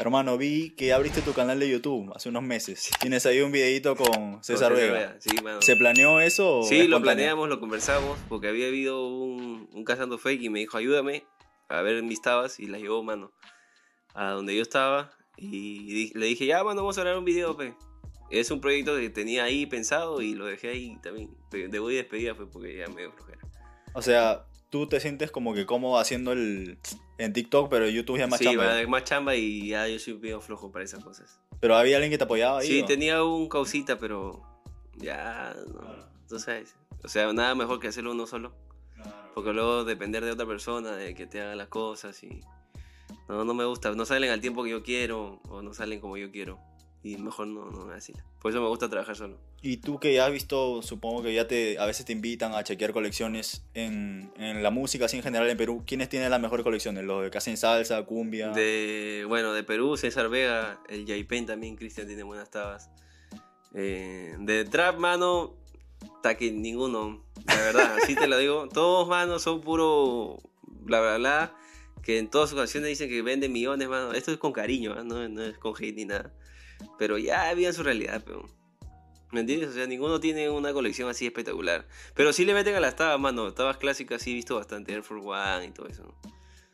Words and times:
Hermano, 0.00 0.38
vi 0.38 0.70
que 0.70 0.94
abriste 0.94 1.20
tu 1.20 1.34
canal 1.34 1.60
de 1.60 1.68
YouTube 1.68 2.10
hace 2.16 2.30
unos 2.30 2.42
meses. 2.42 2.88
Tienes 3.00 3.26
ahí 3.26 3.42
un 3.42 3.52
videito 3.52 3.96
con 3.96 4.42
César 4.42 4.72
Vega. 4.72 5.16
Sí, 5.20 5.28
mano. 5.42 5.60
¿Se 5.60 5.76
planeó 5.76 6.20
eso? 6.22 6.62
Sí, 6.62 6.86
lo 6.88 7.02
planeamos, 7.02 7.50
lo 7.50 7.60
conversamos, 7.60 8.18
porque 8.30 8.48
había 8.48 8.68
habido 8.68 9.06
un, 9.08 9.68
un 9.70 9.84
cazando 9.84 10.16
fake 10.16 10.40
y 10.40 10.48
me 10.48 10.60
dijo, 10.60 10.78
ayúdame 10.78 11.26
a 11.68 11.82
ver 11.82 12.02
mis 12.02 12.22
tabas, 12.22 12.58
y 12.58 12.66
las 12.66 12.80
llevó, 12.80 13.02
mano, 13.02 13.30
a 14.14 14.30
donde 14.30 14.56
yo 14.56 14.62
estaba, 14.62 15.12
y 15.36 16.16
le 16.18 16.26
dije, 16.26 16.46
ya, 16.46 16.64
mano, 16.64 16.80
vamos 16.80 16.96
a 16.96 17.02
grabar 17.02 17.18
un 17.18 17.26
video, 17.26 17.56
pe. 17.56 17.74
Es 18.30 18.50
un 18.50 18.62
proyecto 18.62 18.96
que 18.96 19.10
tenía 19.10 19.44
ahí 19.44 19.66
pensado 19.66 20.22
y 20.22 20.34
lo 20.34 20.46
dejé 20.46 20.70
ahí 20.70 20.96
también. 21.02 21.30
De 21.50 21.68
debut 21.68 21.92
y 21.92 21.96
despedida 21.96 22.34
fue 22.34 22.50
porque 22.50 22.76
ya 22.76 22.86
me 22.88 23.02
dio 23.02 23.12
flojera. 23.12 23.40
O 23.92 24.00
sea, 24.00 24.46
tú 24.70 24.86
te 24.86 25.00
sientes 25.00 25.30
como 25.30 25.52
que 25.52 25.66
cómodo 25.66 25.98
haciendo 25.98 26.32
el 26.32 26.78
en 27.18 27.32
TikTok, 27.32 27.68
pero 27.68 27.88
YouTube 27.88 28.18
ya 28.18 28.24
es 28.24 28.30
más 28.30 28.38
sí, 28.38 28.46
chamba. 28.46 28.80
es 28.80 28.88
más 28.88 29.04
chamba 29.04 29.34
y 29.34 29.68
ya 29.68 29.86
yo 29.88 29.98
soy 29.98 30.14
medio 30.14 30.40
flojo 30.40 30.72
para 30.72 30.84
esas 30.84 31.04
cosas. 31.04 31.38
Pero 31.60 31.76
había 31.76 31.96
alguien 31.96 32.10
que 32.10 32.18
te 32.18 32.24
apoyaba 32.24 32.60
ahí. 32.60 32.68
Sí, 32.68 32.82
¿o? 32.82 32.86
tenía 32.86 33.22
un 33.22 33.48
causita, 33.48 33.98
pero 33.98 34.42
ya, 34.96 35.54
no, 35.66 35.80
tú 36.28 36.38
sabes. 36.38 36.74
O 37.02 37.08
sea, 37.08 37.32
nada 37.32 37.54
mejor 37.54 37.80
que 37.80 37.88
hacerlo 37.88 38.12
uno 38.12 38.26
solo. 38.26 38.54
Porque 39.34 39.52
luego 39.52 39.84
depender 39.84 40.24
de 40.24 40.32
otra 40.32 40.46
persona, 40.46 40.92
de 40.92 41.14
que 41.14 41.26
te 41.26 41.40
haga 41.40 41.54
las 41.54 41.68
cosas 41.68 42.22
y... 42.22 42.40
No, 43.28 43.44
no 43.44 43.54
me 43.54 43.64
gusta, 43.64 43.90
no 43.92 44.04
salen 44.04 44.30
al 44.30 44.40
tiempo 44.40 44.64
que 44.64 44.70
yo 44.70 44.82
quiero 44.82 45.40
o 45.48 45.62
no 45.62 45.72
salen 45.72 46.00
como 46.00 46.16
yo 46.16 46.30
quiero. 46.30 46.58
Y 47.02 47.16
mejor 47.16 47.46
no, 47.46 47.70
no 47.70 47.90
así. 47.92 48.12
Por 48.40 48.50
eso 48.50 48.60
me 48.60 48.68
gusta 48.68 48.88
trabajar 48.88 49.16
solo. 49.16 49.38
Y 49.62 49.78
tú 49.78 49.98
que 49.98 50.14
ya 50.14 50.26
has 50.26 50.32
visto, 50.32 50.82
supongo 50.82 51.22
que 51.22 51.34
ya 51.34 51.46
te 51.46 51.78
a 51.78 51.86
veces 51.86 52.04
te 52.06 52.12
invitan 52.12 52.54
a 52.54 52.64
chequear 52.64 52.92
colecciones 52.92 53.64
en, 53.74 54.32
en 54.36 54.62
la 54.62 54.70
música, 54.70 55.06
así 55.06 55.16
en 55.16 55.22
general 55.22 55.48
en 55.48 55.56
Perú. 55.56 55.82
¿Quiénes 55.86 56.08
tienen 56.08 56.30
las 56.30 56.40
mejores 56.40 56.64
colecciones? 56.64 57.04
Los 57.04 57.30
que 57.30 57.38
hacen 57.38 57.56
salsa, 57.56 58.02
cumbia. 58.04 58.50
De, 58.50 59.24
bueno, 59.28 59.52
de 59.52 59.62
Perú, 59.62 59.96
César 59.96 60.28
Vega, 60.28 60.80
el 60.88 61.06
Yaipen 61.06 61.46
también, 61.46 61.76
Cristian 61.76 62.06
tiene 62.06 62.22
buenas 62.22 62.50
tabas. 62.50 62.90
Eh, 63.74 64.36
de 64.38 64.64
Trap, 64.64 64.98
mano, 64.98 65.54
hasta 66.16 66.36
que 66.36 66.50
ninguno, 66.52 67.24
la 67.46 67.56
verdad, 67.56 67.96
así 68.02 68.14
te 68.14 68.26
lo 68.26 68.38
digo. 68.38 68.68
Todos, 68.68 69.08
mano, 69.08 69.38
son 69.38 69.60
puro 69.60 70.38
bla 70.62 71.00
bla 71.00 71.18
bla. 71.18 71.56
Que 72.02 72.18
en 72.18 72.30
todas 72.30 72.48
sus 72.48 72.58
canciones 72.58 72.88
dicen 72.88 73.10
que 73.10 73.20
venden 73.20 73.52
millones, 73.52 73.88
mano. 73.88 74.12
Esto 74.12 74.32
es 74.32 74.38
con 74.38 74.52
cariño, 74.52 74.94
¿ah? 74.96 75.02
no, 75.04 75.28
no 75.28 75.42
es 75.42 75.58
con 75.58 75.74
hate 75.76 75.94
ni 75.96 76.06
nada. 76.06 76.32
Pero 76.98 77.18
ya 77.18 77.52
viven 77.54 77.72
su 77.72 77.82
realidad, 77.82 78.22
pero. 78.24 78.46
¿Me 79.32 79.40
entiendes? 79.40 79.70
O 79.70 79.72
sea, 79.72 79.86
ninguno 79.86 80.18
tiene 80.18 80.50
una 80.50 80.72
colección 80.72 81.08
así 81.08 81.24
espectacular. 81.26 81.86
Pero 82.14 82.32
sí 82.32 82.44
le 82.44 82.52
meten 82.52 82.74
a 82.74 82.80
las 82.80 82.96
tabas, 82.96 83.20
mano. 83.20 83.52
Tabas 83.54 83.76
clásicas 83.76 84.22
sí 84.22 84.32
he 84.32 84.34
visto 84.34 84.56
bastante. 84.56 84.92
Air 84.92 85.02
Force 85.04 85.24
One 85.24 85.66
y 85.66 85.70
todo 85.70 85.86
eso. 85.86 86.14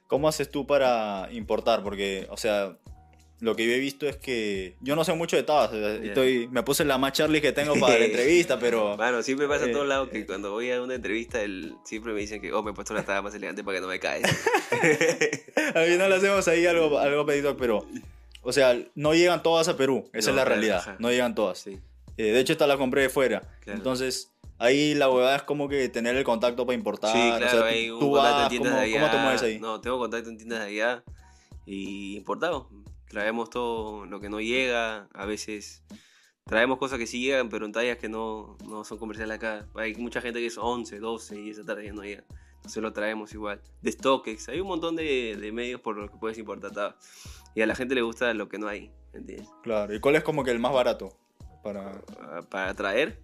¿Cómo 0.06 0.26
haces 0.28 0.50
tú 0.50 0.66
para 0.66 1.28
importar? 1.32 1.82
Porque, 1.82 2.26
o 2.30 2.36
sea, 2.38 2.78
lo 3.40 3.54
que 3.54 3.66
yo 3.66 3.72
he 3.72 3.78
visto 3.78 4.08
es 4.08 4.16
que 4.16 4.76
yo 4.80 4.96
no 4.96 5.04
sé 5.04 5.12
mucho 5.12 5.36
de 5.36 5.42
tabas. 5.42 5.70
Ya. 5.72 5.96
Estoy, 5.96 6.48
me 6.48 6.62
puse 6.62 6.86
la 6.86 6.96
más 6.96 7.12
Charlie 7.12 7.42
que 7.42 7.52
tengo 7.52 7.74
para 7.78 7.98
la 7.98 8.04
entrevista, 8.06 8.58
pero 8.58 8.96
Mano, 8.96 9.22
siempre 9.22 9.46
pasa 9.46 9.66
a 9.66 9.68
Eh, 9.68 9.72
todos 9.72 9.86
lados 9.86 10.08
que 10.08 10.24
cuando 10.24 10.52
voy 10.52 10.70
a 10.70 10.80
una 10.80 10.94
entrevista, 10.94 11.42
el, 11.42 11.74
siempre 11.84 12.14
me 12.14 12.20
dicen 12.20 12.40
que, 12.40 12.54
oh, 12.54 12.62
me 12.62 12.70
he 12.70 12.74
puesto 12.74 12.94
la 12.94 13.04
tabla 13.04 13.20
más 13.20 13.34
elegante 13.34 13.62
para 13.62 13.76
que 13.76 13.82
no 13.82 13.88
me 13.88 13.98
caes. 14.00 14.24
al 15.74 15.86
final 15.86 16.10
hacemos 16.12 16.48
ahí 16.48 16.64
algo, 16.64 16.98
algo 16.98 17.26
pedido, 17.26 17.54
pero, 17.58 17.86
o 18.46 18.52
sea, 18.52 18.78
no 18.94 19.12
llegan 19.14 19.42
todas 19.42 19.68
a 19.68 19.76
Perú. 19.76 20.08
Esa 20.12 20.30
No, 20.30 20.34
es 20.34 20.36
la 20.36 20.44
realidad. 20.44 20.78
ajá. 20.78 20.96
No 20.98 21.10
llegan 21.10 21.34
todas. 21.34 21.58
sí. 21.58 21.78
Eh, 22.18 22.32
de 22.32 22.40
hecho, 22.40 22.52
esta 22.52 22.66
la 22.66 22.78
compré 22.78 23.02
de 23.02 23.08
fuera. 23.10 23.42
Claro. 23.60 23.76
Entonces, 23.78 24.32
ahí 24.58 24.94
la 24.94 25.10
huevada 25.10 25.36
es 25.36 25.42
como 25.42 25.68
que 25.68 25.88
tener 25.90 26.16
el 26.16 26.24
contacto 26.24 26.64
para 26.64 26.74
importar. 26.74 27.12
Sí, 27.12 27.18
o 27.18 27.36
claro, 27.36 27.50
sea, 27.50 27.60
tú- 27.60 27.66
hay 27.66 27.90
un 27.90 28.00
tú 28.00 28.10
contacto 28.12 28.32
vas, 28.34 28.42
en 28.44 28.48
tiendas 28.48 28.70
¿cómo, 28.72 28.80
de 28.80 28.86
allá. 28.86 29.00
¿Cómo 29.00 29.12
te 29.12 29.18
mueves 29.22 29.42
ahí? 29.42 29.58
No, 29.60 29.80
tengo 29.82 29.98
contacto 29.98 30.30
en 30.30 30.36
tiendas 30.38 30.60
de 30.60 30.64
allá 30.66 31.04
y 31.66 32.16
importado. 32.16 32.70
Traemos 33.08 33.50
todo 33.50 34.06
lo 34.06 34.18
que 34.20 34.28
no 34.30 34.40
llega. 34.40 35.08
A 35.12 35.26
veces 35.26 35.82
traemos 36.44 36.78
cosas 36.78 36.98
que 36.98 37.06
sí 37.06 37.20
llegan, 37.20 37.48
pero 37.50 37.66
en 37.66 37.72
tallas 37.72 37.98
que 37.98 38.08
no, 38.08 38.56
no 38.66 38.82
son 38.84 38.98
comerciales 38.98 39.36
acá. 39.36 39.66
Hay 39.74 39.94
mucha 39.96 40.20
gente 40.20 40.40
que 40.40 40.46
es 40.46 40.56
11, 40.58 40.98
12 41.00 41.38
y 41.40 41.50
esa 41.50 41.64
tarde 41.64 41.84
ya 41.86 41.92
no 41.92 42.02
llega. 42.02 42.24
Entonces 42.66 42.82
lo 42.82 42.92
traemos 42.92 43.32
igual. 43.32 43.60
De 43.80 43.92
StockX. 43.92 44.48
Hay 44.48 44.60
un 44.60 44.66
montón 44.66 44.96
de, 44.96 45.36
de 45.40 45.52
medios 45.52 45.80
por 45.80 45.96
los 45.96 46.10
que 46.10 46.16
puedes 46.18 46.36
importar 46.36 46.72
tabas. 46.72 46.96
Y 47.54 47.62
a 47.62 47.66
la 47.66 47.76
gente 47.76 47.94
le 47.94 48.02
gusta 48.02 48.34
lo 48.34 48.48
que 48.48 48.58
no 48.58 48.66
hay. 48.66 48.90
¿me 49.12 49.20
¿Entiendes? 49.20 49.48
Claro. 49.62 49.94
¿Y 49.94 50.00
cuál 50.00 50.16
es 50.16 50.24
como 50.24 50.42
que 50.42 50.50
el 50.50 50.58
más 50.58 50.72
barato? 50.72 51.16
Para... 51.62 52.02
Ah, 52.20 52.40
para 52.50 52.74
traer. 52.74 53.22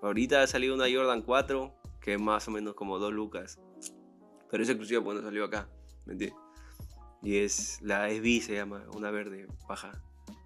Ahorita 0.00 0.42
ha 0.42 0.46
salido 0.46 0.74
una 0.74 0.86
Jordan 0.92 1.20
4 1.22 1.72
que 2.00 2.14
es 2.14 2.20
más 2.20 2.48
o 2.48 2.50
menos 2.50 2.74
como 2.74 2.98
2 2.98 3.12
lucas. 3.12 3.60
Pero 4.50 4.62
es 4.62 4.68
exclusiva 4.70 5.04
cuando 5.04 5.22
salió 5.22 5.44
acá. 5.44 5.68
¿Me 6.06 6.14
entiendes? 6.14 6.38
Y 7.22 7.36
es 7.36 7.78
la 7.82 8.08
SB 8.10 8.40
se 8.40 8.54
llama, 8.54 8.84
una 8.96 9.10
verde 9.10 9.46
baja. 9.68 9.92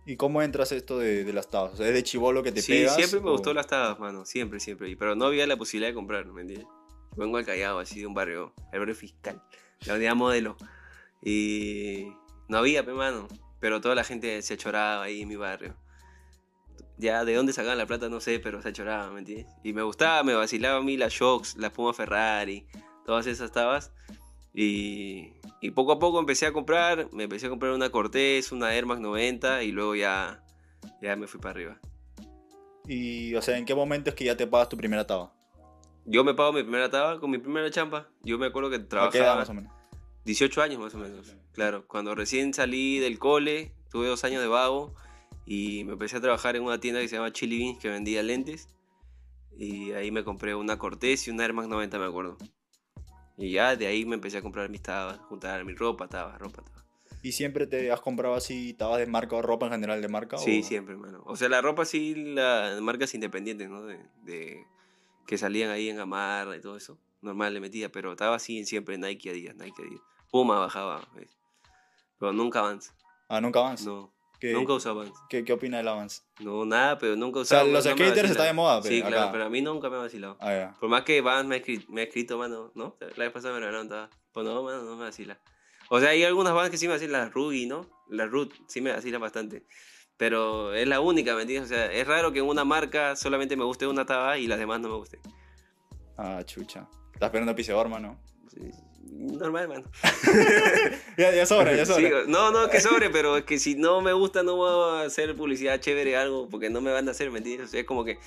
¿Y 0.04 0.16
cómo 0.16 0.42
entras 0.42 0.72
esto 0.72 0.98
de, 0.98 1.24
de 1.24 1.32
las 1.32 1.48
tabas? 1.48 1.80
¿es 1.80 1.94
de 1.94 2.02
chivolo 2.02 2.42
que 2.42 2.52
te 2.52 2.60
Sí, 2.60 2.72
pegas? 2.72 2.96
siempre 2.96 3.20
me 3.20 3.28
o- 3.30 3.32
gustó 3.32 3.54
las 3.54 3.66
tabas, 3.68 3.98
mano. 3.98 4.24
Siempre, 4.26 4.58
siempre. 4.60 4.94
Pero 4.96 5.14
no 5.14 5.24
había 5.26 5.46
la 5.46 5.56
posibilidad 5.56 5.90
de 5.90 5.94
comprar, 5.94 6.26
¿me 6.26 6.42
entiendes? 6.42 6.68
Vengo 7.16 7.38
al 7.38 7.44
Callao, 7.44 7.78
así 7.78 8.00
de 8.00 8.06
un 8.06 8.14
barrio, 8.14 8.52
el 8.72 8.78
barrio 8.78 8.94
fiscal, 8.94 9.42
la 9.86 9.94
unidad 9.94 10.14
modelo. 10.14 10.56
Y 11.22 12.08
no 12.48 12.58
había, 12.58 12.84
pe, 12.84 12.92
mano. 12.92 13.28
Pero 13.60 13.80
toda 13.80 13.94
la 13.94 14.04
gente 14.04 14.42
se 14.42 14.54
achoraba 14.54 15.04
ahí 15.04 15.22
en 15.22 15.28
mi 15.28 15.36
barrio. 15.36 15.74
Ya 16.98 17.24
de 17.24 17.34
dónde 17.34 17.52
sacaban 17.52 17.78
la 17.78 17.86
plata 17.86 18.08
no 18.08 18.20
sé, 18.20 18.38
pero 18.38 18.62
se 18.62 18.68
achoraba, 18.68 19.10
¿me 19.10 19.20
entiendes? 19.20 19.46
Y 19.64 19.72
me 19.72 19.82
gustaba, 19.82 20.22
me 20.22 20.34
vacilaba 20.34 20.78
a 20.78 20.82
mí 20.82 20.96
las 20.96 21.12
Shocks, 21.12 21.56
las 21.56 21.72
Puma 21.72 21.92
Ferrari, 21.92 22.66
todas 23.04 23.26
esas 23.26 23.52
tabas. 23.52 23.92
Y, 24.54 25.32
y 25.60 25.70
poco 25.72 25.92
a 25.92 25.98
poco 25.98 26.18
empecé 26.18 26.46
a 26.46 26.52
comprar, 26.52 27.08
me 27.12 27.24
empecé 27.24 27.46
a 27.46 27.50
comprar 27.50 27.72
una 27.72 27.90
Cortez, 27.90 28.52
una 28.52 28.74
Air 28.74 28.86
Max 28.86 29.00
90 29.00 29.62
y 29.64 29.72
luego 29.72 29.94
ya, 29.94 30.42
ya 31.02 31.16
me 31.16 31.26
fui 31.26 31.40
para 31.40 31.50
arriba. 31.52 31.80
Y, 32.86 33.34
o 33.34 33.42
sea, 33.42 33.58
¿en 33.58 33.64
qué 33.64 33.74
momento 33.74 34.10
es 34.10 34.16
que 34.16 34.24
ya 34.24 34.36
te 34.36 34.46
pagas 34.46 34.68
tu 34.68 34.76
primera 34.76 35.06
taba? 35.06 35.32
Yo 36.06 36.22
me 36.24 36.34
pago 36.34 36.52
mi 36.52 36.62
primera 36.62 36.88
taba 36.90 37.18
con 37.20 37.30
mi 37.30 37.38
primera 37.38 37.70
champa. 37.70 38.08
Yo 38.22 38.38
me 38.38 38.46
acuerdo 38.46 38.70
que 38.70 38.76
¿A 38.76 38.78
qué 38.78 38.84
edad 38.84 39.10
trabajaba 39.10 39.36
más 39.36 39.48
o 39.50 39.54
menos? 39.54 39.72
18 40.24 40.62
años 40.62 40.78
más 40.80 40.94
o 40.94 40.98
menos. 40.98 41.36
Claro, 41.52 41.86
cuando 41.86 42.14
recién 42.14 42.54
salí 42.54 42.98
del 42.98 43.18
cole, 43.18 43.72
tuve 43.90 44.06
dos 44.08 44.24
años 44.24 44.40
de 44.42 44.48
vago 44.48 44.94
y 45.46 45.84
me 45.84 45.92
empecé 45.92 46.16
a 46.16 46.20
trabajar 46.20 46.56
en 46.56 46.62
una 46.62 46.78
tienda 46.80 47.00
que 47.00 47.08
se 47.08 47.16
llama 47.16 47.32
Chili 47.32 47.58
Beans 47.58 47.78
que 47.78 47.88
vendía 47.88 48.22
lentes. 48.22 48.68
Y 49.58 49.92
ahí 49.92 50.10
me 50.10 50.22
compré 50.24 50.54
una 50.54 50.78
Cortez 50.78 51.26
y 51.26 51.30
una 51.30 51.44
Air 51.44 51.54
Max 51.54 51.68
90, 51.68 51.98
me 51.98 52.04
acuerdo. 52.04 52.36
Y 53.38 53.52
ya 53.52 53.74
de 53.76 53.86
ahí 53.86 54.04
me 54.04 54.14
empecé 54.14 54.38
a 54.38 54.42
comprar 54.42 54.68
mis 54.70 54.82
tabas, 54.82 55.18
juntar 55.28 55.64
mi 55.64 55.74
ropa, 55.74 56.08
tabas, 56.08 56.38
ropa, 56.38 56.62
tabas. 56.62 56.84
¿Y 57.22 57.32
siempre 57.32 57.66
te 57.66 57.90
has 57.90 58.00
comprado 58.00 58.34
así 58.34 58.74
tabas 58.74 58.98
de 58.98 59.06
marca 59.06 59.36
o 59.36 59.42
ropa 59.42 59.66
en 59.66 59.72
general 59.72 60.00
de 60.00 60.08
marca? 60.08 60.38
Sí, 60.38 60.60
o- 60.60 60.62
siempre, 60.64 60.94
hermano. 60.94 61.22
O 61.26 61.36
sea, 61.36 61.48
la 61.48 61.60
ropa 61.62 61.84
sí, 61.84 62.14
las 62.14 62.80
marcas 62.80 63.14
independientes, 63.14 63.68
¿no? 63.68 63.82
De, 63.84 63.98
de- 64.22 64.64
que 65.26 65.38
salían 65.38 65.70
ahí 65.70 65.88
en 65.88 65.96
Gamarra 65.96 66.56
y 66.56 66.60
todo 66.60 66.76
eso. 66.76 66.98
Normal 67.22 67.54
le 67.54 67.60
metía, 67.60 67.90
pero 67.90 68.12
estaba 68.12 68.36
así 68.36 68.64
siempre 68.64 68.96
Nike 68.98 69.30
Adidas, 69.30 69.56
Nike 69.56 69.82
Adidas. 69.82 70.02
Puma 70.30 70.58
bajaba, 70.58 71.06
¿ves? 71.14 71.36
Pero 72.18 72.32
nunca 72.32 72.60
Vans. 72.62 72.92
Ah, 73.28 73.40
¿nunca 73.40 73.60
Vans? 73.60 73.84
No, 73.84 74.12
¿Qué, 74.40 74.52
nunca 74.52 74.74
usaba 74.74 75.02
Vans. 75.04 75.14
¿qué, 75.28 75.44
¿Qué 75.44 75.52
opina 75.52 75.78
del 75.78 75.86
Vans? 75.86 76.24
No, 76.40 76.64
nada, 76.64 76.98
pero 76.98 77.16
nunca 77.16 77.44
sea, 77.44 77.58
usaba. 77.58 77.70
los 77.72 77.84
no 77.84 77.90
me 77.90 77.96
skaters 77.96 78.14
vacila. 78.16 78.30
está 78.30 78.44
de 78.44 78.52
moda, 78.52 78.82
Sí, 78.82 78.88
pero 78.88 79.06
claro, 79.08 79.22
acá- 79.22 79.32
pero 79.32 79.44
a 79.44 79.50
mí 79.50 79.62
nunca 79.62 79.90
me 79.90 79.96
ha 79.96 80.00
vacilado. 80.00 80.36
Ah, 80.40 80.52
ya. 80.52 80.76
Por 80.78 80.88
más 80.88 81.02
que 81.02 81.20
Vans 81.20 81.48
me 81.48 81.56
ha 81.56 81.58
escrito, 81.58 81.86
me 81.92 82.00
ha 82.02 82.04
escrito 82.04 82.38
mano, 82.38 82.70
¿no? 82.74 82.96
La 83.16 83.24
vez 83.24 83.32
pasada 83.32 83.54
me 83.54 83.60
regalaron 83.60 83.88
tabas. 83.88 84.10
Pues 84.32 84.46
no, 84.46 84.62
mano, 84.62 84.82
no 84.82 84.96
me 84.96 85.04
vacila. 85.04 85.38
O 85.88 86.00
sea, 86.00 86.10
hay 86.10 86.22
algunas 86.24 86.52
Vans 86.54 86.70
que 86.70 86.78
sí 86.78 86.86
me 86.86 86.94
vacilan, 86.94 87.20
las 87.22 87.32
Ruby, 87.32 87.66
¿no? 87.66 87.88
Las 88.08 88.30
Root 88.30 88.52
sí 88.68 88.80
me 88.80 88.92
vacilan 88.92 89.20
bastante. 89.20 89.66
Pero 90.16 90.74
es 90.74 90.88
la 90.88 91.00
única, 91.00 91.34
¿me 91.34 91.42
entiendes? 91.42 91.70
O 91.70 91.74
sea, 91.74 91.92
es 91.92 92.06
raro 92.06 92.32
que 92.32 92.38
en 92.38 92.46
una 92.46 92.64
marca 92.64 93.16
solamente 93.16 93.56
me 93.56 93.64
guste 93.64 93.86
una 93.86 94.06
taba 94.06 94.38
y 94.38 94.46
las 94.46 94.58
demás 94.58 94.80
no 94.80 94.88
me 94.88 94.96
gusten. 94.96 95.20
Ah, 96.16 96.42
chucha. 96.44 96.88
Estás 97.12 97.28
esperando 97.28 97.54
piseador, 97.54 97.86
hermano. 97.86 98.18
Sí, 98.48 98.70
Normal, 99.18 99.68
mano. 99.68 99.84
Ya, 101.16 101.32
ya 101.32 101.46
sobra, 101.46 101.74
ya 101.74 101.86
sobra. 101.86 102.24
Sí, 102.24 102.28
no, 102.28 102.50
no, 102.50 102.68
que 102.68 102.80
sobre, 102.80 103.08
pero 103.08 103.38
es 103.38 103.44
que 103.44 103.58
si 103.58 103.74
no 103.74 104.02
me 104.02 104.12
gusta 104.12 104.42
no 104.42 104.56
voy 104.56 105.00
a 105.00 105.06
hacer 105.06 105.34
publicidad 105.34 105.80
chévere 105.80 106.16
algo 106.16 106.48
porque 106.48 106.68
no 106.68 106.80
me 106.80 106.92
van 106.92 107.08
a 107.08 107.12
hacer, 107.12 107.30
¿me 107.30 107.38
entiendes? 107.38 107.68
O 107.68 107.70
sea, 107.70 107.80
es 107.80 107.86
como 107.86 108.04
que 108.04 108.18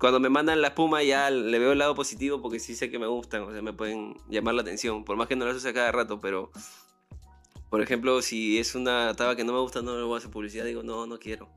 cuando 0.00 0.20
me 0.20 0.30
mandan 0.30 0.62
la 0.62 0.68
espuma 0.68 1.02
ya 1.02 1.30
le 1.30 1.58
veo 1.58 1.72
el 1.72 1.78
lado 1.78 1.94
positivo 1.94 2.40
porque 2.40 2.58
sí 2.58 2.74
sé 2.74 2.90
que 2.90 2.98
me 2.98 3.06
gustan, 3.06 3.42
o 3.42 3.52
sea, 3.52 3.60
me 3.60 3.74
pueden 3.74 4.16
llamar 4.28 4.54
la 4.54 4.62
atención, 4.62 5.04
por 5.04 5.16
más 5.16 5.28
que 5.28 5.36
no 5.36 5.44
las 5.44 5.56
use 5.56 5.74
cada 5.74 5.92
rato, 5.92 6.18
pero 6.20 6.50
por 7.74 7.82
ejemplo, 7.82 8.22
si 8.22 8.56
es 8.60 8.76
una 8.76 9.14
taba 9.16 9.34
que 9.34 9.42
no 9.42 9.52
me 9.52 9.58
gusta, 9.58 9.82
no 9.82 9.96
le 9.96 10.04
voy 10.04 10.14
a 10.14 10.18
hacer 10.18 10.30
publicidad, 10.30 10.64
digo, 10.64 10.84
no, 10.84 11.08
no 11.08 11.18
quiero. 11.18 11.48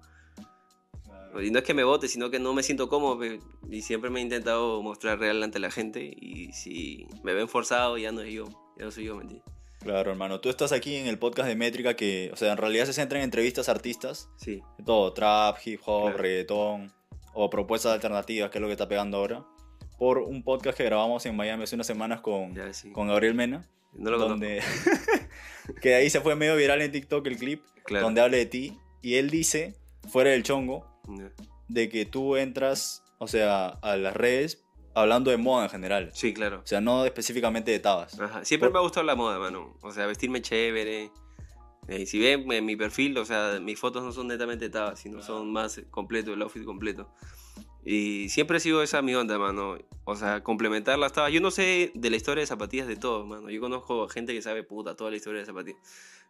Y 1.40 1.52
no 1.52 1.60
es 1.60 1.64
que 1.64 1.76
me 1.76 1.84
vote, 1.84 2.08
sino 2.08 2.32
que 2.32 2.40
no 2.40 2.56
me 2.56 2.64
siento 2.64 2.90
cómodo 2.90 3.24
y 3.70 3.82
siempre 3.84 4.10
me 4.10 4.20
he 4.20 4.24
intentado 4.24 4.82
mostrar 4.82 5.20
real 5.20 5.44
ante 5.44 5.60
la 5.60 5.70
gente 5.70 6.02
y 6.02 6.52
si 6.54 7.06
me 7.22 7.36
ven 7.36 7.48
forzado 7.48 8.00
ya 8.00 8.12
no 8.12 8.22
es 8.22 8.34
yo, 8.34 8.46
ya 8.80 8.86
no 8.86 8.90
soy 8.90 9.04
yo, 9.06 9.16
¿me 9.16 9.22
entiendes? 9.22 9.48
Claro, 9.82 10.10
hermano. 10.10 10.40
Tú 10.42 10.50
estás 10.50 10.72
aquí 10.72 10.96
en 10.96 11.06
el 11.06 11.20
podcast 11.20 11.48
de 11.50 11.56
Métrica 11.56 11.94
que, 11.96 12.32
o 12.34 12.36
sea, 12.36 12.52
en 12.52 12.58
realidad 12.58 12.86
se 12.88 12.94
centra 12.94 13.20
en 13.20 13.26
entrevistas 13.26 13.70
a 13.70 13.74
artistas. 13.74 14.28
Sí. 14.38 14.64
Todo, 14.88 15.14
trap, 15.14 15.58
hip 15.64 15.82
hop, 15.86 16.06
Claro. 16.06 16.18
reggaetón 16.18 16.92
o 17.36 17.48
propuestas 17.52 17.92
alternativas, 17.94 18.50
que 18.50 18.58
es 18.58 18.62
lo 18.64 18.68
que 18.68 18.74
está 18.74 18.88
pegando 18.88 19.18
ahora. 19.18 19.46
Por 20.00 20.18
un 20.18 20.42
podcast 20.42 20.76
que 20.76 20.84
grabamos 20.86 21.24
en 21.28 21.36
Miami 21.36 21.66
hace 21.66 21.76
unas 21.76 21.86
semanas 21.86 22.22
con, 22.22 22.56
Ya, 22.56 22.74
sí. 22.74 22.92
con 22.92 23.08
Gabriel 23.08 23.36
Mena. 23.36 23.70
No 23.94 24.12
lo 24.12 24.20
donde 24.20 24.62
que 25.82 25.96
ahí 25.96 26.10
se 26.10 26.22
fue 26.22 26.36
medio 26.36 26.56
viral 26.56 26.82
en 26.82 26.92
TikTok 26.92 27.26
el 27.28 27.38
clip 27.38 27.64
Claro. 27.86 28.06
donde 28.06 28.22
habla 28.22 28.38
de 28.38 28.46
ti 28.46 28.78
y 29.02 29.16
él 29.16 29.30
dice 29.30 29.76
fuera 30.10 30.32
del 30.32 30.44
chongo 30.44 30.86
de 31.70 31.88
que 31.90 32.06
tú 32.06 32.36
entras 32.36 33.04
o 33.18 33.28
sea 33.28 33.68
a 33.70 33.96
las 33.96 34.14
redes 34.16 34.64
hablando 34.94 35.32
de 35.32 35.38
moda 35.38 35.64
en 35.66 35.70
general 35.70 36.10
Sí, 36.14 36.34
claro. 36.34 36.62
o 36.64 36.68
sea 36.68 36.82
no 36.82 37.06
específicamente 37.06 37.72
de 37.72 37.80
tabas 37.80 38.20
Ajá. 38.20 38.44
Siempre 38.44 38.68
Por- 38.70 38.74
me 38.74 38.80
ha 38.80 38.82
gustado 38.84 39.06
la 39.06 39.16
moda, 39.16 39.40
mano. 39.40 39.78
O 39.82 39.92
sea, 39.92 40.06
vestirme 40.06 40.42
chévere. 40.42 41.12
Eh, 41.88 42.06
si 42.06 42.20
ven 42.20 42.52
en 42.52 42.66
mi 42.66 42.76
perfil, 42.76 43.18
o 43.18 43.24
sea, 43.24 43.60
mis 43.62 43.80
fotos 43.80 44.04
no 44.04 44.12
son 44.12 44.28
netamente 44.28 44.70
tabas, 44.70 45.00
sino 45.00 45.22
son 45.22 45.54
más 45.54 45.80
completo, 45.90 46.34
el 46.34 46.42
outfit 46.42 46.66
completo. 46.66 47.10
Y 47.86 48.30
siempre 48.30 48.58
ha 48.58 48.60
sido 48.60 48.84
esa 48.84 49.02
mi 49.02 49.16
onda, 49.16 49.38
mano. 49.38 49.78
O 50.04 50.16
sea, 50.16 50.44
complementar 50.44 51.00
las 51.00 51.14
tabas. 51.14 51.32
Yo 51.32 51.42
no 51.42 51.52
sé 51.52 51.92
de 51.94 52.10
la 52.10 52.18
historia 52.18 52.42
de 52.42 52.48
zapatillas 52.48 52.88
de 52.88 52.96
todos, 52.96 53.26
mano. 53.26 53.50
Yo 53.50 53.62
conozco 53.62 54.08
gente 54.08 54.34
que 54.34 54.42
sabe 54.42 54.64
puta 54.64 54.96
toda 54.96 55.10
la 55.10 55.18
historia 55.18 55.40
de 55.40 55.46
zapatillas. 55.46 55.80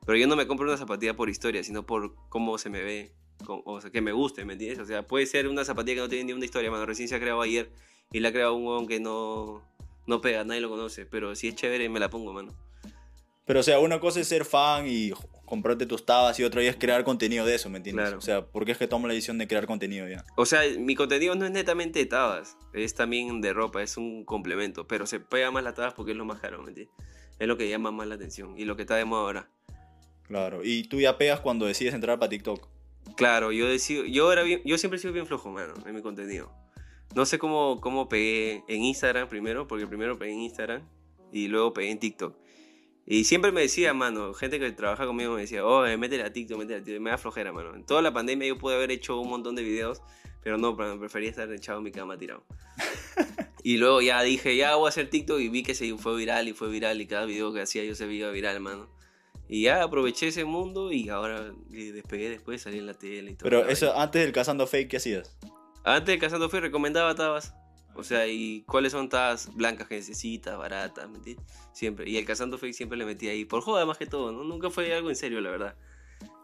Pero 0.05 0.17
yo 0.17 0.27
no 0.27 0.35
me 0.35 0.47
compro 0.47 0.67
una 0.67 0.77
zapatilla 0.77 1.15
por 1.15 1.29
historia, 1.29 1.63
sino 1.63 1.85
por 1.85 2.13
cómo 2.29 2.57
se 2.57 2.69
me 2.69 2.83
ve. 2.83 3.11
O 3.47 3.81
sea, 3.81 3.91
que 3.91 4.01
me 4.01 4.11
guste, 4.11 4.45
¿me 4.45 4.53
entiendes? 4.53 4.79
O 4.79 4.85
sea, 4.85 5.07
puede 5.07 5.25
ser 5.25 5.47
una 5.47 5.63
zapatilla 5.63 5.95
que 5.95 6.01
no 6.01 6.09
tiene 6.09 6.25
ni 6.25 6.33
una 6.33 6.45
historia, 6.45 6.71
mano. 6.71 6.85
Recién 6.85 7.07
se 7.07 7.15
ha 7.15 7.19
creado 7.19 7.41
ayer 7.41 7.71
y 8.11 8.19
la 8.19 8.29
ha 8.29 8.31
creado 8.31 8.55
un 8.55 8.65
huevón 8.65 8.87
que 8.87 8.99
no, 8.99 9.63
no 10.05 10.21
pega, 10.21 10.43
nadie 10.43 10.61
lo 10.61 10.69
conoce. 10.69 11.05
Pero 11.05 11.35
si 11.35 11.47
es 11.47 11.55
chévere, 11.55 11.89
me 11.89 11.99
la 11.99 12.09
pongo, 12.09 12.33
mano. 12.33 12.53
pero 13.45 13.59
o 13.61 13.63
sea 13.63 13.79
una 13.79 13.99
cosa 13.99 14.19
es 14.19 14.27
ser 14.27 14.45
fan 14.45 14.87
y 14.87 15.11
comprarte 15.47 15.87
tus 15.87 16.05
tabas 16.05 16.39
y 16.39 16.43
otra 16.43 16.61
es 16.61 16.75
crear 16.75 17.03
contenido 17.03 17.43
de 17.45 17.55
eso 17.55 17.69
me 17.69 17.77
entiendes 17.77 18.03
Claro. 18.03 18.17
o 18.19 18.21
sea 18.21 18.45
¿por 18.45 18.65
qué 18.65 18.73
es 18.73 18.77
que 18.77 18.87
tomo 18.87 19.07
la 19.07 19.13
decisión 19.13 19.39
de 19.39 19.47
crear 19.47 19.65
contenido 19.65 20.07
ya 20.07 20.23
O 20.35 20.45
sea, 20.45 20.61
mi 20.77 20.93
contenido 20.93 21.33
no 21.33 21.45
es 21.45 21.51
netamente 21.51 21.97
de 21.99 22.05
tabas, 22.05 22.55
es 22.73 22.93
también 22.93 23.41
de 23.41 23.53
ropa, 23.53 23.81
es 23.81 23.97
un 23.97 24.23
complemento, 24.25 24.85
pero 24.87 25.07
se 25.07 25.19
pega 25.19 25.49
más 25.49 25.63
las 25.63 25.73
tabas 25.73 25.93
porque 25.95 26.11
es 26.11 26.17
lo 26.17 26.25
más 26.25 26.39
caro, 26.39 26.61
¿me 26.61 26.69
entiendes? 26.69 26.93
Es 27.39 27.47
lo 27.47 27.57
que 27.57 27.67
llama 27.69 27.91
más 27.91 28.07
la 28.07 28.15
atención 28.15 28.53
y 28.57 28.65
lo 28.65 28.75
que 28.75 28.83
está 28.83 28.95
de 28.95 29.05
moda 29.05 29.21
ahora. 29.21 29.49
claro 30.23 30.61
y 30.63 30.83
tú 30.83 30.99
ya 30.99 31.17
pegas 31.17 31.39
cuando 31.39 31.65
decides 31.65 31.93
entrar 31.95 32.19
para 32.19 32.29
TikTok 32.29 32.67
Claro, 33.15 33.51
yo 33.53 33.67
decido, 33.69 34.03
yo 34.05 34.31
era 34.33 34.43
bien, 34.43 34.61
yo 34.65 34.77
siempre 34.77 34.97
he 34.97 35.01
sido 35.01 35.13
bien 35.13 35.25
flojo, 35.25 35.49
mano, 35.49 35.73
en 35.85 35.95
mi 35.95 36.01
contenido. 36.01 36.51
No 37.15 37.25
sé 37.25 37.39
cómo, 37.39 37.79
cómo 37.79 38.09
pegué 38.09 38.63
en 38.67 38.83
Instagram 38.83 39.29
primero, 39.29 39.65
porque 39.65 39.87
primero 39.87 40.17
pegué 40.19 40.33
en 40.33 40.39
Instagram 40.41 40.81
y 41.31 41.47
luego 41.47 41.71
pegué 41.73 41.91
en 41.91 41.99
TikTok. 41.99 42.35
Y 43.09 43.23
siempre 43.23 43.53
me 43.53 43.61
decía, 43.61 43.93
mano, 43.93 44.33
gente 44.33 44.59
que 44.59 44.69
trabaja 44.73 45.05
conmigo 45.05 45.33
me 45.33 45.41
decía, 45.41 45.65
oh, 45.65 45.85
métele 45.97 46.23
a 46.23 46.33
TikTok, 46.33 46.57
métele 46.57 46.81
a 46.81 46.83
TikTok. 46.83 47.01
Me 47.01 47.09
da 47.09 47.17
flojera, 47.17 47.53
mano. 47.53 47.73
En 47.73 47.85
toda 47.85 48.01
la 48.01 48.11
pandemia 48.11 48.45
yo 48.49 48.57
pude 48.57 48.75
haber 48.75 48.91
hecho 48.91 49.21
un 49.21 49.29
montón 49.29 49.55
de 49.55 49.63
videos, 49.63 50.01
pero 50.43 50.57
no, 50.57 50.75
prefería 50.75 51.29
estar 51.29 51.49
echado 51.53 51.77
en 51.77 51.85
mi 51.85 51.91
cama 51.91 52.17
tirado. 52.17 52.43
y 53.63 53.77
luego 53.77 54.01
ya 54.01 54.21
dije, 54.21 54.57
ya 54.57 54.75
voy 54.75 54.87
a 54.87 54.89
hacer 54.89 55.09
TikTok 55.09 55.39
y 55.39 55.47
vi 55.47 55.63
que 55.63 55.73
se 55.73 55.97
fue 55.97 56.17
viral 56.17 56.49
y 56.49 56.53
fue 56.53 56.67
viral 56.67 56.99
y 56.99 57.07
cada 57.07 57.25
video 57.25 57.53
que 57.53 57.61
hacía 57.61 57.85
yo 57.85 57.95
se 57.95 58.05
veía 58.05 58.29
viral, 58.29 58.59
mano. 58.59 58.89
Y 59.47 59.63
ya 59.63 59.83
aproveché 59.83 60.27
ese 60.27 60.43
mundo 60.43 60.91
y 60.91 61.07
ahora 61.07 61.53
despegué 61.69 62.29
después, 62.29 62.61
salí 62.61 62.79
en 62.79 62.87
la 62.87 62.93
tele 62.93 63.31
y 63.31 63.35
todo. 63.35 63.49
pero 63.49 63.69
eso 63.69 63.97
antes 63.97 64.21
del 64.21 64.33
cazando 64.33 64.67
fake 64.67 64.89
qué 64.89 64.97
hacías 64.97 65.37
Antes 65.85 66.07
de 66.07 66.19
Cazando 66.19 66.49
Fui 66.49 66.59
recomendaba 66.59 67.15
tabas. 67.15 67.53
O 67.97 68.03
sea, 68.03 68.27
y 68.27 68.61
cuáles 68.67 68.91
son 68.91 69.09
tabas 69.09 69.53
blancas 69.55 69.87
que 69.87 69.95
necesitas, 69.95 70.57
baratas, 70.57 71.09
¿me 71.09 71.17
entiendes? 71.17 71.45
Siempre. 71.73 72.07
Y 72.09 72.17
el 72.17 72.25
Cazando 72.25 72.57
Fake 72.59 72.73
siempre 72.75 72.97
le 72.97 73.05
metí 73.05 73.27
ahí. 73.27 73.43
Por 73.43 73.61
joda 73.61 73.85
más 73.85 73.97
que 73.97 74.05
todo, 74.05 74.31
¿no? 74.31 74.43
Nunca 74.43 74.69
fue 74.69 74.93
algo 74.93 75.09
en 75.09 75.15
serio, 75.15 75.41
la 75.41 75.49
verdad. 75.49 75.75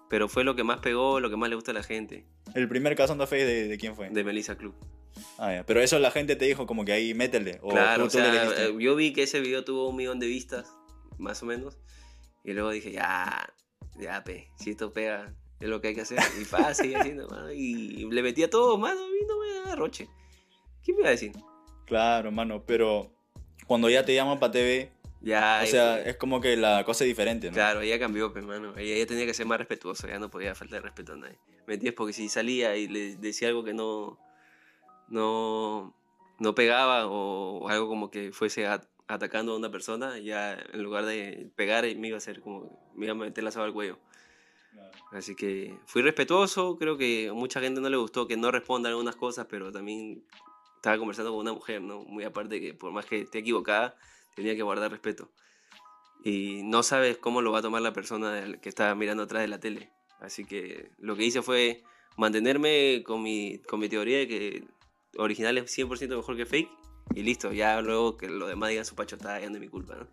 Pero 0.10 0.28
fue 0.28 0.44
lo 0.44 0.56
que 0.56 0.64
más 0.64 0.80
pegó, 0.80 1.20
lo 1.20 1.30
que 1.30 1.38
más 1.38 1.50
le 1.50 1.56
gusta 1.56 1.72
a 1.72 1.74
la 1.76 1.84
gente. 1.84 2.26
el 2.56 2.68
primer 2.68 2.96
cazando 2.96 3.26
fake 3.28 3.46
de, 3.46 3.68
de 3.68 3.78
quién 3.78 3.96
fue 3.96 4.10
De 4.10 4.24
Melissa 4.24 4.56
Club. 4.58 4.74
Ah, 5.38 5.54
ya. 5.54 5.64
Pero 5.66 5.80
eso 5.82 6.00
la 6.00 6.10
gente 6.12 6.36
te 6.36 6.46
dijo 6.46 6.66
como 6.66 6.86
que 6.86 6.92
ahí 6.92 7.14
métele. 7.14 7.60
O 7.62 7.70
claro, 7.70 8.04
tú- 8.04 8.08
o 8.08 8.12
tú 8.12 8.18
le 8.18 8.32
sea, 8.32 8.44
dijiste. 8.44 8.66
eh, 8.66 8.76
yo 8.80 8.96
vi 8.96 9.14
que 9.14 9.24
ese 9.24 9.40
video 9.40 9.64
tuvo 9.64 9.88
un 9.90 9.96
millón 9.96 10.20
de 10.20 10.26
vistas, 10.28 10.72
más 11.20 11.42
o 11.44 11.46
menos. 11.46 11.78
Y 12.44 12.54
luego 12.54 12.72
dije, 12.72 12.92
ya, 12.92 13.54
ya, 14.00 14.24
pe, 14.24 14.50
si 14.58 14.72
esto 14.72 14.92
pega, 14.92 15.34
es 15.60 15.70
lo 15.70 15.82
que 15.82 15.90
hay 15.90 15.96
que 15.96 16.02
hacer. 16.02 16.20
Y 16.42 16.46
pa, 16.46 16.74
seguí 16.74 16.96
haciendo, 16.96 17.28
mano. 17.30 17.52
Y 17.54 18.10
le 18.10 18.24
metí 18.24 18.42
a 18.44 18.50
todo, 18.50 18.78
mano, 18.78 19.00
y 19.16 19.26
no 19.28 19.40
me 19.40 19.70
da 19.70 19.76
roche. 19.76 20.08
¿Quién 20.84 20.96
me 20.98 21.02
iba 21.02 21.08
a 21.10 21.12
decir? 21.12 21.32
Claro, 21.86 22.32
mano, 22.32 22.64
pero 22.66 23.12
cuando 23.68 23.90
ya 23.90 24.04
te 24.06 24.14
llaman 24.16 24.40
para 24.40 24.52
TV, 24.52 24.92
Ya, 25.22 25.62
o 25.64 25.66
sea, 25.68 26.02
es 26.02 26.18
como 26.18 26.42
que 26.42 26.58
la 26.58 26.84
cosa 26.84 27.04
es 27.04 27.08
diferente, 27.10 27.48
¿no? 27.48 27.54
Claro, 27.54 27.82
ella 27.82 27.98
cambió, 28.00 28.32
pues, 28.34 28.44
mano. 28.44 28.74
Ella, 28.78 28.96
ella 28.96 29.08
tenía 29.08 29.26
que 29.26 29.34
ser 29.34 29.46
más 29.46 29.58
respetuosa, 29.58 30.08
ya 30.08 30.20
no 30.20 30.30
podía 30.30 30.54
faltar 30.56 30.82
respeto 30.84 31.14
a 31.14 31.16
nadie. 31.18 31.38
¿Me 31.68 31.76
entiendes? 31.76 31.94
Porque 31.94 32.14
si 32.14 32.28
salía 32.30 32.76
y 32.76 32.88
le 32.88 33.16
decía 33.16 33.48
algo 33.48 33.64
que 33.64 33.74
no, 33.74 34.20
no, 35.08 35.94
no 36.40 36.56
pegaba 36.56 37.08
o 37.08 37.70
algo 37.70 37.88
como 37.88 38.10
que 38.12 38.32
fuese 38.32 38.68
a- 38.68 38.82
atacando 39.08 39.54
a 39.54 39.58
una 39.58 39.72
persona, 39.72 40.18
ya 40.20 40.54
en 40.74 40.84
lugar 40.84 41.06
de 41.06 41.50
pegar 41.56 41.84
me 41.96 42.08
iba 42.10 42.16
a 42.16 42.20
hacer 42.20 42.42
como, 42.42 42.92
me 42.96 43.06
iba 43.06 43.14
a 43.14 43.16
meter 43.16 43.44
la 43.44 43.52
soga 43.52 43.66
al 43.66 43.74
cuello. 43.74 43.98
Así 45.12 45.36
que 45.36 45.78
fui 45.86 46.02
respetuoso, 46.02 46.76
creo 46.78 46.98
que 46.98 47.30
a 47.30 47.34
mucha 47.34 47.60
gente 47.62 47.80
no 47.80 47.90
le 47.90 47.98
gustó 47.98 48.28
que 48.28 48.36
no 48.36 48.50
responda 48.52 48.90
algunas 48.90 49.16
cosas, 49.16 49.46
pero 49.50 49.72
también 49.72 50.24
estaba 50.84 50.98
conversando 50.98 51.32
con 51.32 51.40
una 51.40 51.54
mujer, 51.54 51.82
¿no? 51.82 52.04
Muy 52.04 52.26
aparte 52.26 52.60
que 52.60 52.74
por 52.74 52.92
más 52.92 53.06
que 53.06 53.22
esté 53.22 53.40
equivocada, 53.40 53.96
tenía 54.36 54.54
que 54.54 54.64
guardar 54.64 54.92
respeto. 54.92 55.32
Y 56.26 56.62
no 56.64 56.84
sabes 56.84 57.18
cómo 57.18 57.42
lo 57.42 57.54
va 57.54 57.60
a 57.60 57.62
tomar 57.62 57.82
la 57.82 57.94
persona 57.94 58.60
que 58.62 58.68
está 58.68 58.94
mirando 58.94 59.24
atrás 59.24 59.44
de 59.44 59.48
la 59.48 59.62
tele. 59.62 59.94
Así 60.20 60.44
que 60.44 60.92
lo 60.98 61.16
que 61.16 61.24
hice 61.24 61.42
fue 61.42 61.84
mantenerme 62.18 63.02
con 63.06 63.24
mi, 63.24 63.60
con 63.60 63.80
mi 63.80 63.88
teoría 63.88 64.18
de 64.18 64.28
que 64.28 64.68
original 65.18 65.58
es 65.58 65.78
100% 65.78 66.18
mejor 66.18 66.36
que 66.36 66.46
fake. 66.46 66.70
Y 67.16 67.24
listo, 67.24 67.54
ya 67.54 67.80
luego 67.80 68.18
que 68.18 68.28
lo 68.28 68.48
demás 68.48 68.70
digan 68.70 68.84
su 68.84 68.96
pachotada, 68.96 69.40
ya 69.40 69.48
no 69.48 69.56
es 69.56 69.62
mi 69.62 69.70
culpa, 69.70 69.96
¿no? 69.96 70.08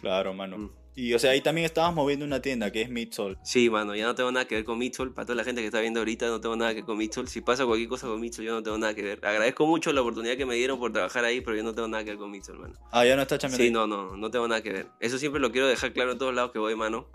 Claro, 0.00 0.34
mano. 0.34 0.56
Mm. 0.56 0.70
Y 0.94 1.14
o 1.14 1.18
sea, 1.18 1.30
ahí 1.30 1.40
también 1.40 1.64
estabas 1.64 1.94
moviendo 1.94 2.26
una 2.26 2.42
tienda 2.42 2.70
que 2.70 2.82
es 2.82 2.90
Midsol. 2.90 3.38
Sí, 3.42 3.70
mano, 3.70 3.94
ya 3.94 4.04
no 4.04 4.14
tengo 4.14 4.30
nada 4.30 4.46
que 4.46 4.56
ver 4.56 4.64
con 4.64 4.78
Mitchell. 4.78 5.10
Para 5.10 5.24
toda 5.24 5.36
la 5.36 5.44
gente 5.44 5.62
que 5.62 5.66
está 5.66 5.80
viendo 5.80 6.00
ahorita, 6.00 6.26
no 6.26 6.40
tengo 6.40 6.54
nada 6.56 6.70
que 6.70 6.76
ver 6.76 6.84
con 6.84 6.98
Mitchell. 6.98 7.28
Si 7.28 7.40
pasa 7.40 7.64
cualquier 7.64 7.88
cosa 7.88 8.08
con 8.08 8.20
Mitchell, 8.20 8.44
yo 8.44 8.52
no 8.52 8.62
tengo 8.62 8.76
nada 8.76 8.94
que 8.94 9.02
ver. 9.02 9.24
Agradezco 9.24 9.66
mucho 9.66 9.92
la 9.92 10.02
oportunidad 10.02 10.36
que 10.36 10.44
me 10.44 10.54
dieron 10.54 10.78
por 10.78 10.92
trabajar 10.92 11.24
ahí, 11.24 11.40
pero 11.40 11.56
yo 11.56 11.62
no 11.62 11.74
tengo 11.74 11.88
nada 11.88 12.04
que 12.04 12.10
ver 12.10 12.18
con 12.18 12.30
Mitchell, 12.30 12.58
mano. 12.58 12.74
Ah, 12.90 13.06
ya 13.06 13.16
no 13.16 13.22
está 13.22 13.38
chambeando. 13.38 13.62
Sí, 13.62 13.68
ahí. 13.68 13.70
no, 13.70 13.86
no, 13.86 14.16
no 14.16 14.30
tengo 14.30 14.46
nada 14.48 14.62
que 14.62 14.72
ver. 14.72 14.86
Eso 15.00 15.16
siempre 15.18 15.40
lo 15.40 15.50
quiero 15.50 15.66
dejar 15.66 15.92
claro 15.94 16.12
en 16.12 16.18
todos 16.18 16.34
lados 16.34 16.52
que 16.52 16.58
voy, 16.58 16.74
mano. 16.76 17.06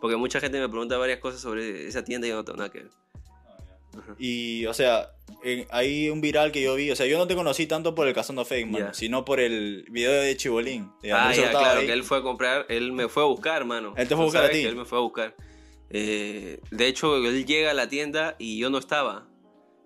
Porque 0.00 0.16
mucha 0.16 0.40
gente 0.40 0.60
me 0.60 0.68
pregunta 0.68 0.96
varias 0.96 1.18
cosas 1.18 1.40
sobre 1.40 1.86
esa 1.88 2.04
tienda 2.04 2.26
y 2.26 2.30
yo 2.30 2.36
no 2.36 2.44
tengo 2.44 2.58
nada 2.58 2.70
que 2.70 2.80
ver. 2.80 2.90
Y, 4.18 4.66
o 4.66 4.74
sea, 4.74 5.10
en- 5.42 5.66
hay 5.70 6.08
un 6.10 6.20
viral 6.20 6.52
que 6.52 6.62
yo 6.62 6.74
vi. 6.74 6.90
O 6.90 6.96
sea, 6.96 7.06
yo 7.06 7.18
no 7.18 7.26
te 7.26 7.34
conocí 7.34 7.66
tanto 7.66 7.94
por 7.94 8.06
el 8.08 8.14
Cazando 8.14 8.44
Fake, 8.44 8.66
mano, 8.66 8.86
Ya. 8.86 8.94
sino 8.94 9.24
por 9.24 9.40
el 9.40 9.86
video 9.90 10.12
de 10.12 10.36
Chibolín. 10.36 10.90
de 11.02 11.12
Ah, 11.12 11.32
ya, 11.34 11.50
claro, 11.50 11.80
ahí. 11.80 11.86
que 11.86 11.92
él 11.92 12.02
fue 12.04 12.18
a 12.18 12.22
comprar, 12.22 12.66
él 12.68 12.92
me 12.92 13.08
fue 13.08 13.22
a 13.22 13.26
buscar, 13.26 13.64
mano. 13.64 13.94
Él 13.96 14.06
te 14.08 14.14
fue 14.14 14.24
a 14.24 14.26
buscar 14.26 14.44
a 14.44 14.50
ti. 14.50 14.58
Él 14.64 14.76
me 14.76 14.84
fue 14.84 14.98
a 14.98 15.00
buscar. 15.02 15.34
Eh, 15.90 16.60
de 16.70 16.86
hecho, 16.88 17.16
él 17.16 17.44
llega 17.46 17.70
a 17.70 17.74
la 17.74 17.88
tienda 17.88 18.36
y 18.38 18.58
yo 18.58 18.70
no 18.70 18.78
estaba. 18.78 19.28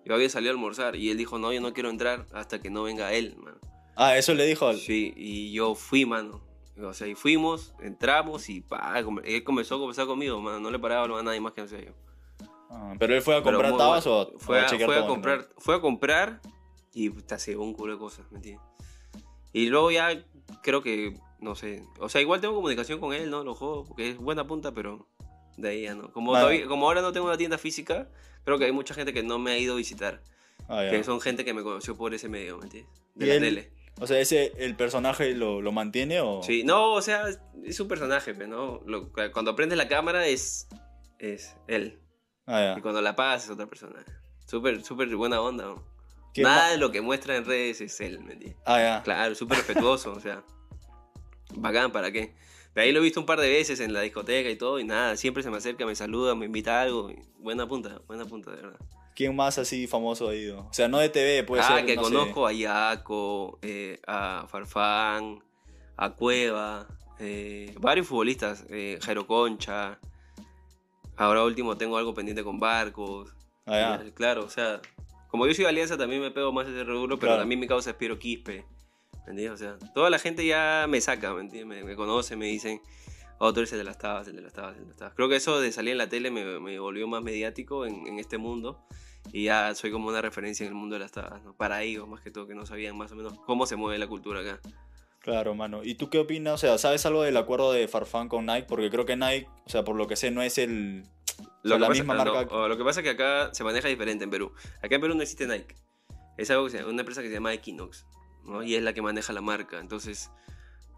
Yo 0.05 0.15
había 0.15 0.29
salido 0.29 0.51
a 0.51 0.55
almorzar 0.55 0.95
y 0.95 1.11
él 1.11 1.17
dijo, 1.17 1.37
no, 1.37 1.53
yo 1.53 1.61
no 1.61 1.73
quiero 1.73 1.89
entrar 1.89 2.25
hasta 2.33 2.59
que 2.61 2.69
no 2.69 2.83
venga 2.83 3.13
él, 3.13 3.35
mano. 3.37 3.57
Ah, 3.95 4.17
eso 4.17 4.33
le 4.33 4.45
dijo. 4.45 4.67
al- 4.67 4.77
Sí, 4.79 5.13
y 5.15 5.51
yo 5.51 5.75
fui, 5.75 6.05
mano. 6.05 6.41
O 6.81 6.93
sea, 6.93 7.07
y 7.07 7.13
fuimos, 7.15 7.73
entramos 7.83 8.47
y 8.49 8.61
pa, 8.61 9.03
él 9.25 9.43
comenzó 9.43 9.75
a 9.75 9.79
conversar 9.79 10.05
conmigo, 10.07 10.39
mano. 10.39 10.59
No 10.61 10.71
le 10.71 10.79
paraba 10.79 11.19
a 11.19 11.23
nadie 11.23 11.41
más 11.41 11.51
que 11.51 11.61
no 11.61 11.67
sea 11.67 11.81
yo. 11.81 11.91
Ah, 12.69 12.93
pero 12.99 13.15
él 13.15 13.21
fue 13.21 13.35
a 13.35 13.41
comprar 13.41 13.75
tabas 13.77 14.05
bueno. 14.05 14.29
o 14.35 14.39
fue 14.39 14.59
a, 14.61 14.65
chequear 14.67 14.87
fue 14.87 14.95
a 14.95 14.99
todo, 14.99 15.07
¿no? 15.07 15.13
comprar 15.13 15.47
fue 15.57 15.75
a 15.75 15.81
comprar 15.81 16.39
y 16.93 17.09
te 17.09 17.33
hace 17.35 17.57
un 17.57 17.73
culo 17.73 17.93
de 17.93 17.99
cosas 17.99 18.25
¿me 18.31 18.37
entiendes? 18.37 18.63
y 19.53 19.67
luego 19.67 19.89
ya 19.91 20.23
creo 20.61 20.81
que 20.83 21.15
no 21.39 21.55
sé 21.55 21.83
o 21.99 22.09
sea 22.09 22.21
igual 22.21 22.41
tengo 22.41 22.53
comunicación 22.55 22.99
con 22.99 23.13
él 23.13 23.29
no 23.31 23.43
lo 23.43 23.55
juego 23.55 23.85
porque 23.85 24.11
es 24.11 24.17
buena 24.17 24.45
punta 24.45 24.71
pero 24.71 25.07
de 25.57 25.69
ahí 25.69 25.81
ya 25.83 25.95
no 25.95 26.11
como 26.11 26.31
Vale. 26.31 26.43
todavía- 26.43 26.67
como 26.67 26.85
ahora 26.87 27.01
no 27.01 27.11
tengo 27.11 27.25
una 27.25 27.37
tienda 27.37 27.57
física 27.57 28.07
creo 28.45 28.59
que 28.59 28.65
hay 28.65 28.71
mucha 28.71 28.93
gente 28.93 29.13
que 29.13 29.23
no 29.23 29.39
me 29.39 29.51
ha 29.51 29.57
ido 29.57 29.73
a 29.73 29.77
visitar 29.77 30.21
Ah, 30.71 30.85
que 30.91 31.03
son 31.03 31.19
gente 31.19 31.43
que 31.45 31.53
me 31.55 31.63
conoció 31.63 31.97
por 31.97 32.13
ese 32.13 32.29
medio 32.29 32.59
¿me 32.59 32.65
entiendes? 32.65 32.93
de 33.15 33.25
¿Y 33.25 33.29
la 33.29 33.35
él- 33.35 33.41
tele 33.41 33.71
O 33.99 34.05
sea, 34.05 34.19
ese, 34.19 34.53
el 34.63 34.75
personaje 34.75 35.33
lo, 35.33 35.59
lo 35.61 35.71
mantiene 35.71 36.21
o. 36.21 36.43
sí 36.43 36.63
no 36.63 36.93
o 36.93 37.01
sea 37.01 37.23
es 37.63 37.79
un 37.79 37.87
personaje 37.87 38.35
pero 38.35 38.47
no 38.47 38.81
Lo- 38.85 39.11
cuando 39.33 39.55
prendes 39.55 39.77
la 39.79 39.87
cámara 39.87 40.27
es 40.27 40.67
es 41.17 41.55
él 41.67 41.97
Ah, 42.51 42.73
y 42.73 42.75
ya. 42.75 42.81
cuando 42.81 43.01
la 43.01 43.11
apagas 43.11 43.45
es 43.45 43.49
otra 43.51 43.67
persona 43.67 44.03
súper 44.47 44.83
súper 44.83 45.15
buena 45.15 45.39
onda 45.39 45.65
¿no? 45.65 45.83
¿Qué 46.33 46.41
Nada 46.43 46.71
de 46.71 46.77
lo 46.77 46.91
que 46.91 47.01
muestra 47.01 47.35
en 47.35 47.45
redes 47.45 47.81
es 47.81 47.99
él, 48.01 48.19
¿me 48.19 48.33
entiendes? 48.33 48.61
Ah. 48.65 49.01
Claro, 49.03 49.33
súper 49.33 49.57
respetuoso, 49.57 50.11
o 50.17 50.19
sea. 50.19 50.43
Bacán, 51.55 51.91
¿para 51.91 52.11
qué? 52.11 52.35
De 52.75 52.81
ahí 52.81 52.91
lo 52.91 52.99
he 52.99 53.03
visto 53.03 53.19
un 53.19 53.25
par 53.25 53.39
de 53.39 53.49
veces 53.49 53.79
en 53.79 53.93
la 53.93 54.01
discoteca 54.01 54.47
y 54.49 54.55
todo, 54.55 54.79
y 54.79 54.83
nada, 54.83 55.17
siempre 55.17 55.41
se 55.41 55.49
me 55.49 55.57
acerca, 55.57 55.85
me 55.87 55.95
saluda, 55.95 56.35
me 56.35 56.45
invita 56.45 56.77
a 56.77 56.81
algo. 56.83 57.09
y 57.09 57.19
buena 57.39 57.67
punta, 57.67 57.99
buena 58.07 58.25
punta, 58.25 58.51
de 58.51 58.61
verdad. 58.61 58.79
¿Quién 59.15 59.35
más 59.35 59.57
así 59.57 59.87
famoso 59.87 60.29
ha 60.29 60.35
ido? 60.35 60.67
O 60.69 60.73
sea, 60.73 60.87
no 60.87 60.99
de 60.99 61.09
TV, 61.09 61.43
puede 61.43 61.63
ah, 61.63 61.77
ser. 61.77 61.85
que 61.85 61.95
no 61.95 62.05
sé. 62.05 62.13
conozco 62.13 62.45
a 62.45 62.53
Yaco, 62.53 63.57
eh, 63.63 63.99
a 64.05 64.45
Farfán, 64.47 65.43
a 65.97 66.11
Cueva, 66.11 66.87
eh, 67.19 67.73
varios 67.79 68.07
futbolistas, 68.07 68.65
eh, 68.69 68.99
Jairo 69.01 69.25
Concha. 69.25 69.99
Ahora 71.19 71.43
último 71.43 71.77
tengo 71.77 71.97
algo 71.97 72.13
pendiente 72.15 72.43
con 72.43 72.59
Barcos. 72.59 73.33
Ah, 73.65 73.99
ya. 74.03 74.11
Claro, 74.13 74.45
o 74.45 74.49
sea, 74.49 74.81
como 75.29 75.45
yo 75.45 75.53
soy 75.53 75.65
de 75.65 75.69
Alianza 75.69 75.97
también 75.97 76.21
me 76.21 76.31
pego 76.31 76.51
más 76.51 76.67
ese 76.67 76.83
rubro, 76.83 77.17
pero 77.19 77.29
Claro. 77.31 77.41
también 77.41 77.59
mi 77.59 77.67
causa 77.67 77.91
es 77.91 77.95
Piero 77.97 78.17
Quispe. 78.17 78.65
¿Me 79.25 79.31
entiendes? 79.33 79.51
O 79.51 79.57
sea, 79.57 79.77
toda 79.93 80.09
la 80.09 80.17
gente 80.17 80.45
ya 80.45 80.85
me 80.89 80.99
saca, 81.01 81.33
¿me 81.33 81.41
entiendes? 81.41 81.67
Me, 81.67 81.83
me 81.83 81.95
conoce, 81.95 82.35
me 82.35 82.45
dicen, 82.47 82.81
oh, 83.37 83.53
tú 83.53 83.59
eres 83.59 83.71
el 83.73 83.77
de 83.79 83.83
las 83.83 83.97
tabas, 83.99 84.27
el 84.27 84.35
de 84.37 84.41
las 84.41 84.53
tabas, 84.53 84.75
el 84.77 84.83
de 84.83 84.87
las 84.87 84.97
tabas. 84.97 85.13
Creo 85.13 85.29
que 85.29 85.35
eso 85.35 85.59
de 85.59 85.71
salir 85.71 85.91
en 85.91 85.97
la 85.99 86.09
tele 86.09 86.31
me, 86.31 86.59
me 86.59 86.79
volvió 86.79 87.07
más 87.07 87.21
mediático 87.21 87.85
en, 87.85 88.07
en 88.07 88.17
este 88.17 88.37
mundo. 88.39 88.79
Y 89.33 89.43
ya 89.43 89.75
soy 89.75 89.91
como 89.91 90.07
una 90.07 90.21
referencia 90.21 90.63
en 90.65 90.69
el 90.69 90.75
mundo 90.75 90.95
de 90.95 91.01
las 91.01 91.11
tabas, 91.11 91.43
¿no? 91.43 91.53
Para 91.53 91.83
ellos, 91.83 92.07
más 92.07 92.21
que 92.21 92.31
todo, 92.31 92.47
que 92.47 92.55
no 92.55 92.65
sabían 92.65 92.97
más 92.97 93.11
o 93.11 93.15
menos 93.15 93.33
cómo 93.45 93.65
se 93.67 93.75
mueve 93.75 93.99
la 93.99 94.07
cultura 94.07 94.39
acá. 94.39 94.59
Claro, 95.21 95.53
mano. 95.53 95.83
¿Y 95.83 95.95
tú 95.95 96.09
qué 96.09 96.19
opinas? 96.19 96.53
O 96.53 96.57
sea, 96.57 96.77
¿sabes 96.77 97.05
algo 97.05 97.23
del 97.23 97.35
acuerdo 97.37 97.71
de 97.73 97.87
Farfán 97.87 98.29
con 98.29 98.45
Nike? 98.45 98.65
Porque 98.67 98.89
creo 98.89 99.05
que 99.05 99.15
Nike, 99.17 99.47
o 99.65 99.69
sea, 99.69 99.83
por 99.83 99.95
lo 99.95 100.07
que 100.07 100.15
sé, 100.15 100.31
no 100.31 100.41
es 100.41 100.57
el... 100.57 101.03
o 101.05 101.43
sea, 101.43 101.47
Lo 101.63 101.75
que, 101.75 101.79
la 101.81 101.87
pasa, 101.89 101.99
misma 101.99 102.13
ah, 102.21 102.25
no, 102.25 102.33
marca... 102.33 102.67
lo 102.67 102.77
que 102.77 102.83
pasa 102.83 102.99
es 103.01 103.03
que 103.03 103.09
acá 103.11 103.53
se 103.53 103.63
maneja 103.63 103.87
diferente 103.89 104.23
en 104.23 104.29
Perú. 104.29 104.53
Acá 104.81 104.95
en 104.95 105.01
Perú 105.01 105.15
no 105.15 105.21
existe 105.21 105.45
Nike. 105.45 105.75
Es 106.37 106.49
algo 106.51 106.65
que 106.65 106.71
se- 106.71 106.85
una 106.85 107.01
empresa 107.01 107.21
que 107.21 107.27
se 107.27 107.33
llama 107.33 107.53
Equinox, 107.53 108.05
¿no? 108.45 108.63
Y 108.63 108.75
es 108.75 108.81
la 108.83 108.93
que 108.93 109.01
maneja 109.01 109.33
la 109.33 109.41
marca. 109.41 109.79
Entonces, 109.79 110.31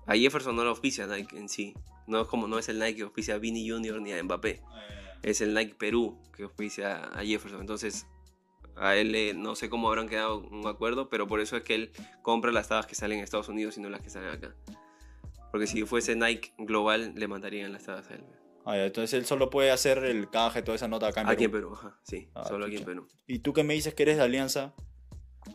a 0.06 0.14
Jefferson 0.16 0.56
no 0.56 0.64
lo 0.64 0.70
auspicia 0.70 1.08
Nike 1.08 1.38
en 1.38 1.50
sí. 1.50 1.74
No 2.06 2.22
es 2.22 2.28
como 2.28 2.48
no 2.48 2.60
es 2.60 2.70
el 2.70 2.78
Nike 2.80 2.98
que 2.98 3.04
auspicia 3.04 3.36
a 3.36 3.38
Vini 3.40 3.68
Junior 3.68 4.00
ni 4.02 4.14
a 4.14 4.24
Mbappé. 4.24 4.62
Es 5.24 5.42
el 5.42 5.54
Nike 5.56 5.74
Perú 5.76 6.20
que 6.38 6.44
auspicia 6.44 7.06
a 7.06 7.24
Jefferson. 7.24 7.60
Entonces, 7.62 8.06
a 8.82 8.96
él 8.96 9.40
no 9.42 9.56
sé 9.56 9.70
cómo 9.70 9.88
habrán 9.90 10.10
quedado 10.10 10.40
un 10.40 10.66
acuerdo, 10.68 11.08
pero 11.08 11.28
por 11.28 11.40
eso 11.40 11.56
es 11.56 11.64
que 11.64 11.76
él 11.76 11.92
compra 12.24 12.52
las 12.52 12.68
tabas 12.68 12.88
que 12.88 12.96
salen 12.96 13.20
en 13.20 13.24
Estados 13.24 13.48
Unidos 13.48 13.78
y 13.78 13.82
no 13.82 13.90
las 13.90 14.02
que 14.02 14.10
salen 14.10 14.30
acá. 14.32 14.56
Porque 15.52 15.68
si 15.68 15.86
fuese 15.86 16.16
Nike 16.16 16.54
global, 16.58 17.14
le 17.16 17.28
mandarían 17.28 17.72
las 17.72 17.84
tabas 17.84 18.10
a 18.10 18.16
él. 18.16 18.24
Ah, 18.66 18.78
entonces 18.78 19.14
él 19.20 19.26
solo 19.26 19.50
puede 19.50 19.72
hacer 19.72 20.00
el 20.00 20.30
canje, 20.30 20.62
toda 20.62 20.76
esa 20.76 20.88
nota 20.88 21.08
acá 21.08 21.22
en 21.22 21.30
Aquí 21.30 21.44
en 21.46 21.52
Perú. 21.52 21.70
Perú, 21.70 21.80
ajá, 21.80 22.00
sí, 22.04 22.30
Ah, 22.34 22.46
solo 22.48 22.66
aquí 22.66 22.78
en. 22.78 22.86
Perú. 22.86 23.08
Y 23.28 23.40
tú 23.40 23.54
que 23.54 23.64
me 23.64 23.74
dices 23.74 23.94
que 23.94 24.04
eres 24.04 24.18
de 24.18 24.24
Alianza, 24.24 24.74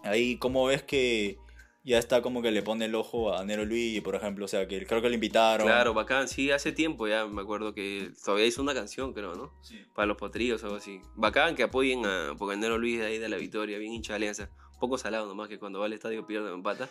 ahí, 0.04 0.36
¿cómo 0.38 0.66
ves 0.66 0.82
que 0.82 1.38
ya 1.86 1.98
está 1.98 2.20
como 2.20 2.42
que 2.42 2.50
le 2.50 2.62
pone 2.62 2.84
el 2.86 2.94
ojo 2.94 3.32
a 3.32 3.44
Nero 3.44 3.64
Luis, 3.64 4.00
por 4.02 4.14
ejemplo? 4.16 4.44
O 4.44 4.48
sea, 4.48 4.66
que 4.68 4.84
creo 4.84 5.00
que 5.00 5.08
le 5.08 5.14
invitaron. 5.14 5.66
Claro, 5.66 5.94
bacán, 5.94 6.28
sí, 6.28 6.50
hace 6.50 6.72
tiempo 6.72 7.06
ya 7.06 7.26
me 7.26 7.40
acuerdo 7.42 7.72
que 7.72 8.10
todavía 8.24 8.44
hizo 8.46 8.60
una 8.60 8.74
canción, 8.74 9.12
creo, 9.14 9.34
¿no? 9.34 9.52
Para 9.94 10.06
los 10.06 10.16
potrillos 10.16 10.62
o 10.62 10.66
algo 10.66 10.76
así. 10.78 11.00
Bacán 11.14 11.54
que 11.54 11.62
apoyen 11.62 12.04
a 12.04 12.34
porque 12.36 12.56
Nero 12.56 12.76
Luis 12.76 12.98
de 12.98 13.06
ahí 13.06 13.18
de 13.18 13.28
la 13.28 13.36
Victoria, 13.36 13.78
bien 13.78 13.92
hincha 13.92 14.12
de 14.14 14.16
Alianza. 14.16 14.50
Un 14.74 14.80
poco 14.80 14.98
salado 14.98 15.26
nomás 15.26 15.48
que 15.48 15.58
cuando 15.58 15.78
va 15.78 15.86
al 15.86 15.92
estadio 15.94 16.26
pierde 16.26 16.50
o 16.50 16.54
empata. 16.54 16.90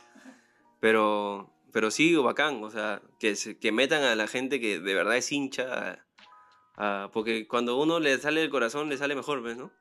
Pero, 0.79 1.53
pero 1.71 1.91
sí, 1.91 2.15
bacán, 2.15 2.63
o 2.63 2.71
sea, 2.71 3.01
que, 3.19 3.35
se- 3.35 3.57
que 3.59 3.71
metan 3.71 4.03
a 4.03 4.15
la 4.15 4.27
gente 4.27 4.59
que 4.59 4.79
de 4.79 4.93
verdad 4.93 5.17
es 5.17 5.31
hincha. 5.31 5.91
a- 5.91 6.05
a- 6.77 7.09
porque 7.11 7.47
cuando 7.47 7.77
uno 7.77 7.99
le 7.99 8.17
sale 8.17 8.41
del 8.41 8.49
corazón, 8.49 8.89
le 8.89 8.97
sale 8.97 9.15
mejor, 9.15 9.41
¿ves, 9.41 9.55
no? 9.57 9.71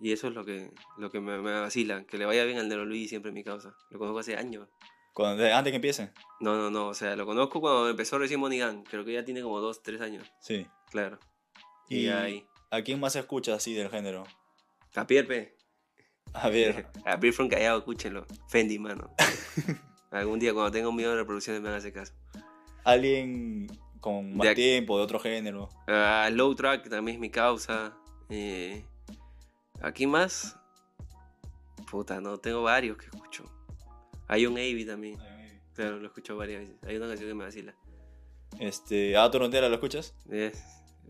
Y 0.00 0.12
eso 0.12 0.28
es 0.28 0.34
lo 0.34 0.44
que, 0.44 0.70
lo 0.98 1.10
que 1.10 1.20
me, 1.20 1.38
me 1.40 1.52
vacila, 1.60 2.04
que 2.04 2.18
le 2.18 2.26
vaya 2.26 2.44
bien 2.44 2.58
al 2.58 2.68
Nero 2.68 2.84
Luis 2.84 3.08
siempre 3.08 3.28
en 3.30 3.34
mi 3.34 3.44
causa. 3.44 3.74
Lo 3.90 3.98
conozco 3.98 4.18
hace 4.18 4.36
años. 4.36 4.68
Cuando- 5.12 5.44
antes 5.54 5.70
que 5.70 5.76
empiece. 5.76 6.10
No, 6.40 6.56
no, 6.56 6.70
no, 6.70 6.88
o 6.88 6.94
sea, 6.94 7.14
lo 7.16 7.24
conozco 7.26 7.60
cuando 7.60 7.88
empezó 7.88 8.18
recién 8.18 8.40
Monigan, 8.40 8.82
creo 8.82 9.04
que 9.04 9.12
ya 9.12 9.24
tiene 9.24 9.42
como 9.42 9.60
dos, 9.60 9.82
tres 9.82 10.00
años, 10.00 10.26
Sí. 10.40 10.66
claro. 10.90 11.18
Y, 11.88 12.06
Y 12.06 12.08
ahí, 12.08 12.46
¿a 12.70 12.82
quién 12.82 12.98
más 12.98 13.14
escuchas 13.14 13.56
así 13.58 13.72
del 13.74 13.90
género? 13.90 14.24
a 14.96 15.06
Pierpe, 15.06 15.56
A 16.32 16.48
ver, 16.48 16.86
a 17.06 17.18
Pierre 17.20 17.32
from 17.36 17.48
Callao, 17.48 17.78
escúchenlo, 17.78 18.26
Fendi, 18.48 18.78
mano. 18.80 19.14
Algún 20.10 20.38
día 20.40 20.52
cuando 20.52 20.70
tenga 20.72 20.88
un 20.88 20.96
millón 20.96 21.12
de 21.12 21.18
reproducciones 21.18 21.60
me 21.62 21.68
van 21.68 21.74
a 21.76 21.78
hacer 21.78 21.92
caso. 21.92 22.12
alguien 22.84 23.66
con 24.00 24.36
más 24.36 24.48
De 24.48 24.54
tiempo, 24.54 24.96
de 24.98 25.04
otro 25.04 25.18
género. 25.18 25.68
Ah, 25.86 26.28
Low 26.32 26.54
Track 26.54 26.88
también 26.88 27.16
es 27.16 27.20
mi 27.20 27.30
causa. 27.30 27.96
Eh, 28.28 28.84
¿Aquí 29.84 30.06
más? 30.06 30.56
Puta, 31.90 32.20
no, 32.20 32.38
tengo 32.38 32.62
varios 32.62 32.96
que 32.96 33.06
escucho. 33.06 33.44
Hay 34.28 34.46
un 34.46 34.54
Avi 34.54 34.84
también, 34.86 35.18
claro, 35.74 35.98
lo 35.98 36.06
escucho 36.06 36.36
varias 36.36 36.60
veces. 36.62 36.76
Hay 36.86 36.96
una 36.96 37.06
canción 37.08 37.28
que 37.28 37.34
me 37.34 37.44
vacila. 37.44 37.74
Este, 38.58 39.16
¿A 39.16 39.30
Torontera 39.30 39.68
lo 39.68 39.74
escuchas? 39.74 40.14
Es- 40.30 40.62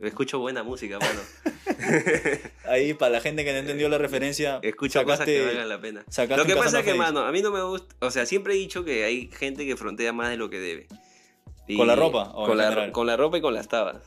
escucho 0.03 0.41
buena 0.41 0.65
música, 0.65 0.99
mano. 0.99 1.21
Ahí, 2.69 2.95
para 2.95 3.13
la 3.13 3.21
gente 3.21 3.45
que 3.45 3.53
no 3.53 3.59
entendió 3.59 3.89
la 3.89 3.99
referencia, 3.99 4.59
Escucho 4.63 5.05
cosas 5.05 5.25
que 5.25 5.39
sacaste- 5.41 5.47
valgan 5.47 5.69
la 5.69 5.81
pena. 5.81 6.05
sacaste 6.09 6.37
Lo 6.43 6.47
que 6.47 6.57
pasa 6.57 6.81
es 6.81 6.85
que, 6.85 6.95
mano, 6.95 7.21
a 7.21 7.31
mí 7.31 7.43
no 7.43 7.53
me 7.53 7.63
gusta. 7.63 7.95
O 8.01 8.11
sea, 8.11 8.27
siempre 8.27 8.55
he 8.55 8.57
dicho 8.57 8.85
que 8.85 9.05
hay 9.05 9.31
gente 9.31 9.65
que 9.67 9.77
frontea 9.77 10.13
más 10.13 10.31
de 10.31 10.37
lo 10.37 10.51
que 10.51 10.59
debe. 10.59 10.89
Y- 11.69 11.77
¿Con 11.77 11.87
la 11.87 11.95
ropa 11.95 12.31
o 12.35 12.47
Con 12.47 12.59
la, 12.59 12.91
con 12.91 13.07
la 13.07 13.17
ropa 13.17 13.39
y 13.39 13.41
con 13.41 13.55
las 13.55 13.69
tabas. 13.69 14.03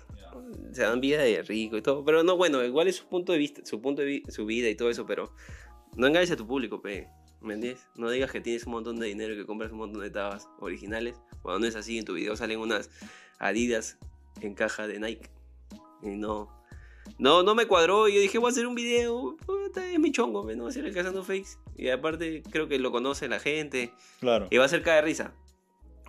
Se 0.74 0.82
dan 0.84 1.00
vida 1.02 1.22
de 1.22 1.42
rico 1.44 1.78
y 1.78 1.82
todo. 1.82 2.04
Pero 2.06 2.24
no, 2.24 2.38
bueno, 2.38 2.64
igual 2.64 2.88
es 2.88 2.98
su 2.98 3.08
punto 3.08 3.32
de 3.34 3.38
vista, 3.40 3.66
su 3.66 3.82
punto 3.82 4.02
de 4.02 4.08
vi- 4.08 4.24
su 4.30 4.46
vida 4.46 4.70
y 4.70 4.76
todo 4.76 4.90
eso, 4.90 5.06
pero 5.06 5.32
no 5.96 6.08
engañes 6.08 6.32
a 6.32 6.36
tu 6.36 6.46
público, 6.48 6.82
pe. 6.82 7.08
¿Me 7.42 7.54
entiendes? 7.54 7.88
No 7.96 8.10
digas 8.10 8.32
que 8.32 8.42
tienes 8.42 8.66
un 8.66 8.72
montón 8.74 9.00
de 9.00 9.06
dinero 9.08 9.34
y 9.34 9.38
que 9.38 9.46
compras 9.46 9.72
un 9.72 9.78
montón 9.78 10.02
de 10.02 10.10
tabas 10.10 10.48
originales. 10.60 11.16
Cuando 11.44 11.60
no 11.60 11.66
es 11.68 11.76
así, 11.76 11.98
en 11.98 12.06
tu 12.06 12.14
video 12.14 12.36
salen 12.36 12.60
unas 12.60 12.90
Adidas 13.40 13.98
en 14.42 14.56
caja 14.56 14.88
de 14.88 15.00
Nike. 15.00 15.30
Y 16.02 16.10
no. 16.18 16.50
No, 17.20 17.44
no 17.44 17.56
me 17.56 17.68
cuadró 17.68 18.08
y 18.10 18.16
yo 18.16 18.20
dije, 18.20 18.38
voy 18.40 18.50
a 18.50 18.52
hacer 18.52 18.68
un 18.68 18.76
video, 18.76 19.38
puta, 19.46 19.86
es 19.90 19.98
mi 20.00 20.12
chongo, 20.12 20.44
me 20.44 20.56
no 20.56 20.64
voy 20.64 20.70
a 20.70 20.72
hacer 20.72 20.86
el 20.86 20.94
cazando 20.94 21.24
fakes. 21.24 21.58
Y 21.78 21.90
aparte 21.90 22.44
creo 22.52 22.68
que 22.68 22.80
lo 22.80 22.92
conoce 22.92 23.28
la 23.30 23.40
gente 23.40 23.94
Claro. 24.20 24.48
y 24.50 24.58
va 24.58 24.66
a 24.66 24.68
ser 24.68 24.82
caer 24.82 25.06
risa. 25.06 25.34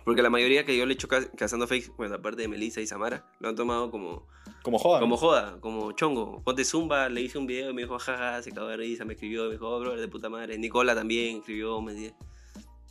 Porque 0.03 0.21
la 0.23 0.29
mayoría 0.29 0.65
que 0.65 0.75
yo 0.75 0.85
le 0.85 0.93
he 0.93 0.95
hecho 0.95 1.07
ca- 1.07 1.29
cazando 1.37 1.67
fakes, 1.67 1.91
bueno, 1.95 2.15
aparte 2.15 2.41
de 2.41 2.47
Melissa 2.47 2.81
y 2.81 2.87
Samara, 2.87 3.31
lo 3.39 3.49
han 3.49 3.55
tomado 3.55 3.91
como, 3.91 4.27
Como 4.69 4.77
joda. 4.77 4.99
como 4.99 5.17
joda, 5.17 5.57
como 5.61 5.91
chongo. 5.93 6.43
Ponte 6.43 6.63
Zumba, 6.63 7.09
le 7.09 7.21
hice 7.21 7.39
un 7.39 7.47
video 7.47 7.71
y 7.71 7.73
me 7.73 7.81
dijo, 7.81 7.97
jaja, 7.97 8.43
se 8.43 8.51
cagó 8.51 8.67
de 8.67 8.77
risa, 8.77 9.03
me 9.03 9.13
escribió, 9.13 9.45
me 9.45 9.53
dijo, 9.53 9.67
oh, 9.67 9.79
bro, 9.79 9.99
de 9.99 10.07
puta 10.07 10.29
madre. 10.29 10.59
Nicola 10.59 10.93
también 10.93 11.37
escribió, 11.37 11.81
me. 11.81 12.13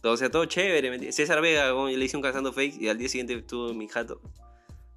Todo, 0.02 0.14
o 0.14 0.16
sea, 0.16 0.28
todo 0.28 0.44
chévere. 0.47 1.12
César 1.12 1.40
Vega, 1.40 1.73
le 1.73 2.04
hice 2.04 2.16
un 2.16 2.23
cazando 2.23 2.52
fakes 2.52 2.78
y 2.80 2.88
al 2.88 2.99
día 2.99 3.08
siguiente 3.08 3.35
estuvo 3.35 3.70
en 3.70 3.78
mi 3.78 3.87
jato 3.87 4.20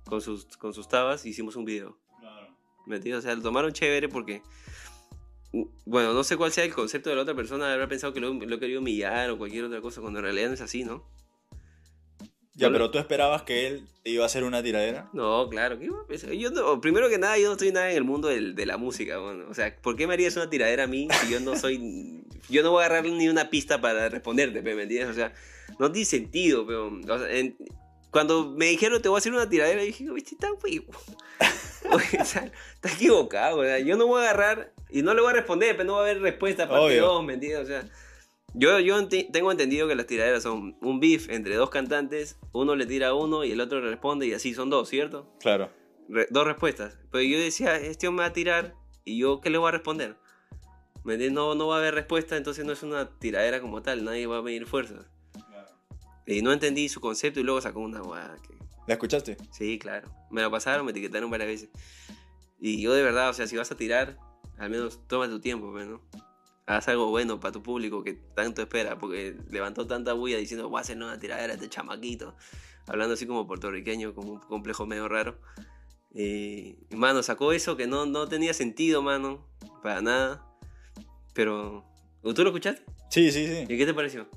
con 0.05 0.21
sus, 0.21 0.45
con 0.57 0.73
sus 0.73 0.87
tabas 0.87 1.23
y 1.27 1.29
hicimos 1.29 1.55
un 1.55 1.65
video. 1.65 1.99
Claro. 2.19 2.47
¿Me 2.87 2.95
entiendes? 2.95 3.19
O 3.19 3.27
sea, 3.27 3.35
lo 3.35 3.43
tomaron 3.43 3.71
chévere 3.71 4.09
porque. 4.09 4.41
Bueno, 5.85 6.13
no 6.13 6.23
sé 6.23 6.35
cuál 6.35 6.51
sea 6.51 6.63
el 6.63 6.73
concepto 6.73 7.11
de 7.11 7.15
la 7.15 7.21
otra 7.21 7.35
persona, 7.35 7.67
de 7.67 7.75
haber 7.75 7.89
pensado 7.89 8.11
que 8.11 8.21
lo, 8.21 8.33
lo 8.33 8.55
he 8.55 8.59
querido 8.59 8.79
humillar 8.79 9.29
o 9.29 9.37
cualquier 9.37 9.65
otra 9.65 9.81
cosa, 9.81 10.01
cuando 10.01 10.17
en 10.17 10.25
realidad 10.25 10.47
no 10.47 10.55
es 10.55 10.61
así, 10.61 10.83
¿no? 10.83 11.05
Ya, 12.53 12.69
pero 12.69 12.91
tú 12.91 12.97
esperabas 12.99 13.43
que 13.43 13.65
él 13.67 13.87
iba 14.03 14.23
a 14.23 14.25
hacer 14.25 14.43
una 14.43 14.61
tiradera. 14.61 15.09
No, 15.13 15.47
claro. 15.49 15.77
Yo 15.79 16.51
no- 16.51 16.81
primero 16.81 17.07
que 17.09 17.17
nada, 17.17 17.37
yo 17.37 17.45
no 17.47 17.53
estoy 17.53 17.71
nada 17.71 17.89
en 17.91 17.97
el 17.97 18.03
mundo 18.03 18.27
del- 18.27 18.55
de 18.55 18.65
la 18.65 18.77
música, 18.77 19.17
bueno. 19.19 19.45
O 19.49 19.53
sea, 19.53 19.75
¿por 19.81 19.95
qué 19.95 20.05
me 20.05 20.13
harías 20.13 20.35
una 20.35 20.49
tiradera 20.49 20.83
a 20.83 20.87
mí 20.87 21.07
si 21.21 21.31
yo 21.31 21.39
no 21.39 21.55
soy. 21.55 22.23
Yo 22.49 22.63
no 22.63 22.71
voy 22.71 22.81
a 22.83 22.87
agarrar 22.87 23.05
ni 23.05 23.29
una 23.29 23.49
pista 23.49 23.79
para 23.79 24.09
responderte, 24.09 24.61
¿me 24.61 24.71
entiendes? 24.71 25.09
O 25.11 25.13
sea, 25.13 25.31
no 25.79 25.89
tiene 25.91 26.05
sentido, 26.05 26.65
pero. 26.65 26.87
O 26.87 27.19
sea, 27.19 27.29
en- 27.31 27.55
cuando 28.09 28.49
me 28.49 28.65
dijeron 28.65 29.01
te 29.01 29.07
voy 29.07 29.17
a 29.17 29.19
hacer 29.19 29.31
una 29.31 29.47
tiradera, 29.47 29.81
dije, 29.83 30.03
viste, 30.11 30.31
está 30.35 30.49
está 32.13 32.51
equivocado, 32.93 33.59
o 33.59 33.63
sea, 33.63 33.79
yo 33.79 33.95
no 33.95 34.05
voy 34.07 34.21
a 34.21 34.29
agarrar 34.29 34.71
y 34.89 35.01
no 35.01 35.13
le 35.13 35.21
voy 35.21 35.29
a 35.31 35.33
responder, 35.33 35.77
pero 35.77 35.85
no 35.87 35.93
va 35.93 35.99
a 35.99 36.03
haber 36.03 36.21
respuesta 36.21 36.67
para 36.67 36.81
Obvio. 36.81 37.05
dos, 37.05 37.23
¿me 37.25 37.33
entiendes? 37.35 37.63
O 37.63 37.65
sea, 37.67 37.85
yo, 38.53 38.79
yo 38.79 39.07
tengo 39.07 39.51
entendido 39.51 39.87
que 39.87 39.95
las 39.95 40.05
tiraderas 40.07 40.43
son 40.43 40.77
un 40.81 40.99
beef 40.99 41.29
entre 41.29 41.55
dos 41.55 41.69
cantantes, 41.69 42.37
uno 42.51 42.75
le 42.75 42.85
tira 42.85 43.09
a 43.09 43.13
uno 43.13 43.43
y 43.43 43.51
el 43.51 43.61
otro 43.61 43.79
le 43.81 43.89
responde 43.89 44.27
y 44.27 44.33
así 44.33 44.53
son 44.53 44.69
dos, 44.69 44.89
¿cierto? 44.89 45.31
Claro. 45.39 45.69
Re- 46.09 46.27
dos 46.29 46.45
respuestas. 46.45 46.97
Pero 47.11 47.23
yo 47.23 47.39
decía, 47.39 47.77
este 47.77 48.07
hombre 48.07 48.23
va 48.25 48.29
a 48.29 48.33
tirar 48.33 48.75
y 49.05 49.17
yo, 49.17 49.41
¿qué 49.41 49.49
le 49.49 49.57
voy 49.57 49.69
a 49.69 49.71
responder? 49.71 50.15
¿Me 51.03 51.13
entiendes? 51.13 51.33
No, 51.35 51.55
no 51.55 51.67
va 51.67 51.77
a 51.77 51.79
haber 51.79 51.95
respuesta, 51.95 52.37
entonces 52.37 52.63
no 52.65 52.73
es 52.73 52.83
una 52.83 53.09
tiradera 53.17 53.59
como 53.61 53.81
tal, 53.81 54.03
nadie 54.03 54.27
va 54.27 54.37
a 54.37 54.41
medir 54.41 54.65
fuerzas. 54.67 55.07
Y 56.27 56.41
no 56.43 56.53
entendí 56.53 56.87
su 56.87 57.01
concepto 57.01 57.39
y 57.39 57.43
luego 57.43 57.59
sacó 57.61 57.79
una 57.79 57.99
guada 58.01 58.37
que... 58.47 58.53
¿La 58.87 58.93
escuchaste? 58.93 59.37
Sí, 59.51 59.79
claro. 59.79 60.13
Me 60.29 60.41
lo 60.41 60.51
pasaron, 60.51 60.85
me 60.85 60.91
etiquetaron 60.91 61.31
varias 61.31 61.49
veces. 61.49 61.69
Y 62.59 62.79
yo 62.81 62.93
de 62.93 63.01
verdad, 63.01 63.29
o 63.29 63.33
sea, 63.33 63.47
si 63.47 63.57
vas 63.57 63.71
a 63.71 63.75
tirar, 63.75 64.17
al 64.59 64.69
menos 64.69 64.99
toma 65.07 65.27
tu 65.27 65.39
tiempo, 65.39 65.71
pues, 65.71 65.87
¿no? 65.87 65.99
Haz 66.77 66.87
algo 66.87 67.09
bueno 67.09 67.39
para 67.39 67.51
tu 67.51 67.61
público 67.61 68.01
que 68.03 68.13
tanto 68.13 68.61
espera, 68.61 68.97
porque 68.97 69.35
levantó 69.49 69.85
tanta 69.87 70.13
bulla 70.13 70.37
diciendo, 70.37 70.69
voy 70.69 70.77
a 70.77 70.81
hacer 70.81 70.95
una 70.95 71.19
tiradera 71.19 71.51
a 71.51 71.55
este 71.55 71.67
chamaquito. 71.69 72.35
Hablando 72.87 73.15
así 73.15 73.25
como 73.27 73.45
puertorriqueño, 73.45 74.15
como 74.15 74.33
un 74.33 74.39
complejo 74.39 74.85
medio 74.85 75.09
raro. 75.09 75.37
Y, 76.13 76.77
y, 76.89 76.95
mano, 76.95 77.23
sacó 77.23 77.51
eso 77.51 77.75
que 77.75 77.87
no, 77.87 78.05
no 78.05 78.27
tenía 78.29 78.53
sentido, 78.53 79.01
mano, 79.01 79.45
para 79.83 80.01
nada. 80.01 80.45
Pero, 81.33 81.85
¿tú 82.23 82.41
lo 82.43 82.49
escuchaste? 82.49 82.83
Sí, 83.09 83.31
sí, 83.31 83.47
sí. 83.47 83.65
¿Y 83.67 83.77
qué 83.77 83.85
te 83.85 83.93
pareció? 83.93 84.27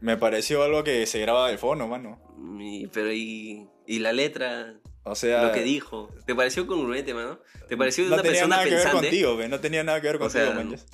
Me 0.00 0.16
pareció 0.16 0.62
algo 0.62 0.84
que 0.84 1.04
se 1.06 1.18
graba 1.20 1.48
del 1.48 1.58
fondo, 1.58 1.86
mano. 1.86 2.18
Y- 2.60 2.86
pero, 2.88 3.12
y, 3.12 3.68
y 3.86 3.98
la 3.98 4.12
letra, 4.14 4.74
O 5.02 5.14
sea, 5.14 5.42
lo 5.44 5.52
que 5.52 5.62
dijo, 5.62 6.08
¿te 6.26 6.34
pareció 6.34 6.66
congruente, 6.66 7.12
mano? 7.12 7.40
¿Te 7.68 7.76
pareció 7.76 8.04
de 8.04 8.10
no 8.10 8.16
una 8.16 8.22
tenía 8.22 8.40
persona 8.40 8.56
nada 8.56 8.64
que 8.64 8.74
ver 8.74 8.82
pensante? 8.84 9.06
contigo, 9.08 9.36
ve, 9.36 9.48
no 9.48 9.60
tenía 9.60 9.84
nada 9.84 10.00
que 10.00 10.06
ver 10.06 10.16
O 10.16 10.18
contigo, 10.20 10.44
sea, 10.46 10.54
manches. 10.54 10.86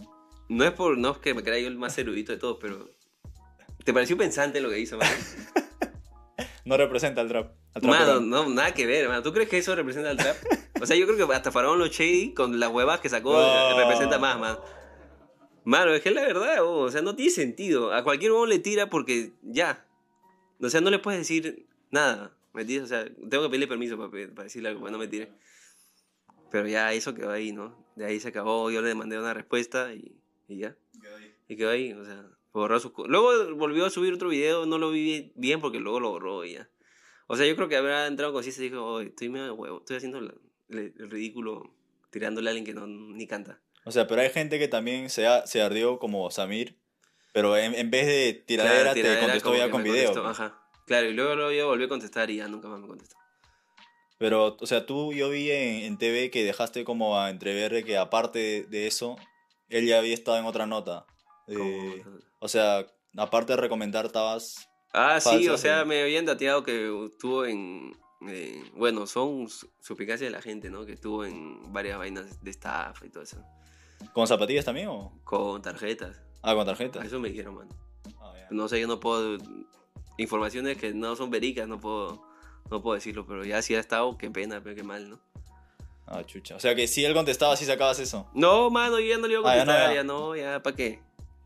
No 0.50 0.64
es 0.64 0.72
por 0.72 0.98
no 0.98 1.12
es 1.12 1.18
que 1.18 1.32
me 1.32 1.44
crea 1.44 1.60
yo 1.60 1.68
el 1.68 1.78
más 1.78 1.96
erudito 1.96 2.32
de 2.32 2.38
todos, 2.38 2.58
pero 2.60 2.90
¿te 3.84 3.94
pareció 3.94 4.18
pensante 4.18 4.60
lo 4.60 4.68
que 4.68 4.80
hizo, 4.80 4.98
mano? 4.98 5.10
No 6.62 6.76
representa 6.76 7.20
al 7.22 7.28
trap. 7.28 7.52
Al 7.74 7.82
trap 7.82 7.92
Mano, 7.94 8.20
no, 8.20 8.48
nada 8.48 8.74
que 8.74 8.84
ver, 8.86 9.08
mano. 9.08 9.22
¿Tú 9.22 9.32
crees 9.32 9.48
que 9.48 9.58
eso 9.58 9.74
representa 9.74 10.10
al 10.10 10.18
trap? 10.18 10.36
O 10.80 10.86
sea, 10.86 10.94
yo 10.94 11.06
creo 11.06 11.26
que 11.26 11.34
hasta 11.34 11.50
Faraón 11.50 11.78
Los 11.78 11.90
Shady, 11.90 12.34
con 12.34 12.60
las 12.60 12.70
huevas 12.70 13.00
que 13.00 13.08
sacó, 13.08 13.32
No. 13.32 13.78
representa 13.78 14.18
más, 14.18 14.38
mano. 14.38 14.60
Mano, 15.64 15.92
es 15.94 16.02
que 16.02 16.10
es 16.10 16.14
la 16.14 16.22
verdad, 16.22 16.62
oh, 16.62 16.80
o 16.82 16.90
sea, 16.90 17.00
no 17.00 17.16
tiene 17.16 17.30
sentido. 17.32 17.92
A 17.92 18.04
cualquier 18.04 18.32
huevón 18.32 18.50
le 18.50 18.58
tira 18.58 18.90
porque 18.90 19.32
ya. 19.42 19.86
O 20.60 20.68
sea, 20.68 20.80
no 20.80 20.90
le 20.90 20.98
puedes 20.98 21.20
decir 21.20 21.66
nada, 21.90 22.36
¿me 22.52 22.62
entiendes? 22.62 22.92
O 22.92 22.94
sea, 22.94 23.04
tengo 23.28 23.44
que 23.44 23.48
pedirle 23.48 23.66
permiso 23.66 23.96
para, 23.96 24.10
para 24.10 24.44
decirle 24.44 24.68
algo, 24.68 24.80
para 24.82 24.92
no 24.92 24.98
me 24.98 25.08
tire. 25.08 25.32
Pero 26.50 26.68
ya 26.68 26.92
eso 26.92 27.14
quedó 27.14 27.30
ahí, 27.30 27.52
¿no? 27.52 27.84
De 27.96 28.04
ahí 28.04 28.20
se 28.20 28.28
acabó, 28.28 28.70
yo 28.70 28.82
le 28.82 28.94
mandé 28.94 29.18
una 29.18 29.34
respuesta 29.34 29.92
y, 29.94 30.19
y 30.50 30.58
ya. 30.58 30.76
Y 31.48 31.56
quedó 31.56 31.70
ahí, 31.70 31.92
o 31.92 32.04
sea, 32.04 32.24
borró 32.52 32.78
su... 32.80 32.92
Luego 33.06 33.54
volvió 33.56 33.86
a 33.86 33.90
subir 33.90 34.12
otro 34.12 34.28
video, 34.28 34.66
no 34.66 34.78
lo 34.78 34.90
vi 34.90 35.32
bien 35.34 35.60
porque 35.60 35.80
luego 35.80 36.00
lo 36.00 36.10
borró 36.10 36.44
y 36.44 36.54
ya. 36.54 36.68
O 37.26 37.36
sea, 37.36 37.46
yo 37.46 37.54
creo 37.56 37.68
que 37.68 37.76
habrá 37.76 38.06
entrado 38.06 38.32
con 38.32 38.44
y 38.44 38.50
dijo, 38.50 38.84
oye, 38.84 39.08
estoy 39.08 39.28
medio 39.28 39.54
huevo, 39.54 39.78
estoy 39.78 39.96
haciendo 39.96 40.20
la- 40.20 40.34
le- 40.68 40.92
el 40.98 41.10
ridículo 41.10 41.74
tirándole 42.10 42.48
a 42.48 42.50
alguien 42.50 42.64
que 42.66 42.74
no, 42.74 42.86
ni 42.86 43.26
canta. 43.26 43.60
O 43.84 43.92
sea, 43.92 44.06
pero 44.06 44.20
hay 44.20 44.30
gente 44.30 44.58
que 44.58 44.68
también 44.68 45.10
se, 45.10 45.26
ha- 45.26 45.46
se 45.46 45.62
ardió 45.62 45.98
como 45.98 46.30
Samir, 46.30 46.76
pero 47.32 47.56
en, 47.56 47.74
en 47.74 47.90
vez 47.90 48.06
de 48.06 48.34
tiradera, 48.46 48.74
Claro, 48.80 48.94
te 48.94 49.00
tiradera, 49.00 49.20
contestó 49.22 49.48
como 49.50 49.58
ya 49.58 49.70
con 49.70 49.82
video. 49.84 50.12
contestó. 50.12 50.26
Ajá. 50.28 50.62
Claro, 50.86 51.08
y 51.08 51.12
luego, 51.14 51.36
luego 51.36 51.52
yo 51.52 51.66
volví 51.68 51.84
a 51.84 51.88
contestar 51.88 52.30
y 52.30 52.36
ya 52.36 52.48
nunca 52.48 52.66
más 52.68 52.80
me 52.80 52.88
contestó. 52.88 53.16
Pero, 54.18 54.56
o 54.60 54.66
sea, 54.66 54.84
tú, 54.84 55.12
yo 55.12 55.30
vi 55.30 55.50
en, 55.50 55.84
en 55.84 55.96
TV 55.98 56.30
que 56.30 56.44
dejaste 56.44 56.84
como 56.84 57.18
a 57.18 57.30
entrever 57.30 57.84
que 57.84 57.96
aparte 57.96 58.38
de, 58.38 58.62
de 58.64 58.86
eso, 58.86 59.16
él 59.70 59.86
ya 59.86 59.98
había 59.98 60.14
estado 60.14 60.36
en 60.38 60.44
otra 60.44 60.66
nota. 60.66 61.06
Eh, 61.46 62.04
o 62.38 62.48
sea, 62.48 62.86
aparte 63.16 63.54
de 63.54 63.56
recomendar, 63.56 64.06
estabas... 64.06 64.68
Ah, 64.92 65.18
sí, 65.20 65.28
falsas, 65.28 65.54
o 65.54 65.58
sea, 65.58 65.82
sí. 65.82 65.88
me 65.88 66.02
habían 66.02 66.26
dateado 66.26 66.62
que 66.62 67.06
estuvo 67.06 67.44
en... 67.46 67.96
eh, 68.28 68.62
bueno, 68.74 69.06
son 69.06 69.48
su- 69.48 69.70
suplicacias 69.80 70.30
de 70.30 70.36
la 70.36 70.42
gente, 70.42 70.68
¿no? 70.70 70.84
Que 70.84 70.92
estuvo 70.92 71.24
en 71.24 71.72
varias 71.72 71.96
vainas 71.98 72.42
de 72.42 72.50
estafa 72.50 73.06
y 73.06 73.08
todo 73.08 73.22
eso. 73.22 73.42
¿Con 74.12 74.26
zapatillas 74.26 74.64
también 74.64 74.88
o...? 74.88 75.20
Con 75.24 75.62
tarjetas. 75.62 76.20
Ah, 76.42 76.54
con 76.54 76.66
tarjeta. 76.66 77.04
Eso 77.04 77.20
me 77.20 77.28
dijeron, 77.28 77.54
mano. 77.54 77.70
Ah, 78.20 78.32
ya. 78.36 78.48
No 78.50 78.68
sé, 78.68 78.80
yo 78.80 78.86
no 78.86 78.98
puedo... 79.00 79.38
Informaciones 80.18 80.76
que 80.76 80.92
no 80.92 81.16
son 81.16 81.30
vericas, 81.30 81.66
no 81.66 81.80
puedo, 81.80 82.22
no 82.70 82.82
puedo 82.82 82.94
decirlo, 82.94 83.26
pero 83.26 83.44
ya 83.44 83.62
si 83.62 83.74
ha 83.74 83.80
estado, 83.80 84.18
qué 84.18 84.30
pena, 84.30 84.60
pero 84.62 84.74
qué 84.76 84.82
mal, 84.82 85.08
¿no? 85.08 85.20
Ah, 86.10 86.24
chucha. 86.24 86.56
O 86.56 86.60
sea, 86.60 86.74
que 86.74 86.86
si 86.88 87.04
él 87.04 87.14
contestaba, 87.14 87.56
sí 87.56 87.64
sacabas 87.64 87.98
eso. 88.00 88.28
No, 88.34 88.68
mano, 88.68 88.98
yo 88.98 89.06
ya 89.06 89.18
no 89.18 89.26
le 89.28 89.34
iba 89.34 89.48
a 89.48 89.52
Ah, 89.52 89.56
ya 89.56 89.64
no, 89.64 89.70
contestar, 89.72 89.88
ya. 89.90 89.94
ya 89.94 90.04
no, 90.04 90.36
ya, 90.36 90.62
¿para 90.62 90.76
qué? 90.76 91.00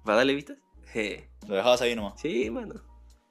¿Para 0.05 0.17
darle 0.19 0.35
vistas? 0.35 0.59
Je. 0.93 1.29
Lo 1.47 1.55
dejabas 1.55 1.83
ahí 1.83 1.95
nomás. 1.95 2.19
Sí, 2.21 2.51
mano. 2.51 2.75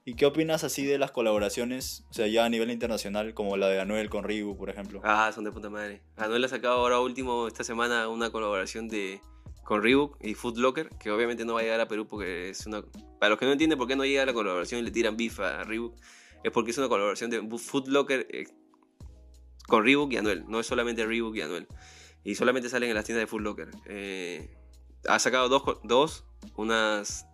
¿Y 0.06 0.16
qué 0.16 0.26
opinas 0.26 0.64
así 0.64 0.86
de 0.86 0.98
las 0.98 1.12
colaboraciones, 1.12 2.04
o 2.10 2.14
sea, 2.14 2.28
ya 2.28 2.44
a 2.46 2.50
nivel 2.50 2.70
internacional, 2.72 3.34
como 3.34 3.56
la 3.58 3.68
de 3.70 3.80
Anuel 3.80 4.10
con 4.10 4.26
Ribu, 4.26 4.58
por 4.58 4.70
ejemplo? 4.70 5.02
Ah, 5.04 5.32
son 5.34 5.44
de 5.46 5.52
puta 5.52 5.70
madre. 5.70 6.02
Anuel 6.18 6.44
ha 6.44 6.50
sacado 6.50 6.76
ahora 6.76 7.00
último 7.00 7.48
esta 7.48 7.64
semana 7.64 8.08
una 8.10 8.30
colaboración 8.30 8.88
de 8.90 9.22
con 9.64 9.82
Reebok 9.82 10.18
y 10.22 10.34
Foot 10.36 10.58
Locker, 10.58 10.90
que 11.00 11.10
obviamente 11.10 11.46
no 11.46 11.54
va 11.54 11.62
a 11.62 11.64
llegar 11.64 11.80
a 11.80 11.88
Perú 11.88 12.06
porque 12.06 12.50
es 12.50 12.66
una... 12.68 12.84
Para 13.18 13.30
los 13.30 13.40
que 13.40 13.46
no 13.46 13.54
entienden 13.54 13.80
por 13.80 13.88
qué 13.88 13.96
no 13.96 14.04
llega 14.04 14.26
la 14.26 14.34
colaboración 14.34 14.82
y 14.82 14.84
le 14.84 14.92
tiran 14.92 15.16
beef 15.16 15.40
a 15.40 15.64
Reebok, 15.64 15.96
es 16.44 16.52
porque 16.52 16.72
es 16.72 16.78
una 16.78 16.90
colaboración 16.90 17.30
de 17.30 17.42
Foot 17.58 17.88
Locker 17.88 18.28
eh, 18.30 18.44
con 19.68 19.84
Reebok 19.84 20.12
y 20.14 20.18
Anuel, 20.18 20.46
no 20.48 20.60
es 20.60 20.68
solamente 20.68 21.06
Reebok 21.06 21.36
y 21.36 21.42
Anuel. 21.42 21.68
Y 22.24 22.36
solamente 22.36 22.70
salen 22.70 22.90
en 22.90 22.96
las 22.96 23.06
tiendas 23.06 23.24
de 23.24 23.28
Foot 23.28 23.42
Locker. 23.42 23.72
Eh, 23.86 24.56
ha 25.08 25.20
sacado 25.20 25.50
dos, 25.50 25.80
dos, 25.84 26.26
unas 26.56 27.26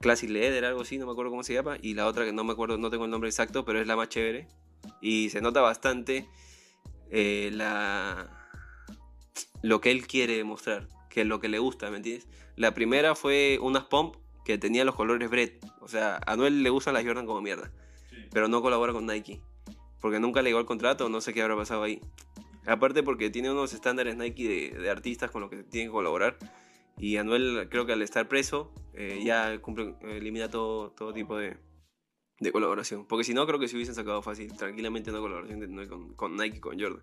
Classic 0.00 0.30
Leather, 0.30 0.64
algo 0.64 0.82
así, 0.82 0.96
no 0.96 1.06
me 1.06 1.12
acuerdo 1.12 1.30
cómo 1.30 1.42
se 1.42 1.54
llama, 1.54 1.76
y 1.82 1.94
la 1.94 2.06
otra 2.06 2.24
que 2.24 2.32
no 2.32 2.44
me 2.44 2.52
acuerdo, 2.52 2.78
no 2.78 2.90
tengo 2.90 3.04
el 3.04 3.10
nombre 3.10 3.28
exacto, 3.28 3.64
pero 3.64 3.80
es 3.80 3.86
la 3.86 3.96
más 3.96 4.08
chévere. 4.08 4.48
Y 5.02 5.28
se 5.28 5.42
nota 5.42 5.60
bastante 5.60 6.26
eh, 7.10 7.50
la 7.52 8.40
lo 9.62 9.80
que 9.80 9.90
él 9.90 10.06
quiere 10.06 10.42
mostrar, 10.44 10.88
que 11.10 11.22
es 11.22 11.26
lo 11.26 11.40
que 11.40 11.48
le 11.48 11.58
gusta, 11.58 11.90
¿me 11.90 11.98
entiendes? 11.98 12.28
La 12.56 12.72
primera 12.72 13.14
fue 13.14 13.58
unas 13.60 13.84
pump 13.84 14.16
que 14.44 14.56
tenían 14.58 14.86
los 14.86 14.94
colores 14.94 15.28
Bread. 15.28 15.52
O 15.80 15.88
sea, 15.88 16.16
a 16.16 16.32
Anuel 16.32 16.62
le 16.62 16.70
gustan 16.70 16.94
las 16.94 17.04
Jordan 17.04 17.26
como 17.26 17.42
mierda, 17.42 17.70
pero 18.32 18.48
no 18.48 18.62
colabora 18.62 18.92
con 18.92 19.06
Nike. 19.06 19.42
Porque 20.00 20.20
nunca 20.20 20.42
le 20.42 20.50
llegó 20.50 20.60
el 20.60 20.66
contrato, 20.66 21.08
no 21.08 21.20
sé 21.20 21.32
qué 21.32 21.42
habrá 21.42 21.56
pasado 21.56 21.82
ahí. 21.82 22.00
Aparte 22.66 23.02
porque 23.02 23.30
tiene 23.30 23.50
unos 23.50 23.72
estándares 23.72 24.16
Nike 24.16 24.72
de, 24.72 24.78
de 24.78 24.90
artistas 24.90 25.30
con 25.30 25.40
los 25.40 25.50
que 25.50 25.62
tiene 25.62 25.86
que 25.86 25.92
colaborar. 25.92 26.38
Y 26.98 27.16
Anuel 27.16 27.68
creo 27.70 27.86
que 27.86 27.94
al 27.94 28.02
estar 28.02 28.28
preso 28.28 28.72
eh, 28.92 29.22
ya 29.24 29.58
cumple, 29.60 29.94
elimina 30.02 30.50
todo, 30.50 30.90
todo 30.90 31.12
tipo 31.12 31.36
de, 31.36 31.56
de 32.38 32.52
colaboración. 32.52 33.06
Porque 33.06 33.24
si 33.24 33.32
no, 33.32 33.46
creo 33.46 33.58
que 33.58 33.68
se 33.68 33.76
hubiesen 33.76 33.94
sacado 33.94 34.22
fácil, 34.22 34.54
tranquilamente 34.56 35.10
una 35.10 35.20
colaboración 35.20 35.60
de 35.60 35.88
con, 35.88 36.14
con 36.14 36.36
Nike, 36.36 36.60
con 36.60 36.78
Jordan. 36.78 37.02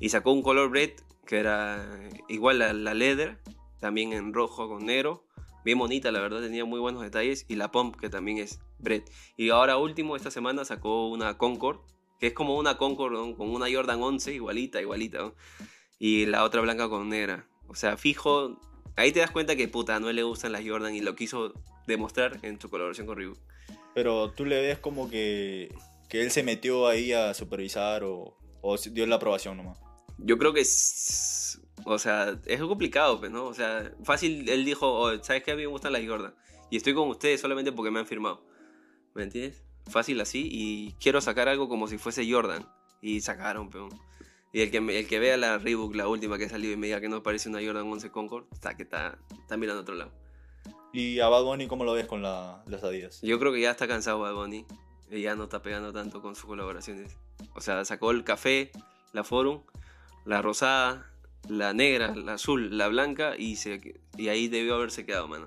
Y 0.00 0.08
sacó 0.08 0.32
un 0.32 0.42
color 0.42 0.70
Bread 0.70 0.92
que 1.26 1.38
era 1.38 2.08
igual 2.28 2.62
a 2.62 2.72
la 2.72 2.94
Leather, 2.94 3.38
también 3.78 4.12
en 4.12 4.32
rojo 4.32 4.68
con 4.68 4.86
negro. 4.86 5.24
Bien 5.64 5.78
bonita, 5.78 6.10
la 6.10 6.20
verdad, 6.20 6.40
tenía 6.40 6.64
muy 6.64 6.80
buenos 6.80 7.02
detalles. 7.02 7.44
Y 7.48 7.54
la 7.54 7.70
Pump, 7.70 7.96
que 7.96 8.08
también 8.08 8.38
es 8.38 8.58
Bread. 8.78 9.02
Y 9.36 9.50
ahora 9.50 9.76
último, 9.76 10.16
esta 10.16 10.32
semana 10.32 10.64
sacó 10.64 11.08
una 11.08 11.38
Concord, 11.38 11.80
que 12.22 12.28
es 12.28 12.34
como 12.34 12.56
una 12.56 12.78
Concord 12.78 13.12
¿no? 13.14 13.36
con 13.36 13.50
una 13.50 13.66
Jordan 13.68 14.00
11, 14.00 14.32
igualita, 14.32 14.80
igualita. 14.80 15.18
¿no? 15.18 15.34
Y 15.98 16.26
la 16.26 16.44
otra 16.44 16.60
blanca 16.60 16.88
con 16.88 17.08
negra. 17.08 17.48
O 17.66 17.74
sea, 17.74 17.96
fijo, 17.96 18.60
ahí 18.94 19.10
te 19.10 19.18
das 19.18 19.32
cuenta 19.32 19.56
que 19.56 19.66
puta, 19.66 19.98
no 19.98 20.12
le 20.12 20.22
gustan 20.22 20.52
las 20.52 20.62
Jordan 20.64 20.94
y 20.94 21.00
lo 21.00 21.16
quiso 21.16 21.52
demostrar 21.88 22.38
en 22.42 22.60
su 22.60 22.70
colaboración 22.70 23.08
con 23.08 23.16
Reebok. 23.16 23.38
Pero 23.92 24.30
tú 24.30 24.44
le 24.44 24.62
ves 24.62 24.78
como 24.78 25.10
que, 25.10 25.74
que 26.08 26.22
él 26.22 26.30
se 26.30 26.44
metió 26.44 26.86
ahí 26.86 27.12
a 27.12 27.34
supervisar 27.34 28.04
o, 28.04 28.36
o 28.60 28.76
dio 28.76 29.04
la 29.04 29.16
aprobación 29.16 29.56
nomás. 29.56 29.80
Yo 30.18 30.38
creo 30.38 30.52
que 30.52 30.60
es, 30.60 31.60
o 31.84 31.98
sea, 31.98 32.38
es 32.46 32.60
complicado, 32.60 33.18
pues, 33.18 33.32
¿no? 33.32 33.46
O 33.46 33.54
sea, 33.54 33.90
fácil, 34.04 34.48
él 34.48 34.64
dijo, 34.64 34.88
oh, 34.88 35.24
¿sabes 35.24 35.42
qué? 35.42 35.50
A 35.50 35.56
mí 35.56 35.62
me 35.62 35.66
gustan 35.66 35.92
las 35.92 36.06
Jordan. 36.06 36.36
Y 36.70 36.76
estoy 36.76 36.94
con 36.94 37.08
ustedes 37.08 37.40
solamente 37.40 37.72
porque 37.72 37.90
me 37.90 37.98
han 37.98 38.06
firmado. 38.06 38.46
¿Me 39.12 39.24
entiendes? 39.24 39.64
Fácil 39.90 40.20
así. 40.20 40.48
Y 40.50 40.92
quiero 41.00 41.20
sacar 41.20 41.48
algo 41.48 41.68
como 41.68 41.88
si 41.88 41.98
fuese 41.98 42.30
Jordan. 42.30 42.66
Y 43.00 43.20
sacaron, 43.20 43.70
peón. 43.70 43.90
Y 44.52 44.60
el 44.60 44.70
que, 44.70 44.78
el 44.78 45.06
que 45.06 45.18
vea 45.18 45.36
la 45.36 45.58
Reebok, 45.58 45.94
la 45.94 46.08
última 46.08 46.36
que 46.38 46.44
ha 46.44 46.48
salido 46.48 46.72
y 46.72 46.76
me 46.76 46.86
diga 46.86 47.00
que 47.00 47.08
no 47.08 47.22
parece 47.22 47.48
una 47.48 47.60
Jordan 47.64 47.90
11 47.90 48.10
Concord, 48.10 48.44
está 48.52 48.76
que 48.76 48.82
está, 48.82 49.18
está 49.40 49.56
mirando 49.56 49.80
a 49.80 49.82
otro 49.82 49.94
lado. 49.94 50.12
¿Y 50.92 51.20
a 51.20 51.28
Bad 51.28 51.42
Bunny 51.44 51.66
cómo 51.68 51.84
lo 51.84 51.94
ves 51.94 52.06
con 52.06 52.22
la- 52.22 52.62
las 52.66 52.84
Adidas? 52.84 53.20
Yo 53.22 53.38
creo 53.38 53.52
que 53.52 53.60
ya 53.62 53.70
está 53.70 53.88
cansado 53.88 54.18
Bad 54.20 54.34
Bunny. 54.34 54.66
Ya 55.10 55.34
no 55.34 55.44
está 55.44 55.62
pegando 55.62 55.92
tanto 55.92 56.20
con 56.22 56.36
sus 56.36 56.44
colaboraciones. 56.46 57.16
O 57.54 57.60
sea, 57.60 57.84
sacó 57.84 58.10
el 58.10 58.24
café, 58.24 58.70
la 59.12 59.24
Forum, 59.24 59.62
la 60.26 60.40
rosada, 60.42 61.10
la 61.48 61.72
negra, 61.72 62.14
la 62.14 62.34
azul, 62.34 62.76
la 62.78 62.88
blanca 62.88 63.34
y, 63.36 63.56
se, 63.56 64.00
y 64.16 64.28
ahí 64.28 64.48
debió 64.48 64.74
haberse 64.74 65.04
quedado, 65.06 65.28
mano. 65.28 65.46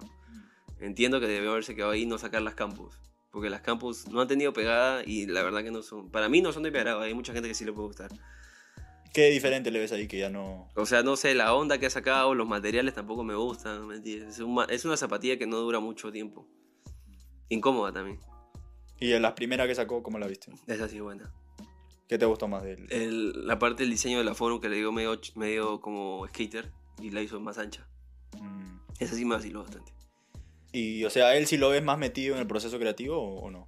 Entiendo 0.80 1.20
que 1.20 1.28
debió 1.28 1.52
haberse 1.52 1.76
quedado 1.76 1.92
ahí 1.92 2.02
y 2.04 2.06
no 2.06 2.18
sacar 2.18 2.42
las 2.42 2.54
campus. 2.56 2.96
Porque 3.36 3.50
las 3.50 3.60
campus 3.60 4.08
no 4.08 4.22
han 4.22 4.30
tenido 4.30 4.54
pegada 4.54 5.04
y 5.06 5.26
la 5.26 5.44
verdad 5.44 5.62
que 5.62 5.70
no 5.70 5.82
son... 5.82 6.10
Para 6.10 6.30
mí 6.30 6.40
no 6.40 6.54
son 6.54 6.64
de 6.64 6.72
mi 6.72 6.78
agrado, 6.78 7.02
hay 7.02 7.14
mucha 7.14 7.34
gente 7.34 7.50
que 7.50 7.54
sí 7.54 7.66
le 7.66 7.74
puede 7.74 7.88
gustar. 7.90 8.10
¿Qué 9.14 9.30
diferente 9.30 9.72
le 9.72 9.80
ves 9.80 9.92
ahí 9.92 10.08
que 10.08 10.18
ya 10.18 10.30
no... 10.30 10.70
O 10.74 10.86
sea, 10.86 11.04
no 11.04 11.18
sé, 11.18 11.36
la 11.36 11.54
onda 11.54 11.78
que 11.78 11.86
ha 11.86 11.90
sacado, 11.90 12.34
los 12.34 12.48
materiales 12.48 12.94
tampoco 12.94 13.26
me 13.26 13.36
gustan, 13.36 13.88
¿me 13.88 13.96
entiendes? 13.98 14.36
Es, 14.36 14.40
un 14.40 14.58
es 14.70 14.86
una 14.86 14.96
zapatilla 14.96 15.38
que 15.38 15.48
no 15.48 15.58
dura 15.58 15.82
mucho 15.82 16.14
tiempo. 16.14 16.48
Incómoda 17.50 17.92
también. 17.92 18.22
¿Y 19.02 19.12
en 19.12 19.22
las 19.22 19.34
primeras 19.34 19.68
que 19.68 19.76
sacó, 19.76 20.02
cómo 20.02 20.18
la 20.18 20.28
viste? 20.28 20.54
Esa 20.66 20.88
sí 20.88 21.02
buena. 21.02 21.30
¿Qué 22.08 22.18
te 22.18 22.26
gustó 22.26 22.48
más 22.48 22.64
de 22.64 22.76
él? 22.76 22.88
El- 22.90 23.46
la 23.48 23.60
parte 23.60 23.84
del 23.84 23.90
diseño 23.92 24.18
de 24.20 24.24
la 24.24 24.34
Forum 24.34 24.62
que 24.62 24.70
le 24.70 24.78
dio 24.78 24.94
medio, 24.94 25.20
medio 25.36 25.82
como 25.82 26.26
skater 26.30 26.72
y 27.02 27.10
la 27.10 27.22
hizo 27.22 27.38
más 27.42 27.58
ancha. 27.58 27.86
Mm. 28.40 28.78
Esa 29.00 29.14
sí 29.14 29.26
me 29.26 29.36
vaciló 29.36 29.62
bastante. 29.62 29.92
Y, 30.76 31.06
o 31.06 31.10
sea, 31.10 31.36
¿él 31.38 31.48
sí 31.48 31.58
lo 31.58 31.70
ves 31.70 31.84
más 31.84 31.98
metido 31.98 32.36
en 32.36 32.42
el 32.42 32.48
proceso 32.48 32.78
creativo 32.80 33.18
o, 33.18 33.46
o 33.46 33.52
no? 33.52 33.68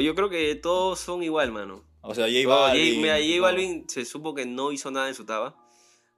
Yo 0.00 0.14
creo 0.14 0.28
que 0.30 0.54
todos 0.56 0.98
son 0.98 1.22
igual, 1.22 1.52
mano. 1.52 1.84
O 2.02 2.14
sea, 2.14 2.26
J 2.26 2.44
J- 2.44 2.48
Balvin... 2.54 3.00
J 3.02 3.36
no. 3.36 3.42
Balvin 3.42 3.88
se 3.88 4.04
supo 4.04 4.34
que 4.34 4.44
no 4.46 4.72
hizo 4.72 4.90
nada 4.90 5.08
en 5.08 5.14
su 5.14 5.24
taba. 5.24 5.56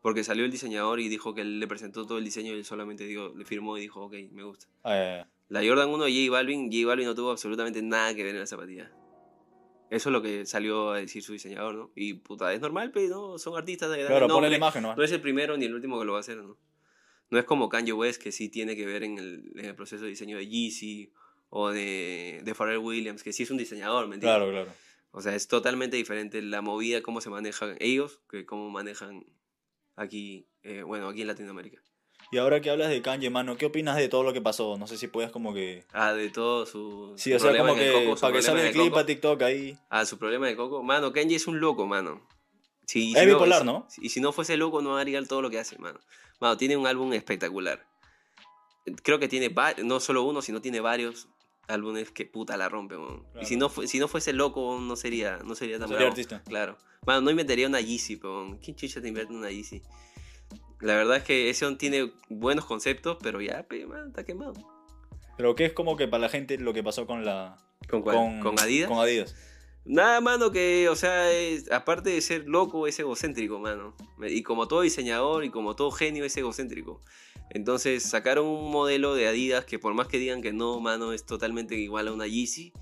Porque 0.02 0.22
salió 0.22 0.44
el 0.44 0.52
diseñador 0.52 1.00
y 1.00 1.08
dijo 1.08 1.34
que 1.34 1.40
él 1.40 1.58
le 1.58 1.66
presentó 1.66 2.06
todo 2.06 2.18
el 2.18 2.24
diseño 2.24 2.52
y 2.52 2.58
él 2.58 2.64
solamente 2.64 3.04
dijo, 3.04 3.32
le 3.36 3.44
firmó 3.44 3.76
y 3.76 3.80
dijo, 3.80 4.02
ok, 4.04 4.14
me 4.30 4.44
gusta. 4.44 4.66
Ya. 4.84 5.28
La 5.48 5.64
Jordan 5.66 5.88
1 5.90 6.04
de 6.04 6.10
J 6.26 6.32
Balvin, 6.32 6.70
J 6.72 6.86
Balvin 6.86 7.06
no 7.06 7.14
tuvo 7.16 7.30
absolutamente 7.32 7.82
nada 7.82 8.14
que 8.14 8.22
ver 8.22 8.34
en 8.34 8.40
la 8.40 8.46
zapatilla. 8.46 8.92
Eso 9.90 10.08
es 10.08 10.12
lo 10.12 10.22
que 10.22 10.46
salió 10.46 10.90
a 10.92 10.98
decir 10.98 11.22
su 11.22 11.32
diseñador, 11.32 11.74
¿no? 11.74 11.90
Y 11.96 12.14
puta, 12.14 12.52
es 12.52 12.60
normal, 12.60 12.90
pero 12.92 13.08
no, 13.32 13.38
son 13.38 13.56
artistas 13.56 13.90
de 13.90 14.04
Claro, 14.06 14.26
no, 14.28 14.34
ponle 14.34 14.50
la 14.50 14.56
imagen, 14.56 14.82
¿no? 14.82 14.94
No 14.96 15.02
es 15.02 15.10
el 15.12 15.20
primero 15.20 15.56
ni 15.56 15.64
el 15.64 15.74
último 15.74 15.98
que 15.98 16.04
lo 16.04 16.12
va 16.12 16.18
a 16.18 16.20
hacer, 16.20 16.36
¿no? 16.38 16.56
No 17.30 17.38
es 17.38 17.44
como 17.44 17.68
Kanye 17.68 17.92
West 17.92 18.22
que 18.22 18.32
sí 18.32 18.48
tiene 18.48 18.76
que 18.76 18.86
ver 18.86 19.02
en 19.02 19.18
el, 19.18 19.52
en 19.56 19.64
el 19.64 19.74
proceso 19.74 20.04
de 20.04 20.10
diseño 20.10 20.36
de 20.36 20.46
Yeezy 20.46 21.12
o 21.48 21.70
de, 21.70 22.40
de 22.44 22.54
Pharrell 22.54 22.78
Williams, 22.78 23.22
que 23.22 23.32
sí 23.32 23.42
es 23.42 23.50
un 23.50 23.56
diseñador, 23.56 24.08
¿me 24.08 24.14
entiendes? 24.14 24.38
Claro, 24.38 24.50
claro. 24.50 24.72
O 25.10 25.20
sea, 25.20 25.34
es 25.34 25.48
totalmente 25.48 25.96
diferente 25.96 26.42
la 26.42 26.60
movida, 26.60 27.00
cómo 27.02 27.20
se 27.20 27.30
manejan 27.30 27.76
ellos, 27.80 28.20
que 28.28 28.44
cómo 28.44 28.68
manejan 28.70 29.24
aquí, 29.96 30.46
eh, 30.62 30.82
bueno, 30.82 31.08
aquí 31.08 31.22
en 31.22 31.28
Latinoamérica. 31.28 31.82
Y 32.32 32.38
ahora 32.38 32.60
que 32.60 32.70
hablas 32.70 32.90
de 32.90 33.02
Kanye, 33.02 33.30
mano, 33.30 33.56
¿qué 33.56 33.66
opinas 33.66 33.96
de 33.96 34.08
todo 34.08 34.24
lo 34.24 34.32
que 34.32 34.40
pasó? 34.40 34.76
No 34.76 34.86
sé 34.86 34.98
si 34.98 35.06
puedes 35.06 35.30
como 35.30 35.54
que... 35.54 35.84
Ah, 35.92 36.12
de 36.12 36.28
todo 36.28 36.66
su. 36.66 37.14
Sí, 37.16 37.32
o 37.32 37.38
sea, 37.38 37.50
problema 37.50 37.68
como 37.70 37.80
que 37.80 37.92
coco, 37.92 38.20
para 38.20 38.32
que 38.32 38.42
salga 38.42 38.66
el 38.66 38.72
clip 38.72 38.94
a 38.94 39.06
TikTok 39.06 39.42
ahí... 39.42 39.78
Ah, 39.88 40.04
su 40.04 40.18
problema 40.18 40.48
de 40.48 40.56
Coco. 40.56 40.82
Mano, 40.82 41.12
Kenji 41.12 41.36
es 41.36 41.46
un 41.46 41.60
loco, 41.60 41.86
mano. 41.86 42.26
Si, 42.86 43.12
Es 43.12 43.20
si 43.20 43.26
bipolar, 43.26 43.64
¿no? 43.64 43.86
Y 44.00 44.08
si 44.10 44.20
no 44.20 44.32
fuese 44.32 44.56
loco, 44.56 44.80
no 44.80 44.96
haría 44.96 45.22
todo 45.24 45.42
lo 45.42 45.50
que 45.50 45.58
hace, 45.58 45.78
mano. 45.78 46.00
Mano, 46.40 46.56
tiene 46.56 46.76
un 46.76 46.86
álbum 46.86 47.12
espectacular. 47.12 47.86
Creo 49.02 49.18
que 49.18 49.28
tiene 49.28 49.52
no 49.82 50.00
solo 50.00 50.22
uno, 50.22 50.42
sino 50.42 50.60
tiene 50.60 50.80
varios 50.80 51.28
álbumes 51.68 52.10
que 52.10 52.26
puta 52.26 52.56
la 52.56 52.68
weón. 52.68 52.88
Claro. 52.88 53.20
Y 53.42 53.44
si 53.44 53.56
no, 53.56 53.68
si 53.68 53.98
no 53.98 54.08
fuese 54.08 54.32
loco, 54.32 54.78
no 54.80 54.96
sería, 54.96 55.38
no 55.44 55.54
sería 55.54 55.78
tan 55.78 55.88
Sería 55.88 55.98
bravo. 55.98 56.12
artista. 56.12 56.42
Claro. 56.44 56.78
Mano, 57.04 57.22
no 57.22 57.30
invertiría 57.30 57.66
una 57.66 57.80
Yeezy, 57.80 58.16
weón. 58.16 58.58
¿Quién 58.58 58.76
chucha 58.76 59.00
te 59.00 59.08
invierte 59.08 59.32
en 59.32 59.40
una 59.40 59.50
Yeezy? 59.50 59.82
La 60.80 60.94
verdad 60.94 61.16
es 61.16 61.24
que 61.24 61.50
ese 61.50 61.64
weón 61.64 61.78
tiene 61.78 62.12
buenos 62.28 62.64
conceptos, 62.66 63.18
pero 63.20 63.40
ya, 63.40 63.64
pe, 63.64 63.86
man, 63.86 64.08
está 64.08 64.24
quemado. 64.24 64.54
Pero 65.36 65.54
que 65.54 65.64
es 65.66 65.72
como 65.72 65.96
que 65.96 66.08
para 66.08 66.22
la 66.22 66.28
gente 66.28 66.58
lo 66.58 66.72
que 66.72 66.82
pasó 66.82 67.06
con 67.06 67.24
la. 67.24 67.56
¿Con 67.88 68.02
cuál? 68.02 68.40
¿Con, 68.42 68.58
Adidas? 68.58 68.88
Con 68.88 68.98
Adidas. 68.98 69.34
Nada, 69.86 70.20
mano, 70.20 70.50
que, 70.50 70.88
o 70.88 70.96
sea, 70.96 71.30
es- 71.32 71.70
aparte 71.70 72.10
de 72.10 72.20
ser 72.20 72.48
loco, 72.48 72.86
es 72.88 72.98
egocéntrico, 72.98 73.58
mano. 73.60 73.94
Y 74.28 74.42
como 74.42 74.66
todo 74.66 74.80
diseñador 74.80 75.44
y 75.44 75.50
como 75.50 75.76
todo 75.76 75.90
genio, 75.92 76.24
es 76.24 76.36
egocéntrico. 76.36 77.00
Entonces 77.50 78.02
sacaron 78.02 78.46
un 78.46 78.70
modelo 78.72 79.14
de 79.14 79.28
Adidas 79.28 79.64
que 79.64 79.78
por 79.78 79.94
más 79.94 80.08
que 80.08 80.18
digan 80.18 80.42
que 80.42 80.52
no, 80.52 80.80
mano, 80.80 81.12
es 81.12 81.24
totalmente 81.24 81.76
igual 81.76 82.08
a 82.08 82.12
una 82.12 82.26
Yeezy. 82.26 82.72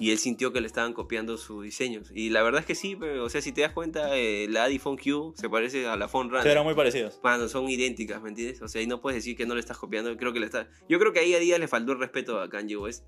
Y 0.00 0.10
él 0.10 0.18
sintió 0.18 0.52
que 0.52 0.60
le 0.60 0.66
estaban 0.66 0.94
copiando 0.94 1.36
sus 1.36 1.62
diseños. 1.62 2.10
Y 2.12 2.30
la 2.30 2.42
verdad 2.42 2.60
es 2.60 2.66
que 2.66 2.74
sí, 2.74 2.96
pero, 2.96 3.24
o 3.24 3.28
sea, 3.28 3.40
si 3.40 3.52
te 3.52 3.60
das 3.60 3.72
cuenta, 3.72 4.16
eh, 4.16 4.48
la 4.50 4.64
Adi 4.64 4.80
Phone 4.80 4.96
Q 4.96 5.34
se 5.36 5.48
parece 5.48 5.86
a 5.86 5.96
la 5.96 6.08
Phone 6.08 6.26
Sí, 6.28 6.32
Runner. 6.32 6.46
eran 6.48 6.64
muy 6.64 6.74
parecidas. 6.74 7.20
Mano, 7.22 7.46
son 7.46 7.68
idénticas, 7.68 8.20
¿me 8.20 8.30
entiendes? 8.30 8.60
O 8.62 8.68
sea, 8.68 8.80
ahí 8.80 8.88
no 8.88 9.00
puedes 9.00 9.18
decir 9.18 9.36
que 9.36 9.46
no 9.46 9.54
le 9.54 9.60
estás 9.60 9.78
copiando. 9.78 10.16
Creo 10.16 10.32
que 10.32 10.40
le 10.40 10.46
está. 10.46 10.68
Yo 10.88 10.98
creo 10.98 11.12
que 11.12 11.20
ahí 11.20 11.34
a 11.34 11.38
Díaz 11.38 11.60
le 11.60 11.68
faltó 11.68 11.92
el 11.92 12.00
respeto 12.00 12.40
a 12.40 12.48
Kanye 12.48 12.76
West 12.78 13.04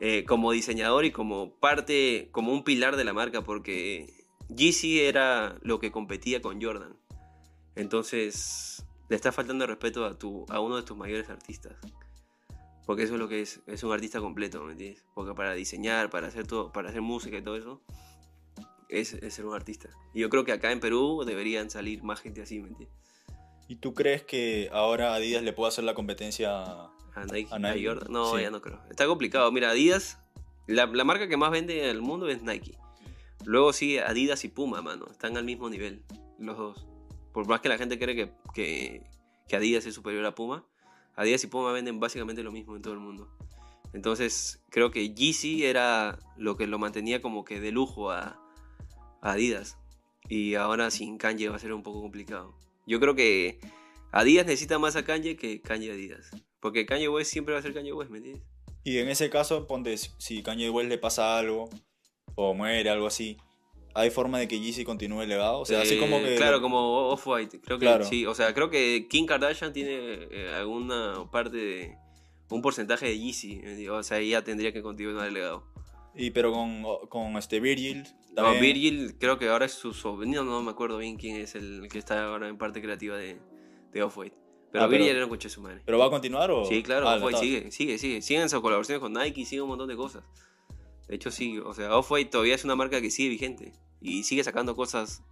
eh, 0.00 0.24
como 0.24 0.52
diseñador 0.52 1.04
y 1.04 1.10
como 1.10 1.54
parte, 1.58 2.28
como 2.32 2.52
un 2.52 2.64
pilar 2.64 2.96
de 2.96 3.04
la 3.04 3.12
marca, 3.12 3.42
porque 3.42 4.06
Yeezy 4.48 5.00
era 5.00 5.58
lo 5.62 5.78
que 5.78 5.92
competía 5.92 6.42
con 6.42 6.60
Jordan. 6.60 6.96
Entonces, 7.76 8.84
le 9.08 9.16
está 9.16 9.32
faltando 9.32 9.66
respeto 9.66 10.04
a, 10.04 10.18
tu, 10.18 10.46
a 10.48 10.60
uno 10.60 10.76
de 10.76 10.82
tus 10.82 10.96
mayores 10.96 11.28
artistas. 11.28 11.76
Porque 12.86 13.04
eso 13.04 13.14
es 13.14 13.20
lo 13.20 13.28
que 13.28 13.40
es, 13.40 13.60
es 13.66 13.82
un 13.82 13.92
artista 13.92 14.20
completo, 14.20 14.62
¿me 14.62 14.72
entiendes? 14.72 15.04
Porque 15.14 15.34
para 15.34 15.54
diseñar, 15.54 16.10
para 16.10 16.28
hacer 16.28 16.46
todo, 16.46 16.70
para 16.72 16.90
hacer 16.90 17.00
música 17.00 17.38
y 17.38 17.42
todo 17.42 17.56
eso, 17.56 17.80
es, 18.88 19.14
es 19.14 19.34
ser 19.34 19.46
un 19.46 19.54
artista. 19.54 19.88
Y 20.12 20.20
yo 20.20 20.28
creo 20.28 20.44
que 20.44 20.52
acá 20.52 20.70
en 20.70 20.80
Perú 20.80 21.24
deberían 21.24 21.70
salir 21.70 22.02
más 22.02 22.20
gente 22.20 22.42
así, 22.42 22.60
¿me 22.60 22.68
entiendes? 22.68 22.98
¿Y 23.68 23.76
tú 23.76 23.94
crees 23.94 24.22
que 24.22 24.68
ahora 24.72 25.14
Adidas 25.14 25.42
le 25.42 25.54
puede 25.54 25.68
hacer 25.68 25.84
la 25.84 25.94
competencia 25.94 26.90
a- 27.14 27.20
A 27.22 27.24
Nike, 27.26 27.48
A 27.52 27.74
Jordan. 27.92 28.12
No, 28.12 28.36
sí. 28.36 28.42
ya 28.42 28.50
no 28.50 28.60
creo. 28.60 28.80
Está 28.90 29.06
complicado. 29.06 29.50
Mira, 29.52 29.70
Adidas, 29.70 30.18
la, 30.66 30.86
la 30.86 31.04
marca 31.04 31.28
que 31.28 31.36
más 31.36 31.50
vende 31.50 31.82
en 31.84 31.88
el 31.90 32.02
mundo 32.02 32.28
es 32.28 32.42
Nike. 32.42 32.76
Luego 33.44 33.72
sigue 33.72 34.00
Adidas 34.02 34.44
y 34.44 34.48
Puma, 34.48 34.80
mano. 34.82 35.06
Están 35.10 35.36
al 35.36 35.44
mismo 35.44 35.68
nivel, 35.68 36.02
los 36.38 36.56
dos. 36.56 36.86
Por 37.32 37.46
más 37.48 37.60
que 37.60 37.68
la 37.68 37.76
gente 37.78 37.98
cree 37.98 38.14
que, 38.14 38.32
que, 38.54 39.02
que 39.48 39.56
Adidas 39.56 39.84
es 39.86 39.94
superior 39.94 40.24
a 40.24 40.34
Puma, 40.34 40.64
Adidas 41.16 41.44
y 41.44 41.46
Puma 41.48 41.72
venden 41.72 42.00
básicamente 42.00 42.42
lo 42.42 42.52
mismo 42.52 42.74
en 42.76 42.82
todo 42.82 42.94
el 42.94 43.00
mundo. 43.00 43.28
Entonces, 43.92 44.64
creo 44.70 44.90
que 44.90 45.14
Yeezy 45.14 45.64
era 45.64 46.18
lo 46.36 46.56
que 46.56 46.66
lo 46.66 46.78
mantenía 46.78 47.22
como 47.22 47.44
que 47.44 47.60
de 47.60 47.70
lujo 47.70 48.10
a, 48.10 48.40
a 49.20 49.32
Adidas. 49.32 49.78
Y 50.28 50.54
ahora 50.54 50.90
sin 50.90 51.18
Kanye 51.18 51.48
va 51.50 51.56
a 51.56 51.60
ser 51.60 51.72
un 51.74 51.82
poco 51.82 52.00
complicado. 52.00 52.56
Yo 52.86 52.98
creo 52.98 53.14
que 53.14 53.60
Adidas 54.10 54.46
necesita 54.46 54.78
más 54.78 54.96
a 54.96 55.04
Kanye 55.04 55.36
que 55.36 55.60
Kanye 55.60 55.90
a 55.90 55.94
Adidas. 55.94 56.30
Porque 56.64 56.86
Kanye 56.86 57.10
West 57.10 57.30
siempre 57.30 57.52
va 57.52 57.60
a 57.60 57.62
ser 57.62 57.74
Kanye 57.74 57.92
West, 57.92 58.10
¿me 58.10 58.16
entiendes? 58.16 58.42
Y 58.84 58.96
en 58.96 59.10
ese 59.10 59.28
caso, 59.28 59.66
ponte, 59.66 59.94
si- 59.98 60.42
Kanye 60.42 60.70
West 60.70 60.88
le 60.88 60.96
pasa 60.96 61.36
algo, 61.38 61.68
o 62.36 62.54
muere, 62.54 62.88
algo 62.88 63.06
así, 63.06 63.36
¿hay 63.94 64.08
forma 64.08 64.38
de 64.38 64.48
que 64.48 64.58
Yeezy 64.58 64.82
continúe 64.82 65.20
el 65.20 65.28
legado? 65.28 65.60
O 65.60 65.66
sea, 65.66 65.82
así 65.82 65.96
Eh, 65.96 66.00
como 66.00 66.22
que... 66.22 66.36
Claro, 66.36 66.62
como 66.62 67.08
Off-White. 67.10 67.60
Creo 67.60 67.78
que 67.78 67.84
Claro. 67.84 68.06
sí. 68.06 68.24
O 68.24 68.34
sea, 68.34 68.54
creo 68.54 68.70
que 68.70 69.06
Kim 69.10 69.26
Kardashian 69.26 69.74
tiene 69.74 69.92
eh, 70.30 70.54
alguna 70.56 71.30
parte 71.30 71.58
de. 71.58 71.94
Un 72.48 72.62
porcentaje 72.62 73.04
de 73.08 73.18
Yeezy. 73.18 73.60
eh, 73.62 73.90
O 73.90 74.02
sea, 74.02 74.18
ella 74.20 74.42
tendría 74.42 74.72
que 74.72 74.80
continuar 74.80 75.28
el 75.28 75.34
legado. 75.34 75.66
Y 76.14 76.30
pero 76.30 76.50
con, 76.52 76.82
con 77.10 77.36
este 77.36 77.60
Virgil... 77.60 78.04
No, 78.36 78.44
también- 78.44 78.62
Virgil 78.62 79.18
creo 79.18 79.38
que 79.38 79.48
ahora 79.50 79.66
es 79.66 79.72
su 79.72 79.92
sobrino. 79.92 80.44
No 80.44 80.62
me 80.62 80.70
acuerdo 80.70 80.96
bien 80.96 81.16
quién 81.18 81.36
es 81.36 81.56
el 81.56 81.88
que 81.90 81.98
está 81.98 82.24
ahora 82.24 82.48
en 82.48 82.56
parte 82.56 82.80
creativa 82.80 83.18
de, 83.18 83.38
de 83.92 84.02
Off-White. 84.02 84.36
Pero 84.74 84.86
Ah, 84.86 84.88
pero- 84.88 84.98
Virgil 85.04 85.14
era 85.16 85.24
un 85.24 85.30
coche 85.30 85.46
de 85.46 85.54
su 85.54 85.60
madre. 85.60 85.82
¿Pero 85.86 85.98
va 86.00 86.06
a 86.06 86.10
continuar 86.10 86.50
o...? 86.50 86.64
Sí, 86.64 86.82
claro, 86.82 87.08
Ah, 87.08 87.14
Off-White 87.14 87.38
sigue, 87.38 87.70
sigue, 87.70 87.96
sigue. 87.96 88.20
Siguen 88.22 88.48
sus 88.50 88.60
colaboraciones 88.60 89.00
con 89.00 89.12
Nike, 89.12 89.44
sigue 89.44 89.62
un 89.62 89.68
montón 89.68 89.86
de 89.86 89.94
cosas. 89.94 90.24
De 91.06 91.14
hecho, 91.14 91.30
sí, 91.30 91.60
o 91.60 91.72
sea, 91.74 91.96
Off-White 91.96 92.30
todavía 92.32 92.56
es 92.56 92.64
una 92.64 92.74
marca 92.74 93.00
que 93.00 93.08
sigue 93.12 93.28
vigente 93.28 93.72
y 94.00 94.24
sigue 94.24 94.42
sacando 94.42 94.74
cosas. 94.74 95.22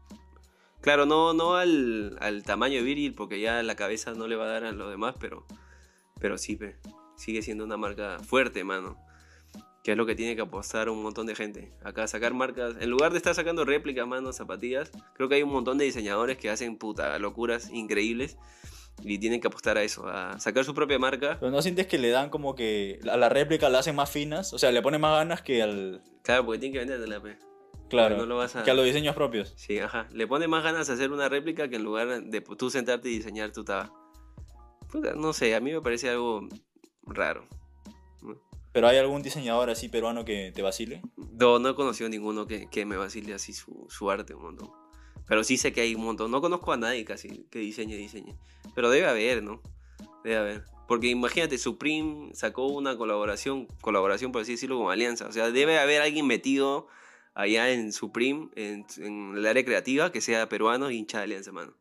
Claro, 0.81 1.07
no, 1.07 1.33
no 1.35 1.57
al, 1.57 2.17
al 2.21 2.45
tamaño 2.45 2.77
de 2.77 2.83
Virgil, 2.83 3.15
porque 3.15 3.41
ya 3.41 3.65
la 3.65 3.75
cabeza 3.75 4.13
no 4.15 4.29
le 4.29 4.37
va 4.37 4.45
a 4.45 4.49
dar 4.49 4.65
a 4.65 4.71
los 4.71 4.89
demás, 4.91 5.17
pero, 5.19 5.45
pero 6.21 6.39
sí, 6.39 6.55
pe, 6.55 6.77
sigue 7.17 7.43
siendo 7.43 7.65
una 7.65 7.77
marca 7.77 8.21
fuerte, 8.21 8.63
mano. 8.63 8.97
Que 9.83 9.91
es 9.91 9.97
lo 9.97 10.07
que 10.07 10.15
tiene 10.15 10.37
que 10.37 10.43
apostar 10.43 10.89
un 10.89 11.03
montón 11.03 11.27
de 11.27 11.35
gente. 11.35 11.73
Acá 11.83 12.07
sacar 12.07 12.33
marcas, 12.33 12.77
en 12.79 12.91
lugar 12.91 13.11
de 13.11 13.19
estar 13.19 13.35
sacando 13.35 13.65
réplicas, 13.65 14.07
mano, 14.07 14.33
zapatillas, 14.33 14.93
creo 15.15 15.29
que 15.29 15.35
hay 15.35 15.43
un 15.43 15.51
montón 15.51 15.79
de 15.79 15.85
diseñadores 15.85 16.39
que 16.39 16.49
hacen 16.51 16.77
puta 16.77 17.19
locuras 17.19 17.69
increíbles 17.71 18.37
y 19.03 19.19
tienen 19.19 19.41
que 19.41 19.49
apostar 19.49 19.79
a 19.79 19.83
eso, 19.83 20.07
a 20.07 20.39
sacar 20.39 20.65
su 20.65 20.75
propia 20.75 20.99
marca 20.99 21.39
Pero 21.41 21.51
no 21.51 21.63
sientes 21.63 21.87
que 21.87 21.99
le 21.99 22.11
dan 22.11 22.31
como 22.31 22.55
que 22.55 23.01
a 23.11 23.17
la 23.17 23.29
réplica 23.29 23.69
la 23.69 23.81
hacen 23.81 23.97
más 23.97 24.11
finas, 24.11 24.53
o 24.53 24.59
sea, 24.59 24.71
le 24.71 24.83
ponen 24.83 25.01
más 25.01 25.13
ganas 25.13 25.43
que 25.43 25.63
al... 25.63 26.03
Claro, 26.23 26.47
porque 26.47 26.61
tiene 26.61 26.73
que 26.73 26.79
venderte 26.85 27.21
pe. 27.21 27.39
Claro, 27.89 28.17
No 28.17 28.27
lo 28.27 28.37
vas 28.37 28.57
a... 28.57 28.63
que 28.63 28.71
a 28.71 28.75
los 28.75 28.85
diseños 28.85 29.15
propios. 29.15 29.53
Sí, 29.57 29.79
ajá. 29.79 30.09
Le 30.13 30.27
pone 30.27 30.49
más 30.49 30.63
ganas 30.63 30.89
hacer 30.89 31.11
una 31.11 31.29
réplica 31.29 31.69
que 31.69 31.77
en 31.77 31.85
lugar 31.85 32.23
de 32.23 32.41
tú 32.41 32.71
sentarte 32.71 33.09
y 33.09 33.17
diseñar 33.17 33.53
tu 33.53 33.65
taba. 33.65 33.93
Puta, 34.91 35.15
no 35.15 35.33
sé, 35.33 35.55
a 35.55 35.61
mí 35.61 35.73
me 35.73 35.81
parece 35.81 36.09
algo 36.09 36.49
raro. 37.07 37.47
¿Pero 38.73 38.89
hay 38.89 38.97
algún 38.97 39.23
diseñador 39.23 39.69
así 39.69 39.89
peruano 39.89 40.25
que 40.25 40.53
te 40.55 40.63
vacile? 40.63 41.03
No, 41.17 41.59
no 41.59 41.71
he 41.71 41.75
conocido 41.75 42.09
ninguno 42.09 42.47
que, 42.47 42.71
que 42.71 42.87
me 42.87 42.97
vacile 42.97 43.35
así 43.35 43.53
su, 43.53 43.87
su 43.91 44.11
arte 44.11 44.35
un 44.35 44.43
montón. 44.43 44.82
Pero 45.27 45.45
sí 45.45 45.57
sé 45.57 45.73
que 45.73 45.81
hay 45.81 45.95
un 45.95 46.05
montón. 46.05 46.31
No 46.31 46.41
conozco 46.41 46.73
a 46.73 46.77
nadie 46.77 47.05
casi 47.05 47.47
que 47.51 47.59
diseñe, 47.59 47.97
diseñe. 47.97 48.35
Pero 48.75 48.91
debe 48.91 49.07
haber, 49.07 49.43
¿no? 49.43 49.61
Debe 50.25 50.37
haber. 50.37 50.65
Porque 50.89 51.09
imagínate, 51.09 51.59
Supreme 51.59 52.35
sacó 52.35 52.67
una 52.67 52.97
colaboración, 52.97 53.67
colaboración 53.81 54.33
por 54.33 54.43
así 54.43 54.53
decirlo, 54.53 54.79
con 54.79 54.93
Alianza. 54.93 55.27
O 55.27 55.33
sea, 55.33 55.51
debe 55.51 55.79
haber 55.79 56.03
alguien 56.03 56.27
metido 56.27 56.87
allá 57.35 57.71
en 57.71 57.93
Supreme, 57.93 58.49
en, 58.57 58.85
en 58.99 59.37
el 59.37 59.47
área 59.47 59.65
creativa, 59.65 60.13
que 60.13 60.21
sea 60.21 60.49
peruano 60.49 60.91
y 60.91 60.99
hincha 60.99 61.19
de 61.19 61.25
Alianza, 61.25 61.53
mano. 61.53 61.75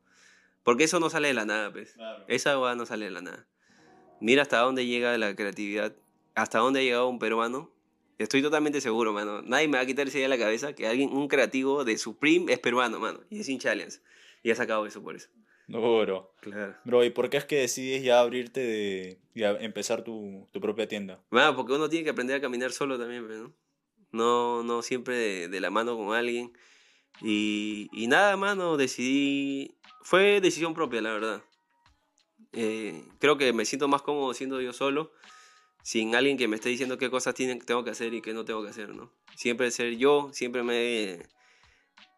Porque 0.64 0.84
eso 0.84 1.00
no 1.00 1.10
sale 1.10 1.30
de 1.30 1.34
la 1.34 1.46
nada, 1.46 1.72
pues. 1.72 1.96
Esa 2.28 2.60
hueá 2.60 2.76
no 2.76 2.86
sale 2.86 3.06
de 3.06 3.12
la 3.12 3.22
nada. 3.22 3.48
Mira 4.20 4.44
hasta 4.44 4.60
dónde 4.60 4.86
llega 4.86 5.18
la 5.18 5.36
creatividad, 5.36 5.96
hasta 6.36 6.60
dónde 6.60 6.82
ha 6.82 6.84
llegado 6.84 7.08
un 7.08 7.20
peruano. 7.20 7.72
Estoy 8.24 8.42
totalmente 8.42 8.82
seguro, 8.82 9.14
mano. 9.14 9.42
Nadie 9.42 9.68
me 9.68 9.78
va 9.78 9.84
a 9.84 9.86
quitar 9.86 10.08
esa 10.08 10.18
idea 10.18 10.30
de 10.30 10.38
la 10.38 10.44
cabeza 10.44 10.74
que 10.74 10.88
alguien, 10.88 11.10
un 11.12 11.28
creativo 11.28 11.84
de 11.84 11.98
Supreme 11.98 12.52
es 12.52 12.60
peruano, 12.60 13.00
mano. 13.00 13.22
Y 13.30 13.40
es 13.40 13.48
de 13.48 13.70
Alianza. 13.70 14.02
Y 14.44 14.52
ha 14.52 14.56
sacado 14.56 14.86
eso 14.86 15.02
por 15.02 15.16
eso. 15.16 15.30
No, 15.68 16.00
bro. 16.02 16.34
Claro. 16.42 16.76
Bro, 16.84 17.04
¿y 17.06 17.10
por 17.12 17.30
qué 17.30 17.38
es 17.38 17.46
que 17.46 17.58
decides 17.58 18.04
ya 18.04 18.20
abrirte 18.20 18.60
de, 18.60 19.20
y 19.34 19.44
empezar 19.44 20.04
tu, 20.04 20.48
tu 20.52 20.60
propia 20.60 20.88
tienda? 20.88 21.22
Bueno, 21.30 21.56
porque 21.56 21.74
uno 21.74 21.90
tiene 21.90 22.04
que 22.04 22.10
aprender 22.10 22.36
a 22.38 22.42
caminar 22.42 22.72
solo 22.72 23.00
también, 23.00 23.28
¿no? 23.28 23.54
No, 24.12 24.64
no 24.64 24.82
siempre 24.82 25.16
de, 25.16 25.48
de 25.48 25.60
la 25.62 25.70
mano 25.70 25.96
con 25.96 26.14
alguien. 26.14 26.52
Y, 27.22 27.90
y 27.94 28.08
nada, 28.08 28.36
mano, 28.38 28.78
decidí... 28.78 29.76
Fue 30.04 30.42
decisión 30.42 30.74
propia, 30.74 31.02
la 31.02 31.14
verdad. 31.14 31.44
Eh, 32.54 33.06
creo 33.20 33.38
que 33.38 33.54
me 33.54 33.66
siento 33.66 33.88
más 33.88 34.02
cómodo 34.02 34.34
siendo 34.34 34.60
yo 34.60 34.74
solo, 34.74 35.14
sin 35.84 36.16
alguien 36.16 36.38
que 36.38 36.48
me 36.48 36.56
esté 36.56 36.70
diciendo 36.70 36.98
qué 36.98 37.10
cosas 37.10 37.34
tienen, 37.34 37.60
tengo 37.60 37.84
que 37.84 37.90
hacer 37.92 38.14
y 38.14 38.22
qué 38.22 38.34
no 38.34 38.46
tengo 38.46 38.64
que 38.64 38.70
hacer, 38.70 38.90
¿no? 38.96 39.12
Siempre 39.36 39.72
ser 39.72 39.98
yo, 39.98 40.30
siempre 40.34 40.64
me, 40.64 40.76
he- 40.76 41.26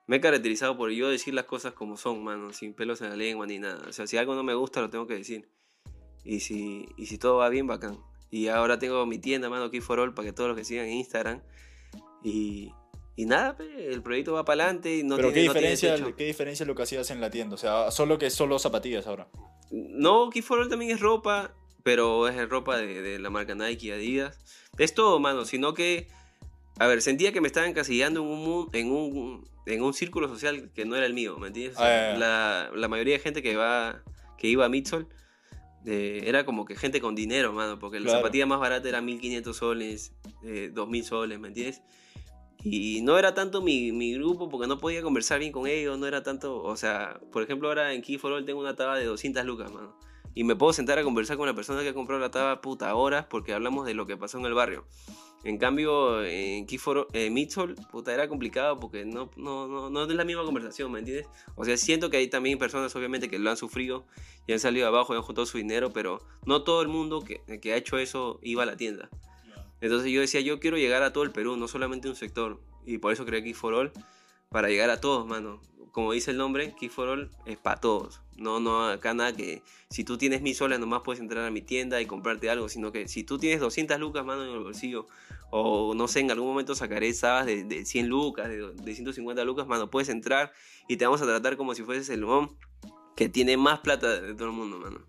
me 0.07 0.17
he 0.17 0.21
caracterizado 0.21 0.75
por 0.77 0.89
yo 0.91 1.07
decir 1.09 1.33
las 1.33 1.45
cosas 1.45 1.73
como 1.73 1.95
son, 1.97 2.23
mano, 2.23 2.51
sin 2.51 2.73
pelos 2.73 3.01
en 3.01 3.09
la 3.09 3.15
lengua 3.15 3.45
ni 3.47 3.59
nada. 3.59 3.85
O 3.87 3.93
sea, 3.93 4.05
si 4.07 4.17
algo 4.17 4.35
no 4.35 4.43
me 4.43 4.53
gusta, 4.53 4.81
lo 4.81 4.89
tengo 4.89 5.07
que 5.07 5.15
decir. 5.15 5.47
Y 6.25 6.39
si, 6.41 6.85
y 6.97 7.05
si 7.05 7.17
todo 7.17 7.37
va 7.37 7.49
bien, 7.49 7.67
bacán. 7.67 7.97
Y 8.29 8.47
ahora 8.47 8.79
tengo 8.79 9.05
mi 9.05 9.19
tienda, 9.19 9.49
mano, 9.49 9.69
Key 9.69 9.79
for 9.81 9.99
All, 9.99 10.13
para 10.13 10.27
que 10.27 10.33
todos 10.33 10.49
los 10.49 10.57
que 10.57 10.65
sigan 10.65 10.85
en 10.87 10.93
Instagram. 10.93 11.41
Y, 12.23 12.71
y 13.15 13.25
nada, 13.25 13.55
el 13.77 14.01
proyecto 14.01 14.33
va 14.33 14.43
para 14.45 14.63
adelante. 14.63 14.97
Y 14.97 15.03
no 15.03 15.15
¿Pero 15.17 15.31
tiene, 15.31 15.41
qué, 15.41 15.47
no 15.47 15.53
diferencia, 15.53 15.95
techo. 15.95 16.15
qué 16.15 16.25
diferencia 16.25 16.63
es 16.63 16.67
lo 16.67 16.75
que 16.75 16.83
hacías 16.83 17.09
en 17.11 17.21
la 17.21 17.29
tienda? 17.29 17.55
O 17.55 17.57
sea, 17.57 17.91
solo 17.91 18.17
que 18.17 18.29
solo 18.29 18.57
zapatillas 18.59 19.05
ahora. 19.07 19.27
No, 19.71 20.29
Key 20.29 20.41
for 20.41 20.59
All 20.59 20.69
también 20.69 20.91
es 20.91 20.99
ropa, 20.99 21.53
pero 21.83 22.27
es 22.27 22.49
ropa 22.49 22.77
de, 22.77 23.01
de 23.01 23.19
la 23.19 23.29
marca 23.29 23.55
Nike 23.55 23.93
Adidas. 23.93 24.39
Es 24.77 24.93
todo, 24.93 25.19
mano, 25.19 25.45
sino 25.45 25.73
que, 25.73 26.07
a 26.79 26.87
ver, 26.87 27.01
sentía 27.01 27.31
que 27.31 27.41
me 27.41 27.47
estaban 27.47 27.69
encasillando 27.69 28.21
en 28.21 28.27
un, 28.27 28.69
en 28.73 28.91
un, 28.91 29.47
en 29.65 29.83
un 29.83 29.93
círculo 29.93 30.27
social 30.27 30.71
que 30.73 30.85
no 30.85 30.95
era 30.95 31.05
el 31.05 31.13
mío, 31.13 31.37
¿me 31.37 31.47
entiendes? 31.47 31.77
Ah, 31.79 31.89
ya, 31.89 32.11
ya. 32.13 32.17
La, 32.17 32.71
la 32.73 32.87
mayoría 32.87 33.13
de 33.15 33.19
gente 33.19 33.43
que, 33.43 33.55
va, 33.55 34.01
que 34.37 34.47
iba 34.47 34.65
a 34.65 34.69
Midsol 34.69 35.07
eh, 35.85 36.23
era 36.25 36.45
como 36.45 36.63
que 36.65 36.75
gente 36.75 37.01
con 37.01 37.13
dinero, 37.15 37.51
mano, 37.53 37.77
porque 37.77 37.99
la 37.99 38.05
Claro. 38.05 38.19
zapatilla 38.19 38.45
más 38.45 38.59
barata 38.59 38.87
era 38.87 39.01
1500 39.01 39.55
soles, 39.55 40.13
eh, 40.43 40.71
2000 40.73 41.03
soles, 41.03 41.39
¿me 41.39 41.49
entiendes? 41.49 41.81
Y 42.65 43.01
no 43.01 43.19
era 43.19 43.33
tanto 43.33 43.61
mi, 43.61 43.91
mi 43.91 44.13
grupo 44.13 44.47
porque 44.47 44.67
no 44.67 44.77
podía 44.79 45.01
conversar 45.01 45.39
bien 45.39 45.51
con 45.51 45.67
ellos, 45.67 45.99
no 45.99 46.07
era 46.07 46.23
tanto, 46.23 46.63
o 46.63 46.77
sea, 46.77 47.19
por 47.33 47.43
ejemplo 47.43 47.67
ahora 47.67 47.93
en 47.93 48.01
Key 48.01 48.17
for 48.17 48.31
All 48.31 48.45
tengo 48.45 48.61
una 48.61 48.73
tabla 48.77 48.95
de 48.95 49.03
200 49.03 49.43
lucas, 49.43 49.69
mano. 49.73 49.97
Y 50.35 50.43
me 50.43 50.55
puedo 50.55 50.73
sentar 50.73 50.99
a 50.99 51.03
conversar 51.03 51.37
con 51.37 51.47
la 51.47 51.53
persona 51.53 51.81
que 51.81 51.89
ha 51.89 51.93
comprado 51.93 52.21
la 52.21 52.31
taba 52.31 52.61
puta 52.61 52.93
horas 52.95 53.25
porque 53.29 53.53
hablamos 53.53 53.85
de 53.85 53.93
lo 53.93 54.05
que 54.05 54.17
pasó 54.17 54.39
en 54.39 54.45
el 54.45 54.53
barrio. 54.53 54.85
En 55.43 55.57
cambio, 55.57 56.23
en 56.23 56.65
Keyforo, 56.65 57.07
eh, 57.11 57.29
Mitsol, 57.29 57.75
puta, 57.91 58.13
era 58.13 58.29
complicado 58.29 58.79
porque 58.79 59.03
no, 59.03 59.29
no, 59.35 59.67
no, 59.67 59.89
no 59.89 60.03
es 60.03 60.09
la 60.09 60.23
misma 60.23 60.45
conversación, 60.45 60.89
¿me 60.89 60.99
entiendes? 60.99 61.27
O 61.55 61.65
sea, 61.65 61.75
siento 61.75 62.09
que 62.09 62.15
hay 62.15 62.29
también 62.29 62.57
personas, 62.57 62.95
obviamente, 62.95 63.29
que 63.29 63.37
lo 63.39 63.49
han 63.49 63.57
sufrido 63.57 64.05
y 64.47 64.53
han 64.53 64.59
salido 64.59 64.87
abajo 64.87 65.13
y 65.13 65.17
han 65.17 65.23
juntado 65.23 65.45
su 65.45 65.57
dinero, 65.57 65.91
pero 65.91 66.21
no 66.45 66.63
todo 66.63 66.81
el 66.81 66.87
mundo 66.87 67.21
que, 67.21 67.41
que 67.59 67.73
ha 67.73 67.75
hecho 67.75 67.97
eso 67.97 68.39
iba 68.41 68.63
a 68.63 68.65
la 68.65 68.77
tienda. 68.77 69.09
Entonces 69.81 70.09
yo 70.13 70.21
decía, 70.21 70.39
yo 70.39 70.61
quiero 70.61 70.77
llegar 70.77 71.03
a 71.03 71.11
todo 71.11 71.25
el 71.25 71.31
Perú, 71.31 71.57
no 71.57 71.67
solamente 71.67 72.07
un 72.07 72.15
sector. 72.15 72.61
Y 72.85 72.99
por 72.99 73.11
eso 73.11 73.25
creé 73.25 73.43
Key 73.43 73.53
All, 73.63 73.91
para 74.49 74.69
llegar 74.69 74.89
a 74.89 75.01
todos, 75.01 75.27
mano. 75.27 75.61
Como 75.93 76.11
dice 76.11 76.31
el 76.31 76.37
nombre, 76.37 76.73
Key 76.73 76.89
for 76.89 77.07
All 77.07 77.29
es 77.45 77.57
para 77.57 77.79
todos. 77.79 78.19
No, 78.35 78.59
no, 78.59 78.87
acá 78.87 79.13
nada 79.13 79.31
que 79.31 79.61
si 79.91 80.03
tú 80.03 80.17
tienes 80.17 80.41
mil 80.41 80.55
soles 80.55 80.79
nomás 80.79 81.03
puedes 81.03 81.21
entrar 81.21 81.45
a 81.45 81.51
mi 81.51 81.61
tienda 81.61 82.01
y 82.01 82.07
comprarte 82.07 82.49
algo, 82.49 82.67
sino 82.67 82.91
que 82.91 83.07
si 83.07 83.23
tú 83.23 83.37
tienes 83.37 83.59
200 83.59 83.99
lucas, 83.99 84.25
mano, 84.25 84.43
en 84.43 84.49
el 84.49 84.59
bolsillo, 84.59 85.05
o 85.51 85.93
no 85.93 86.07
sé, 86.07 86.21
en 86.21 86.31
algún 86.31 86.47
momento 86.47 86.73
sacaré 86.73 87.13
sabas 87.13 87.45
de, 87.45 87.63
de 87.63 87.85
100 87.85 88.07
lucas, 88.07 88.49
de, 88.49 88.71
de 88.73 88.95
150 88.95 89.43
lucas, 89.43 89.67
mano, 89.67 89.91
puedes 89.91 90.09
entrar 90.09 90.51
y 90.87 90.97
te 90.97 91.05
vamos 91.05 91.21
a 91.21 91.25
tratar 91.25 91.57
como 91.57 91.75
si 91.75 91.83
fueses 91.83 92.09
el 92.09 92.23
hombre 92.23 92.55
que 93.15 93.29
tiene 93.29 93.55
más 93.55 93.81
plata 93.81 94.19
de 94.19 94.33
todo 94.33 94.47
el 94.47 94.55
mundo, 94.55 94.79
mano. 94.79 95.05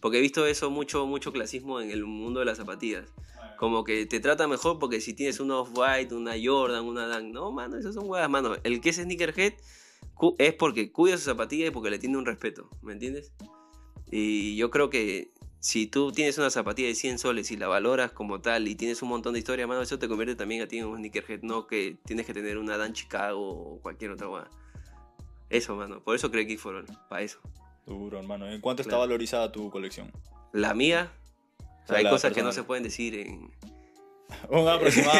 Porque 0.00 0.16
he 0.16 0.22
visto 0.22 0.46
eso 0.46 0.70
mucho, 0.70 1.04
mucho 1.06 1.30
clasismo 1.30 1.78
en 1.78 1.90
el 1.90 2.06
mundo 2.06 2.40
de 2.40 2.46
las 2.46 2.56
zapatillas. 2.56 3.12
Como 3.58 3.84
que 3.84 4.06
te 4.06 4.18
trata 4.18 4.48
mejor 4.48 4.78
porque 4.78 5.02
si 5.02 5.12
tienes 5.12 5.40
una 5.40 5.58
Off-White, 5.58 6.14
una 6.14 6.32
Jordan, 6.42 6.84
una 6.84 7.06
Dan. 7.06 7.32
No, 7.32 7.52
mano, 7.52 7.76
esas 7.76 7.94
son 7.94 8.08
huevas, 8.08 8.30
mano. 8.30 8.56
El 8.64 8.80
que 8.80 8.88
es 8.88 8.96
sneakerhead 8.96 9.52
es 10.38 10.54
porque 10.54 10.92
cuida 10.92 11.16
sus 11.16 11.24
zapatillas 11.24 11.68
y 11.68 11.70
porque 11.70 11.90
le 11.90 11.98
tiene 11.98 12.16
un 12.16 12.26
respeto, 12.26 12.68
¿me 12.82 12.92
entiendes? 12.92 13.32
Y 14.10 14.56
yo 14.56 14.70
creo 14.70 14.90
que 14.90 15.32
si 15.60 15.86
tú 15.86 16.12
tienes 16.12 16.38
una 16.38 16.50
zapatilla 16.50 16.88
de 16.88 16.94
100 16.94 17.18
soles 17.18 17.50
y 17.50 17.56
la 17.56 17.68
valoras 17.68 18.12
como 18.12 18.40
tal 18.40 18.66
y 18.68 18.74
tienes 18.74 19.00
un 19.02 19.08
montón 19.08 19.32
de 19.34 19.38
historia, 19.38 19.66
mano, 19.66 19.80
eso 19.80 19.98
te 19.98 20.08
convierte 20.08 20.34
también 20.34 20.62
a 20.62 20.66
ti 20.66 20.78
en 20.78 20.86
un 20.86 20.98
sneakerhead, 20.98 21.42
no 21.42 21.66
que 21.66 21.98
tienes 22.04 22.26
que 22.26 22.34
tener 22.34 22.58
una 22.58 22.76
Dan 22.76 22.92
Chicago 22.92 23.48
o 23.48 23.80
cualquier 23.80 24.10
otra 24.10 24.28
hueá. 24.28 24.50
Eso, 25.50 25.76
mano. 25.76 26.02
Por 26.02 26.16
eso 26.16 26.30
creo 26.30 26.46
que 26.46 26.58
fueron, 26.58 26.86
para 27.08 27.22
eso. 27.22 27.38
Duro, 27.86 28.18
hermano. 28.18 28.50
¿En 28.50 28.60
cuánto 28.60 28.82
está 28.82 28.96
valorizada 28.96 29.52
tu 29.52 29.70
colección? 29.70 30.10
La 30.52 30.74
mía, 30.74 31.12
O 31.84 31.86
sea, 31.86 31.98
hay 31.98 32.08
cosas 32.08 32.32
que 32.32 32.42
no 32.42 32.52
se 32.52 32.64
pueden 32.64 32.82
decir 32.82 33.14
en, 33.14 33.50
Un 34.48 34.68
aproximado. 34.68 35.18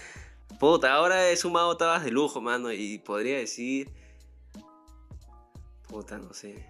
Puta, 0.58 0.92
ahora 0.92 1.30
he 1.30 1.36
sumado 1.36 1.76
tabas 1.76 2.04
de 2.04 2.10
lujo, 2.10 2.40
mano, 2.40 2.72
y 2.72 2.98
podría 2.98 3.38
decir. 3.38 3.88
Puta, 5.90 6.18
no 6.18 6.32
sé. 6.32 6.66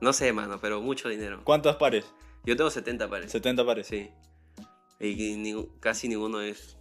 No 0.00 0.12
sé, 0.12 0.32
mano, 0.32 0.58
pero 0.60 0.80
mucho 0.80 1.08
dinero. 1.08 1.40
¿Cuántos 1.44 1.76
pares? 1.76 2.04
Yo 2.44 2.56
tengo 2.56 2.70
70 2.70 3.08
pares. 3.08 3.30
70 3.30 3.64
pares. 3.64 3.86
Sí. 3.86 4.10
Y 5.00 5.36
ni- 5.36 5.68
casi 5.80 6.08
ninguno 6.08 6.40
es. 6.40 6.76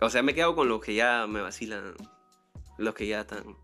O 0.00 0.10
sea, 0.10 0.22
me 0.22 0.34
quedo 0.34 0.54
con 0.54 0.68
los 0.68 0.80
que 0.80 0.94
ya 0.94 1.26
me 1.26 1.40
vacilan. 1.40 1.94
Los 2.78 2.94
que 2.94 3.06
ya 3.06 3.20
están 3.22 3.56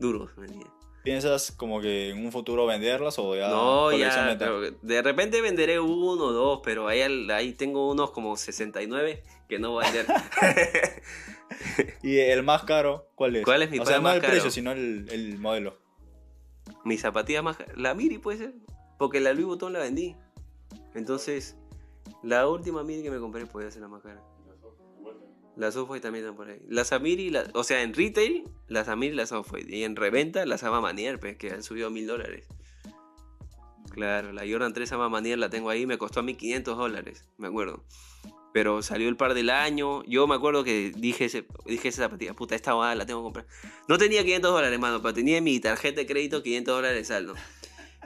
duros, 0.00 0.30
¿me 0.38 0.46
entiendes? 0.46 0.72
¿Piensas 1.06 1.52
como 1.52 1.80
que 1.80 2.10
en 2.10 2.26
un 2.26 2.32
futuro 2.32 2.66
venderlas 2.66 3.16
o 3.20 3.36
ya? 3.36 3.48
No, 3.48 3.92
ya. 3.92 4.34
de 4.34 5.02
repente 5.02 5.40
venderé 5.40 5.78
uno 5.78 6.24
o 6.24 6.32
dos, 6.32 6.60
pero 6.64 6.88
ahí, 6.88 7.00
ahí 7.30 7.52
tengo 7.52 7.88
unos 7.92 8.10
como 8.10 8.36
69 8.36 9.22
que 9.48 9.60
no 9.60 9.70
voy 9.70 9.84
a 9.84 9.92
vender. 9.92 11.02
¿Y 12.02 12.18
el 12.18 12.42
más 12.42 12.64
caro 12.64 13.06
cuál 13.14 13.36
es? 13.36 13.44
¿Cuál 13.44 13.62
es 13.62 13.70
mi 13.70 13.78
O 13.78 13.86
sea, 13.86 14.00
no 14.00 14.10
el 14.10 14.20
precio, 14.20 14.50
sino 14.50 14.72
el, 14.72 15.06
el 15.12 15.38
modelo. 15.38 15.78
Mi 16.84 16.98
zapatilla 16.98 17.40
más. 17.40 17.56
La 17.76 17.94
Miri 17.94 18.18
puede 18.18 18.38
ser. 18.38 18.54
Porque 18.98 19.20
la 19.20 19.32
Louis 19.32 19.46
Vuitton 19.46 19.72
la 19.72 19.78
vendí. 19.78 20.16
Entonces, 20.96 21.56
la 22.24 22.48
última 22.48 22.82
Miri 22.82 23.04
que 23.04 23.12
me 23.12 23.20
compré 23.20 23.46
podía 23.46 23.70
ser 23.70 23.82
la 23.82 23.86
más 23.86 24.02
cara. 24.02 24.20
Las 25.56 25.74
Off-White 25.76 26.02
también 26.02 26.24
están 26.24 26.36
por 26.36 26.48
ahí. 26.50 26.60
Las 26.68 26.92
Amiri, 26.92 27.30
la- 27.30 27.50
o 27.54 27.64
sea, 27.64 27.82
en 27.82 27.94
retail, 27.94 28.44
las 28.68 28.88
Amiri 28.88 29.14
y 29.14 29.16
las 29.16 29.32
Off-White. 29.32 29.74
Y 29.74 29.84
en 29.84 29.96
reventa, 29.96 30.44
las 30.44 30.62
Ama 30.64 30.80
Manier, 30.80 31.18
pues, 31.18 31.36
que 31.36 31.50
han 31.50 31.62
subido 31.62 31.90
mil 31.90 32.06
dólares. 32.06 32.46
Claro, 33.90 34.32
la 34.32 34.42
Jordan 34.48 34.74
3 34.74 34.92
Ama 34.92 35.08
Manier 35.08 35.38
la 35.38 35.48
tengo 35.48 35.70
ahí, 35.70 35.86
me 35.86 35.96
costó 35.96 36.20
a 36.20 36.22
mí 36.22 36.34
500 36.34 36.76
dólares, 36.76 37.24
me 37.38 37.48
acuerdo. 37.48 37.82
Pero 38.52 38.82
salió 38.82 39.08
el 39.08 39.16
par 39.16 39.34
del 39.34 39.50
año. 39.50 40.02
Yo 40.04 40.26
me 40.26 40.34
acuerdo 40.34 40.64
que 40.64 40.92
dije, 40.96 41.26
ese, 41.26 41.46
dije 41.66 41.88
esa 41.88 42.02
zapatilla, 42.04 42.34
puta, 42.34 42.54
esta 42.54 42.72
guada 42.72 42.94
la 42.94 43.06
tengo 43.06 43.20
que 43.20 43.24
comprar. 43.24 43.46
No 43.88 43.96
tenía 43.98 44.22
500 44.22 44.50
dólares, 44.52 44.78
mano, 44.78 45.00
pero 45.02 45.14
tenía 45.14 45.38
en 45.38 45.44
mi 45.44 45.60
tarjeta 45.60 46.00
de 46.00 46.06
crédito 46.06 46.42
500 46.42 46.74
dólares 46.74 46.96
de 46.98 47.04
saldo. 47.04 47.34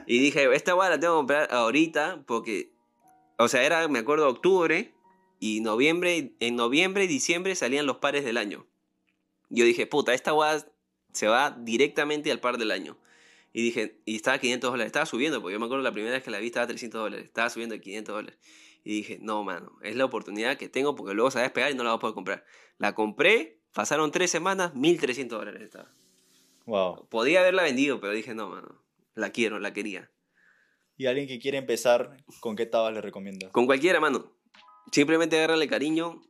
Y 0.07 0.19
dije, 0.19 0.53
esta 0.53 0.73
guada 0.73 0.91
la 0.91 0.99
tengo 0.99 1.13
que 1.15 1.17
comprar 1.19 1.53
ahorita 1.53 2.23
porque, 2.25 2.73
o 3.37 3.47
sea, 3.47 3.63
era, 3.63 3.87
me 3.87 3.99
acuerdo, 3.99 4.27
octubre 4.29 4.93
y 5.41 5.59
noviembre, 5.61 6.35
en 6.39 6.55
noviembre 6.55 7.05
y 7.05 7.07
diciembre 7.07 7.55
salían 7.55 7.87
los 7.87 7.97
pares 7.97 8.23
del 8.23 8.37
año. 8.37 8.67
Yo 9.49 9.65
dije, 9.65 9.87
puta, 9.87 10.13
esta 10.13 10.31
guada 10.31 10.71
se 11.13 11.27
va 11.27 11.49
directamente 11.49 12.31
al 12.31 12.39
par 12.39 12.59
del 12.59 12.69
año. 12.69 12.99
Y 13.51 13.63
dije, 13.63 13.99
y 14.05 14.17
estaba 14.17 14.37
a 14.37 14.39
500 14.39 14.69
dólares, 14.69 14.85
estaba 14.85 15.07
subiendo, 15.07 15.41
porque 15.41 15.53
yo 15.53 15.59
me 15.59 15.65
acuerdo 15.65 15.83
la 15.83 15.91
primera 15.91 16.13
vez 16.13 16.23
que 16.23 16.29
la 16.29 16.37
vi 16.37 16.45
estaba 16.45 16.65
a 16.65 16.67
300 16.67 17.01
dólares, 17.01 17.25
estaba 17.25 17.49
subiendo 17.49 17.73
a 17.73 17.79
500 17.79 18.15
dólares. 18.15 18.39
Y 18.83 18.97
dije, 18.97 19.17
no, 19.19 19.43
mano, 19.43 19.79
es 19.81 19.95
la 19.95 20.05
oportunidad 20.05 20.57
que 20.57 20.69
tengo 20.69 20.93
porque 20.93 21.15
luego 21.15 21.31
se 21.31 21.39
va 21.39 21.41
a 21.41 21.45
despegar 21.45 21.71
y 21.71 21.73
no 21.73 21.83
la 21.83 21.89
voy 21.89 21.97
a 21.97 22.01
poder 22.01 22.13
comprar. 22.13 22.45
La 22.77 22.93
compré, 22.93 23.59
pasaron 23.73 24.11
tres 24.11 24.29
semanas, 24.29 24.75
1300 24.75 25.39
dólares 25.39 25.63
estaba. 25.63 25.91
Wow. 26.67 27.07
Podía 27.09 27.39
haberla 27.39 27.63
vendido, 27.63 27.99
pero 27.99 28.13
dije, 28.13 28.35
no, 28.35 28.47
mano, 28.47 28.79
la 29.15 29.31
quiero, 29.31 29.57
la 29.57 29.73
quería. 29.73 30.11
¿Y 30.97 31.07
alguien 31.07 31.27
que 31.27 31.39
quiere 31.39 31.57
empezar, 31.57 32.15
con 32.41 32.55
qué 32.55 32.67
tabas 32.67 32.93
le 32.93 33.01
recomiendas? 33.01 33.49
Con 33.51 33.65
cualquiera, 33.65 33.99
mano. 33.99 34.39
Simplemente 34.91 35.37
agárrale 35.37 35.67
cariño, 35.67 36.21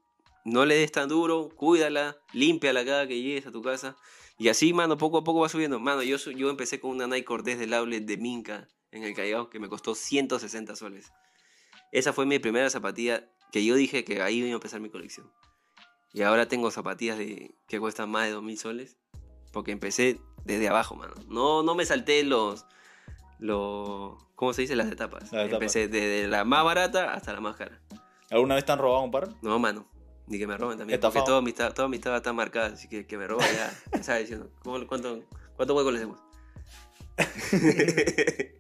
no 0.43 0.65
le 0.65 0.75
des 0.75 0.91
tan 0.91 1.09
duro, 1.09 1.49
cuídala, 1.55 2.17
límpiala 2.33 2.83
cada 2.85 3.07
que 3.07 3.21
llegues 3.21 3.45
a 3.47 3.51
tu 3.51 3.61
casa. 3.61 3.95
Y 4.37 4.49
así, 4.49 4.73
mano, 4.73 4.97
poco 4.97 5.19
a 5.19 5.23
poco 5.23 5.41
va 5.41 5.49
subiendo. 5.49 5.79
Mano, 5.79 6.01
yo, 6.03 6.17
yo 6.17 6.49
empecé 6.49 6.79
con 6.79 6.91
una 6.91 7.07
Nike 7.07 7.25
Cortez 7.25 7.59
del 7.59 7.73
outlet 7.73 8.05
de 8.05 8.17
Minca 8.17 8.67
en 8.91 9.03
el 9.03 9.13
Callao 9.13 9.49
que 9.49 9.59
me 9.59 9.69
costó 9.69 9.95
160 9.95 10.75
soles. 10.75 11.11
Esa 11.91 12.13
fue 12.13 12.25
mi 12.25 12.39
primera 12.39 12.69
zapatilla 12.69 13.29
que 13.51 13.63
yo 13.65 13.75
dije 13.75 14.03
que 14.03 14.21
ahí 14.21 14.37
iba 14.37 14.47
a 14.47 14.51
empezar 14.53 14.79
mi 14.79 14.89
colección. 14.89 15.31
Y 16.13 16.23
ahora 16.23 16.47
tengo 16.47 16.71
zapatillas 16.71 17.17
de, 17.17 17.55
que 17.67 17.79
cuestan 17.79 18.09
más 18.09 18.25
de 18.25 18.31
2000 18.31 18.57
soles. 18.57 18.97
Porque 19.53 19.71
empecé 19.71 20.19
desde 20.45 20.67
abajo, 20.67 20.95
mano. 20.95 21.13
No, 21.27 21.61
no 21.63 21.75
me 21.75 21.85
salté 21.85 22.23
los, 22.23 22.65
los. 23.39 24.17
¿Cómo 24.35 24.53
se 24.53 24.63
dice? 24.63 24.75
Las 24.75 24.91
etapas. 24.91 25.23
Las 25.23 25.47
etapas. 25.47 25.53
Empecé 25.53 25.87
desde 25.87 26.27
la 26.27 26.45
más 26.45 26.63
barata 26.63 27.13
hasta 27.13 27.33
la 27.33 27.41
más 27.41 27.57
cara. 27.57 27.81
¿Alguna 28.31 28.55
vez 28.55 28.65
te 28.65 28.71
han 28.71 28.79
robado 28.79 29.03
un 29.03 29.11
par? 29.11 29.27
No, 29.43 29.59
mano. 29.59 29.85
Ni 30.27 30.39
que 30.39 30.47
me 30.47 30.57
roben 30.57 30.77
también. 30.77 30.95
Estafado. 30.95 31.19
Porque 31.19 31.29
todas 31.29 31.43
mis, 31.43 31.53
ta- 31.55 31.73
todas 31.73 31.91
mis 31.91 31.99
tabas 32.01 32.17
están 32.21 32.35
marcadas. 32.35 32.73
Así 32.73 32.87
que 32.87 33.05
que 33.05 33.17
me 33.17 33.27
roben 33.27 33.45
ya. 33.93 34.01
¿Sabes? 34.03 34.21
Diciendo, 34.23 34.49
¿cómo- 34.63 34.85
¿cuánto, 34.87 35.19
¿Cuánto 35.57 35.75
hueco 35.75 35.91
le 35.91 35.97
hacemos? 35.97 36.19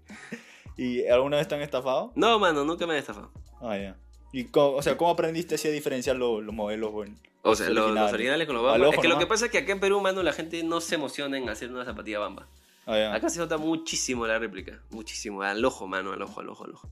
¿Y 0.77 1.05
alguna 1.07 1.37
vez 1.37 1.47
te 1.47 1.55
han 1.55 1.61
estafado? 1.61 2.11
no, 2.15 2.39
mano, 2.39 2.63
nunca 2.65 2.85
me 2.87 2.93
han 2.93 2.99
estafado. 2.99 3.31
Ah, 3.61 3.77
ya. 3.77 3.95
¿Y 4.33 4.45
cómo, 4.45 4.77
o 4.77 4.81
sea, 4.81 4.97
cómo 4.97 5.11
aprendiste 5.11 5.55
así 5.55 5.67
a 5.67 5.71
diferenciar 5.71 6.15
lo- 6.15 6.41
los 6.41 6.55
modelos? 6.55 6.91
Bueno? 6.91 7.15
O 7.43 7.55
sea, 7.55 7.67
Los 7.67 7.75
lo- 7.75 7.81
originales. 7.85 8.03
los 8.11 8.13
originales 8.13 8.47
con 8.47 8.55
los 8.55 8.65
ojo 8.65 8.93
Es 8.93 8.99
que 8.99 9.07
lo 9.07 9.17
que 9.19 9.27
pasa 9.27 9.45
es 9.45 9.51
que 9.51 9.57
acá 9.59 9.71
en 9.73 9.79
Perú, 9.79 9.99
mano, 10.01 10.23
la 10.23 10.33
gente 10.33 10.63
no 10.63 10.79
se 10.81 10.95
emociona 10.95 11.37
en 11.37 11.49
hacer 11.49 11.71
una 11.71 11.85
zapatilla 11.85 12.19
bamba. 12.19 12.47
Ah, 12.85 12.97
ya. 12.97 13.13
Acá 13.13 13.29
se 13.29 13.39
nota 13.39 13.57
muchísimo 13.57 14.25
la 14.25 14.39
réplica, 14.39 14.81
muchísimo, 14.89 15.41
al 15.43 15.63
ojo, 15.63 15.85
mano, 15.87 16.13
al 16.13 16.21
ojo, 16.21 16.39
al 16.41 16.49
ojo, 16.49 16.63
al 16.65 16.71
ojo. 16.73 16.89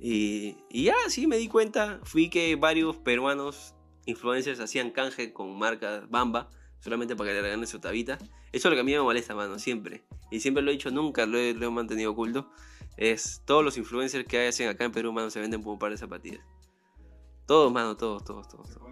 Y, 0.00 0.56
y 0.70 0.84
ya, 0.84 0.94
sí, 1.08 1.26
me 1.26 1.36
di 1.36 1.48
cuenta, 1.48 2.00
fui 2.04 2.30
que 2.30 2.56
varios 2.56 2.96
peruanos 2.96 3.74
influencers 4.06 4.58
hacían 4.58 4.90
canje 4.90 5.34
con 5.34 5.58
marcas 5.58 6.08
Bamba, 6.08 6.48
solamente 6.80 7.14
para 7.16 7.30
que 7.30 7.34
le 7.34 7.42
regalen 7.42 7.66
su 7.66 7.80
tabita. 7.80 8.16
Eso 8.52 8.68
es 8.68 8.70
lo 8.70 8.72
que 8.72 8.80
a 8.80 8.84
mí 8.84 8.92
me 8.92 9.00
molesta, 9.00 9.34
mano, 9.34 9.58
siempre. 9.58 10.04
Y 10.30 10.40
siempre 10.40 10.62
lo 10.62 10.70
he 10.70 10.72
dicho, 10.72 10.90
nunca 10.90 11.26
lo 11.26 11.38
he, 11.38 11.52
lo 11.52 11.66
he 11.66 11.70
mantenido 11.70 12.12
oculto. 12.12 12.50
Es 12.96 13.42
todos 13.44 13.62
los 13.62 13.76
influencers 13.76 14.26
que 14.26 14.48
hacen 14.48 14.68
acá 14.68 14.84
en 14.84 14.92
Perú, 14.92 15.12
mano, 15.12 15.30
se 15.30 15.38
venden 15.38 15.62
por 15.62 15.74
un 15.74 15.78
par 15.78 15.90
de 15.90 15.98
zapatillas. 15.98 16.44
Todos, 17.46 17.70
mano, 17.70 17.96
todos, 17.96 18.24
todos, 18.24 18.48
todos. 18.48 18.70
todos. 18.70 18.90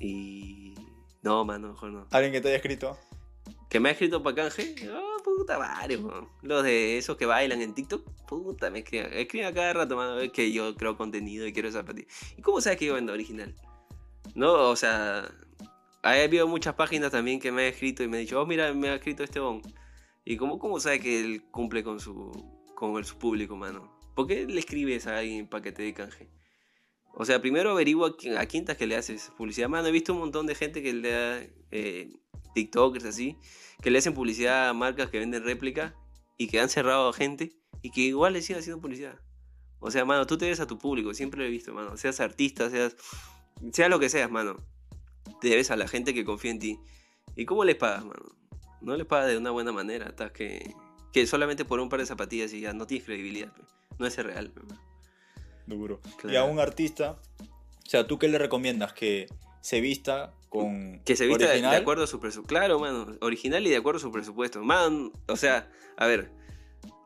Y... 0.00 0.74
No, 1.22 1.44
mano, 1.44 1.68
mejor 1.68 1.90
no. 1.90 2.06
¿Alguien 2.10 2.32
que 2.32 2.40
te 2.40 2.48
haya 2.48 2.56
escrito? 2.56 2.96
¿Que 3.68 3.80
me 3.80 3.88
ha 3.88 3.92
escrito 3.92 4.22
para 4.22 4.36
canje? 4.36 4.74
Oh, 4.90 5.07
puta, 5.22 5.58
varios, 5.58 6.02
weón. 6.02 6.28
Los 6.42 6.62
de 6.64 6.98
esos 6.98 7.16
que 7.16 7.26
bailan 7.26 7.60
en 7.62 7.74
TikTok, 7.74 8.04
puta, 8.26 8.70
me 8.70 8.80
escriben. 8.80 9.12
Escriben 9.12 9.46
a 9.46 9.52
cada 9.54 9.72
rato, 9.72 9.96
mano, 9.96 10.18
es 10.20 10.32
que 10.32 10.52
yo 10.52 10.74
creo 10.76 10.96
contenido 10.96 11.46
y 11.46 11.52
quiero 11.52 11.68
esa. 11.68 11.84
¿Y 12.36 12.42
cómo 12.42 12.60
sabes 12.60 12.78
que 12.78 12.86
yo 12.86 12.94
vendo 12.94 13.12
original? 13.12 13.54
No, 14.34 14.70
o 14.70 14.76
sea, 14.76 15.30
ha 16.02 16.12
habido 16.12 16.46
muchas 16.46 16.74
páginas 16.74 17.10
también 17.10 17.40
que 17.40 17.50
me 17.52 17.62
han 17.62 17.72
escrito 17.72 18.02
y 18.02 18.08
me 18.08 18.18
han 18.18 18.22
dicho, 18.24 18.40
oh, 18.40 18.46
mira, 18.46 18.72
me 18.74 18.88
ha 18.88 18.94
escrito 18.94 19.24
este 19.24 19.40
bon. 19.40 19.62
¿Y 20.24 20.36
cómo, 20.36 20.58
cómo 20.58 20.78
sabe 20.80 21.00
que 21.00 21.20
él 21.20 21.42
cumple 21.50 21.82
con 21.82 22.00
su, 22.00 22.30
con 22.74 22.96
el- 22.96 23.04
su 23.04 23.18
público, 23.18 23.56
mano? 23.56 23.98
¿Por 24.14 24.26
qué 24.26 24.46
le 24.46 24.58
escribes 24.58 25.06
a 25.06 25.18
alguien 25.18 25.48
para 25.48 25.62
que 25.62 25.72
te 25.72 25.82
dé 25.82 25.94
canje? 25.94 26.28
O 27.14 27.24
sea, 27.24 27.40
primero 27.40 27.70
averigua 27.70 28.14
a 28.38 28.42
estás 28.42 28.76
que 28.76 28.86
le 28.86 28.96
haces 28.96 29.32
publicidad. 29.36 29.68
Mano, 29.68 29.88
he 29.88 29.92
visto 29.92 30.12
un 30.12 30.20
montón 30.20 30.46
de 30.46 30.54
gente 30.54 30.82
que 30.82 30.92
le 30.92 31.10
da 31.10 31.40
eh, 31.70 32.10
TikTokers 32.54 33.04
así, 33.04 33.36
que 33.82 33.90
le 33.90 33.98
hacen 33.98 34.14
publicidad 34.14 34.68
a 34.68 34.72
marcas 34.74 35.10
que 35.10 35.18
venden 35.18 35.44
réplica 35.44 35.94
y 36.36 36.48
que 36.48 36.60
han 36.60 36.68
cerrado 36.68 37.12
gente 37.12 37.52
y 37.82 37.90
que 37.90 38.00
igual 38.02 38.32
le 38.32 38.42
siguen 38.42 38.60
haciendo 38.60 38.80
publicidad. 38.80 39.20
O 39.80 39.90
sea, 39.90 40.04
mano, 40.04 40.26
tú 40.26 40.36
te 40.36 40.46
debes 40.46 40.60
a 40.60 40.66
tu 40.66 40.78
público, 40.78 41.14
siempre 41.14 41.38
lo 41.40 41.46
he 41.46 41.50
visto, 41.50 41.72
mano. 41.72 41.96
Seas 41.96 42.20
artista, 42.20 42.68
seas. 42.70 42.96
Sea 43.72 43.88
lo 43.88 44.00
que 44.00 44.08
seas, 44.08 44.30
mano. 44.30 44.56
Te 45.40 45.48
debes 45.48 45.70
a 45.70 45.76
la 45.76 45.86
gente 45.86 46.14
que 46.14 46.24
confía 46.24 46.50
en 46.50 46.58
ti. 46.58 46.80
¿Y 47.36 47.44
cómo 47.44 47.64
les 47.64 47.76
pagas, 47.76 48.04
mano? 48.04 48.24
No 48.80 48.96
les 48.96 49.06
pagas 49.06 49.28
de 49.28 49.36
una 49.38 49.50
buena 49.50 49.72
manera, 49.72 50.06
hasta 50.06 50.32
que. 50.32 50.74
Que 51.12 51.26
solamente 51.26 51.64
por 51.64 51.80
un 51.80 51.88
par 51.88 52.00
de 52.00 52.06
zapatillas 52.06 52.52
y 52.52 52.60
ya 52.60 52.72
no 52.72 52.86
tienes 52.86 53.06
credibilidad, 53.06 53.52
no 53.98 54.06
es 54.06 54.16
real. 54.16 54.52
mano. 54.54 54.80
Duro. 55.66 56.00
Y 56.04 56.10
Claro. 56.16 56.40
a 56.40 56.44
un 56.44 56.58
artista, 56.60 57.18
o 57.40 57.88
sea, 57.88 58.06
¿tú 58.06 58.18
qué 58.18 58.28
le 58.28 58.38
recomiendas? 58.38 58.92
Que 58.92 59.26
se 59.60 59.80
vista 59.80 60.34
con 60.48 61.00
Que 61.04 61.16
se 61.16 61.26
vista 61.26 61.44
de- 61.44 61.50
original? 61.50 61.70
de 61.72 61.76
acuerdo 61.76 62.04
a 62.04 62.06
su 62.06 62.20
presupuesto. 62.20 62.48
Claro, 62.48 62.78
mano. 62.78 63.16
Original 63.20 63.66
y 63.66 63.70
de 63.70 63.76
acuerdo 63.76 63.98
a 63.98 64.00
su 64.00 64.10
presupuesto. 64.12 64.62
Man, 64.62 65.12
o 65.26 65.36
sea, 65.36 65.70
a 65.96 66.06
ver. 66.06 66.30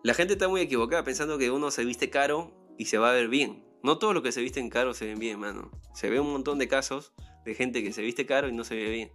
La 0.05 0.15
gente 0.15 0.33
está 0.35 0.49
muy 0.49 0.61
equivocada 0.61 1.05
pensando 1.05 1.39
que 1.39 1.51
uno 1.51 1.71
se 1.71 1.85
viste 1.85 2.11
caro 2.11 2.53
y 2.79 2.87
se 2.87 2.99
va 2.99 3.11
a 3.11 3.13
ver 3.15 3.29
bien. 3.29 3.65
No 3.85 3.99
todo 3.99 4.13
lo 4.13 4.23
que 4.23 4.33
se 4.33 4.41
viste 4.41 4.61
en 4.61 4.69
caro 4.71 4.95
se 4.95 5.07
ven 5.07 5.19
bien, 5.19 5.39
mano. 5.41 5.71
Se 5.95 6.09
ve 6.11 6.19
un 6.21 6.31
montón 6.33 6.59
de 6.59 6.69
casos 6.69 7.13
de 7.45 7.55
gente 7.55 7.83
que 7.83 7.93
se 7.93 8.03
viste 8.03 8.27
caro 8.27 8.49
y 8.49 8.53
no 8.53 8.65
se 8.65 8.75
ve 8.77 8.89
bien. 8.91 9.13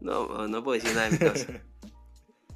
No, 0.00 0.48
no 0.48 0.62
puedo 0.64 0.80
decir 0.80 0.94
nada 0.96 1.08
de 1.10 1.12
mi 1.12 1.18
caso. 1.32 1.46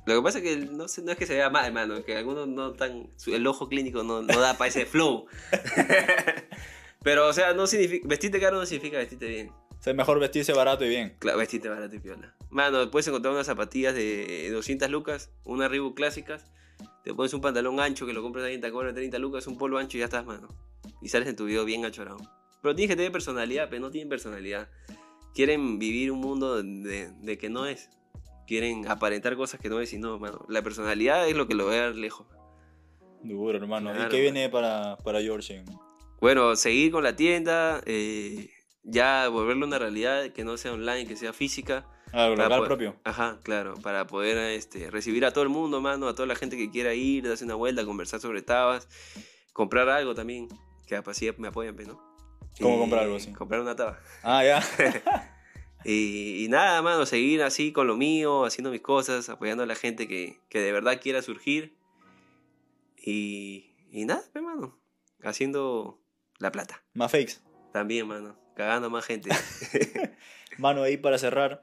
Lo 0.07 0.15
que 0.17 0.23
pasa 0.23 0.39
es 0.39 0.45
que 0.45 0.57
no, 0.57 0.89
sé- 0.89 1.03
no 1.03 1.13
es 1.13 1.19
que 1.19 1.27
se 1.27 1.35
vea 1.35 1.51
mal, 1.51 1.73
mano. 1.73 2.03
Que 2.05 2.17
algunos 2.17 2.49
no 2.49 2.73
tan. 2.73 3.11
El 3.27 3.47
ojo 3.47 3.69
clínico 3.69 4.03
no, 4.03 4.23
no 4.23 4.41
da 4.41 4.57
para 4.57 4.69
ese 4.69 4.87
flow. 4.87 5.27
Pero, 7.03 7.27
o 7.29 7.33
sea, 7.33 7.55
no 7.55 7.67
significa. 7.67 8.07
Vestirte 8.09 8.41
caro 8.41 8.57
no 8.59 8.67
significa 8.67 8.99
vestirte 8.99 9.27
bien. 9.29 9.53
Sea, 9.89 9.93
es 9.93 9.97
mejor 9.97 10.21
vestirse 10.21 10.53
barato 10.53 10.85
y 10.85 10.89
bien. 10.89 11.17
Claro, 11.19 11.39
vestirte 11.39 11.69
barato 11.69 11.95
y 11.97 11.99
piola. 11.99 12.35
Mano, 12.51 12.91
puedes 12.91 13.09
encontrar 13.09 13.33
unas 13.35 13.47
zapatillas 13.47 13.95
de 13.95 14.51
200 14.53 14.91
lucas, 14.91 15.31
unas 15.45 15.71
Reebok 15.71 15.97
clásicas, 15.97 16.45
te 17.05 17.15
pones 17.15 17.33
un 17.35 17.41
pantalón 17.41 17.81
ancho 17.81 18.07
que 18.07 18.13
lo 18.13 18.23
compras 18.23 18.45
ahí 18.45 18.55
en 18.55 18.61
te 18.61 18.71
cobran 18.71 18.95
30 18.95 19.19
lucas, 19.19 19.47
un 19.47 19.57
polo 19.59 19.79
ancho 19.79 19.97
y 19.97 20.01
ya 20.01 20.05
estás, 20.07 20.25
mano. 20.25 20.49
Y 21.03 21.09
sales 21.09 21.29
en 21.29 21.37
tu 21.37 21.45
video 21.45 21.65
bien 21.65 21.85
achorado. 21.85 22.19
Pero 22.63 22.75
tienes 22.75 22.91
que 22.93 22.97
tener 22.97 23.13
personalidad, 23.13 23.69
pero 23.71 23.81
no 23.83 23.91
tienen 23.91 24.09
personalidad. 24.09 24.69
Quieren 25.35 25.79
vivir 25.79 26.11
un 26.11 26.21
mundo 26.21 26.63
de, 26.63 27.11
de 27.13 27.39
que 27.39 27.49
no 27.49 27.67
es. 27.67 27.91
Quieren 28.47 28.89
aparentar 28.89 29.37
cosas 29.37 29.61
que 29.61 29.69
no 29.69 29.81
es 29.81 29.93
y 29.93 29.99
no, 29.99 30.19
mano. 30.19 30.45
La 30.49 30.63
personalidad 30.63 31.29
es 31.29 31.37
lo 31.37 31.47
que 31.47 31.55
lo 31.55 31.67
ve 31.67 31.95
lejos. 31.95 32.27
Duro, 33.23 33.59
hermano. 33.59 33.93
¿Y 33.93 34.09
qué 34.09 34.21
viene 34.21 34.49
para, 34.49 34.97
para 34.99 35.21
George? 35.21 35.55
en- 35.57 35.65
Bueno, 36.21 36.57
seguir 36.57 36.91
con 36.91 37.05
la 37.05 37.15
tienda, 37.15 37.81
eh, 37.87 38.51
ya 38.89 39.29
volverlo 39.29 39.67
una 39.67 39.79
realidad, 39.79 40.31
que 40.31 40.45
no 40.45 40.57
sea 40.57 40.73
online, 40.73 41.07
que 41.07 41.17
sea 41.17 41.33
física. 41.33 41.87
Ah, 42.13 42.29
local 42.29 42.65
propio. 42.65 42.97
Ajá, 43.05 43.39
claro, 43.43 43.75
para 43.75 44.07
poder 44.07 44.39
este, 44.53 44.91
recibir 44.91 45.25
a 45.27 45.33
todo 45.33 45.45
el 45.45 45.51
mundo, 45.51 45.81
mano, 45.81 46.09
a 46.09 46.15
toda 46.15 46.27
la 46.27 46.35
gente 46.35 46.57
que 46.57 46.71
quiera 46.71 46.95
ir, 46.95 47.29
darse 47.29 47.45
una 47.45 47.55
vuelta, 47.55 47.85
conversar 47.85 48.21
sobre 48.21 48.41
tabas, 48.41 48.89
comprar 49.53 49.89
algo 49.91 50.15
también, 50.15 50.49
que 50.87 50.97
así 50.97 51.31
me 51.37 51.49
apoyan, 51.49 51.75
pues, 51.75 51.87
¿no? 51.87 52.01
¿Cómo 52.61 52.77
Y 52.77 52.79
comprar 52.81 53.03
algo 53.05 53.17
así? 53.17 53.33
Comprar 53.33 53.61
una 53.61 53.77
taba. 53.77 54.01
Ah, 54.23 54.43
ya. 54.43 54.63
Y, 55.85 56.45
y 56.45 56.49
nada, 56.49 56.83
mano, 56.83 57.07
seguir 57.07 57.41
así 57.43 57.73
con 57.73 57.87
lo 57.87 57.97
mío, 57.97 58.45
haciendo 58.45 58.71
mis 58.71 58.81
cosas, 58.81 59.29
apoyando 59.29 59.63
a 59.63 59.67
la 59.67 59.77
gente 59.77 60.09
que, 60.09 60.41
que 60.49 60.59
de 60.59 60.73
verdad 60.73 61.01
quiera 61.01 61.23
surgir. 61.23 61.77
Y, 62.97 63.77
y 63.91 64.05
nada, 64.05 64.23
pues, 64.33 64.45
mano, 64.45 64.77
haciendo 65.23 66.01
la 66.39 66.51
plata. 66.51 66.83
Más 66.95 67.13
fakes. 67.13 67.35
También, 67.73 68.09
mano, 68.09 68.37
cagando 68.59 68.89
a 68.89 68.91
más 68.91 69.07
gente. 69.07 69.31
Mano, 70.59 70.83
ahí 70.83 70.97
para 70.97 71.17
cerrar, 71.17 71.63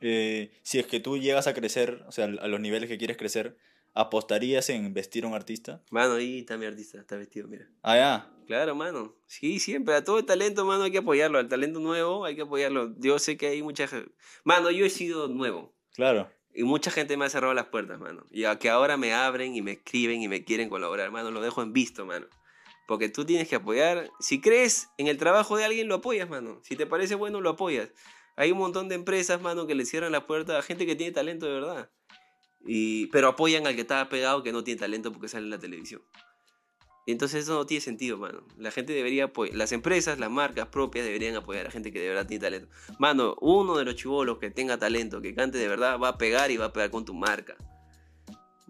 eh, 0.00 0.52
si 0.62 0.78
es 0.78 0.86
que 0.86 1.00
tú 1.00 1.18
llegas 1.18 1.48
a 1.48 1.52
crecer, 1.52 2.04
o 2.06 2.12
sea, 2.12 2.26
a 2.26 2.46
los 2.46 2.60
niveles 2.60 2.88
que 2.88 2.96
quieres 2.96 3.16
crecer, 3.16 3.58
¿apostarías 3.92 4.70
en 4.70 4.94
vestir 4.94 5.24
a 5.24 5.26
un 5.26 5.34
artista? 5.34 5.82
mano, 5.90 6.14
ahí 6.14 6.38
está 6.38 6.56
mi 6.56 6.64
artista, 6.64 7.00
está 7.00 7.16
vestido, 7.16 7.48
mira. 7.48 7.68
Ah, 7.82 7.96
ya. 7.96 8.32
Claro, 8.46 8.76
mano. 8.76 9.16
Sí, 9.26 9.58
siempre. 9.58 9.96
A 9.96 10.04
todo 10.04 10.20
el 10.20 10.26
talento, 10.26 10.64
mano, 10.64 10.84
hay 10.84 10.92
que 10.92 10.98
apoyarlo. 10.98 11.38
Al 11.38 11.48
talento 11.48 11.80
nuevo 11.80 12.24
hay 12.24 12.36
que 12.36 12.42
apoyarlo. 12.42 12.94
Yo 12.98 13.18
sé 13.18 13.36
que 13.36 13.48
hay 13.48 13.62
mucha 13.62 13.88
gente. 13.88 14.10
Mano, 14.44 14.70
yo 14.70 14.86
he 14.86 14.90
sido 14.90 15.26
nuevo. 15.26 15.74
Claro. 15.94 16.30
Y 16.54 16.62
mucha 16.62 16.92
gente 16.92 17.16
me 17.16 17.24
ha 17.24 17.30
cerrado 17.30 17.52
las 17.52 17.66
puertas, 17.66 17.98
mano. 17.98 18.24
Y 18.30 18.44
a 18.44 18.58
que 18.60 18.70
ahora 18.70 18.96
me 18.96 19.12
abren 19.12 19.56
y 19.56 19.60
me 19.60 19.72
escriben 19.72 20.22
y 20.22 20.28
me 20.28 20.44
quieren 20.44 20.70
colaborar, 20.70 21.10
mano. 21.10 21.32
Lo 21.32 21.42
dejo 21.42 21.62
en 21.62 21.72
visto, 21.72 22.06
mano. 22.06 22.26
Porque 22.88 23.10
tú 23.10 23.26
tienes 23.26 23.46
que 23.48 23.56
apoyar. 23.56 24.10
Si 24.18 24.40
crees 24.40 24.88
en 24.96 25.08
el 25.08 25.18
trabajo 25.18 25.58
de 25.58 25.64
alguien, 25.66 25.88
lo 25.88 25.96
apoyas, 25.96 26.26
mano. 26.30 26.58
Si 26.62 26.74
te 26.74 26.86
parece 26.86 27.14
bueno, 27.14 27.42
lo 27.42 27.50
apoyas. 27.50 27.90
Hay 28.34 28.50
un 28.50 28.56
montón 28.56 28.88
de 28.88 28.94
empresas, 28.94 29.42
mano, 29.42 29.66
que 29.66 29.74
le 29.74 29.84
cierran 29.84 30.10
la 30.10 30.26
puerta 30.26 30.58
a 30.58 30.62
gente 30.62 30.86
que 30.86 30.96
tiene 30.96 31.12
talento 31.12 31.44
de 31.44 31.52
verdad. 31.52 31.90
Y, 32.66 33.08
pero 33.08 33.28
apoyan 33.28 33.66
al 33.66 33.74
que 33.74 33.82
está 33.82 34.08
pegado 34.08 34.42
que 34.42 34.52
no 34.52 34.64
tiene 34.64 34.80
talento 34.80 35.12
porque 35.12 35.28
sale 35.28 35.44
en 35.44 35.50
la 35.50 35.58
televisión. 35.58 36.00
Y 37.04 37.12
entonces 37.12 37.44
eso 37.44 37.56
no 37.56 37.66
tiene 37.66 37.82
sentido, 37.82 38.16
mano. 38.16 38.46
La 38.56 38.70
gente 38.70 38.94
debería 38.94 39.24
apoyar, 39.24 39.54
las 39.54 39.72
empresas, 39.72 40.18
las 40.18 40.30
marcas 40.30 40.68
propias 40.68 41.04
deberían 41.04 41.36
apoyar 41.36 41.66
a 41.66 41.70
gente 41.70 41.92
que 41.92 42.00
de 42.00 42.08
verdad 42.08 42.26
tiene 42.26 42.40
talento. 42.40 42.68
Mano, 42.98 43.36
uno 43.42 43.76
de 43.76 43.84
los 43.84 43.96
chivolos 43.96 44.38
que 44.38 44.50
tenga 44.50 44.78
talento, 44.78 45.20
que 45.20 45.34
cante 45.34 45.58
de 45.58 45.68
verdad, 45.68 45.98
va 46.00 46.08
a 46.08 46.16
pegar 46.16 46.50
y 46.50 46.56
va 46.56 46.66
a 46.66 46.72
pegar 46.72 46.90
con 46.90 47.04
tu 47.04 47.12
marca. 47.12 47.54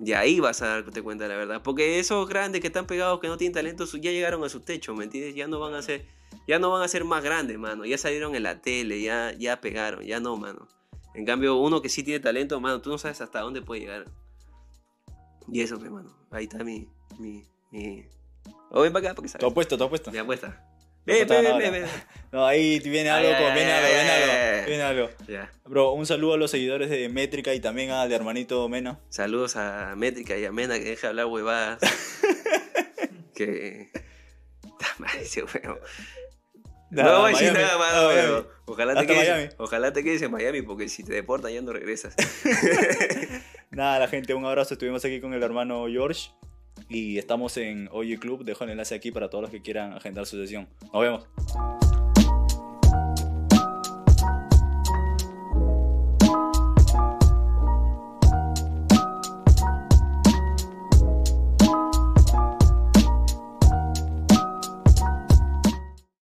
Y 0.01 0.13
ahí 0.13 0.39
vas 0.39 0.63
a 0.63 0.67
darte 0.69 1.03
cuenta 1.03 1.25
de 1.25 1.31
la 1.31 1.37
verdad. 1.37 1.63
Porque 1.63 1.99
esos 1.99 2.29
grandes 2.29 2.61
que 2.61 2.69
están 2.69 2.87
pegados, 2.87 3.19
que 3.21 3.29
no 3.29 3.37
tienen 3.37 3.55
talento, 3.55 3.85
ya 3.85 4.11
llegaron 4.13 4.45
a 4.45 4.49
su 4.49 4.61
techo, 4.61 4.95
¿me 4.95 5.05
entiendes? 5.05 5.35
Ya 5.35 5.49
no 5.49 5.59
van 5.59 5.75
a 5.75 5.83
ser, 5.83 6.07
ya 6.47 6.59
no 6.59 6.71
van 6.71 6.83
a 6.83 6.89
ser 6.89 7.05
más 7.05 7.23
grandes, 7.25 7.59
mano. 7.59 7.85
Ya 7.85 7.99
salieron 7.99 8.35
en 8.35 8.45
la 8.45 8.61
tele, 8.61 9.01
ya, 9.03 9.33
ya 9.33 9.61
pegaron, 9.61 10.05
ya 10.05 10.21
no, 10.21 10.37
mano. 10.37 10.69
En 11.15 11.25
cambio, 11.25 11.57
uno 11.57 11.83
que 11.83 11.89
sí 11.89 12.05
tiene 12.05 12.21
talento, 12.21 12.61
mano, 12.61 12.81
tú 12.81 12.91
no 12.91 12.99
sabes 12.99 13.21
hasta 13.21 13.41
dónde 13.41 13.61
puede 13.63 13.81
llegar. 13.81 14.05
Y 15.51 15.63
eso, 15.63 15.79
pues, 15.79 15.91
mano. 15.91 16.17
Ahí 16.31 16.45
está 16.45 16.63
mi, 16.63 16.89
mi, 17.19 17.45
mi... 17.73 18.05
Oh, 18.71 18.83
ven 18.83 18.93
para 18.93 19.09
acá, 19.09 19.15
porque 19.17 19.31
Todo 19.31 19.41
sabes. 19.41 19.55
puesto, 19.55 19.77
todo 19.79 19.89
puesto. 19.89 20.13
Mi 20.13 20.19
apuesta. 20.19 20.68
No 21.09 21.25
nada 21.43 21.43
ven, 21.43 21.53
ahora. 21.53 21.71
ven, 21.71 21.85
No, 22.33 22.47
ahí 22.47 22.79
viene 22.81 23.11
algo, 23.11 23.31
con- 23.31 23.55
viene 23.55 23.73
algo, 23.73 23.89
viene 23.89 24.11
algo, 24.11 24.67
viene 24.67 24.83
algo. 24.83 25.11
Ya. 25.27 25.51
Bro, 25.65 25.93
un 25.93 26.07
saludo 26.07 26.35
a 26.35 26.37
los 26.37 26.51
seguidores 26.51 26.91
de 26.91 27.09
Métrica 27.09 27.55
y 27.55 27.61
también 27.61 27.91
al 27.91 28.13
hermanito 28.13 28.69
Mena. 28.69 28.99
Saludos 29.09 29.57
a 29.57 29.95
Métrica 29.97 30.37
y 30.37 30.45
a 30.45 30.53
Mena 30.53 30.79
que 30.79 30.85
deja 30.85 31.07
de 31.07 31.09
hablar 31.09 31.27
huevadas. 31.27 31.79
que. 33.35 33.91
Ese 35.21 35.43
huevo. 35.43 35.79
No 36.91 37.03
Da, 37.03 37.19
voy 37.19 37.35
a 37.35 37.39
decir 37.39 37.53
nada 37.53 37.77
más, 37.79 37.93
Ah, 37.93 38.43
ojalá 38.65 38.95
te, 38.99 39.07
quedes, 39.07 39.29
Miami. 39.29 39.49
ojalá 39.59 39.93
te 39.93 40.03
quedes 40.05 40.23
en 40.23 40.31
Miami 40.31 40.63
porque 40.63 40.89
si 40.89 41.05
te 41.05 41.13
deportan 41.13 41.53
ya 41.53 41.61
no 41.61 41.73
regresas. 41.73 42.15
Nada, 43.71 43.99
la 43.99 44.09
gente, 44.09 44.33
un 44.35 44.45
abrazo. 44.47 44.75
Estuvimos 44.75 45.05
aquí 45.05 45.21
con 45.21 45.35
el 45.35 45.43
hermano 45.43 45.87
George 45.89 46.31
y 46.89 47.19
estamos 47.19 47.57
en 47.57 47.89
Oye 47.93 48.19
Club. 48.19 48.45
Dejo 48.45 48.65
el 48.65 48.71
enlace 48.71 48.95
aquí 48.95 49.11
para 49.11 49.29
todos 49.29 49.43
los 49.43 49.51
que 49.51 49.63
quieran 49.63 49.93
agendar 49.93 50.27
su 50.27 50.37
sesión. 50.37 50.69
Nos 50.93 51.03
vemos. 51.03 51.98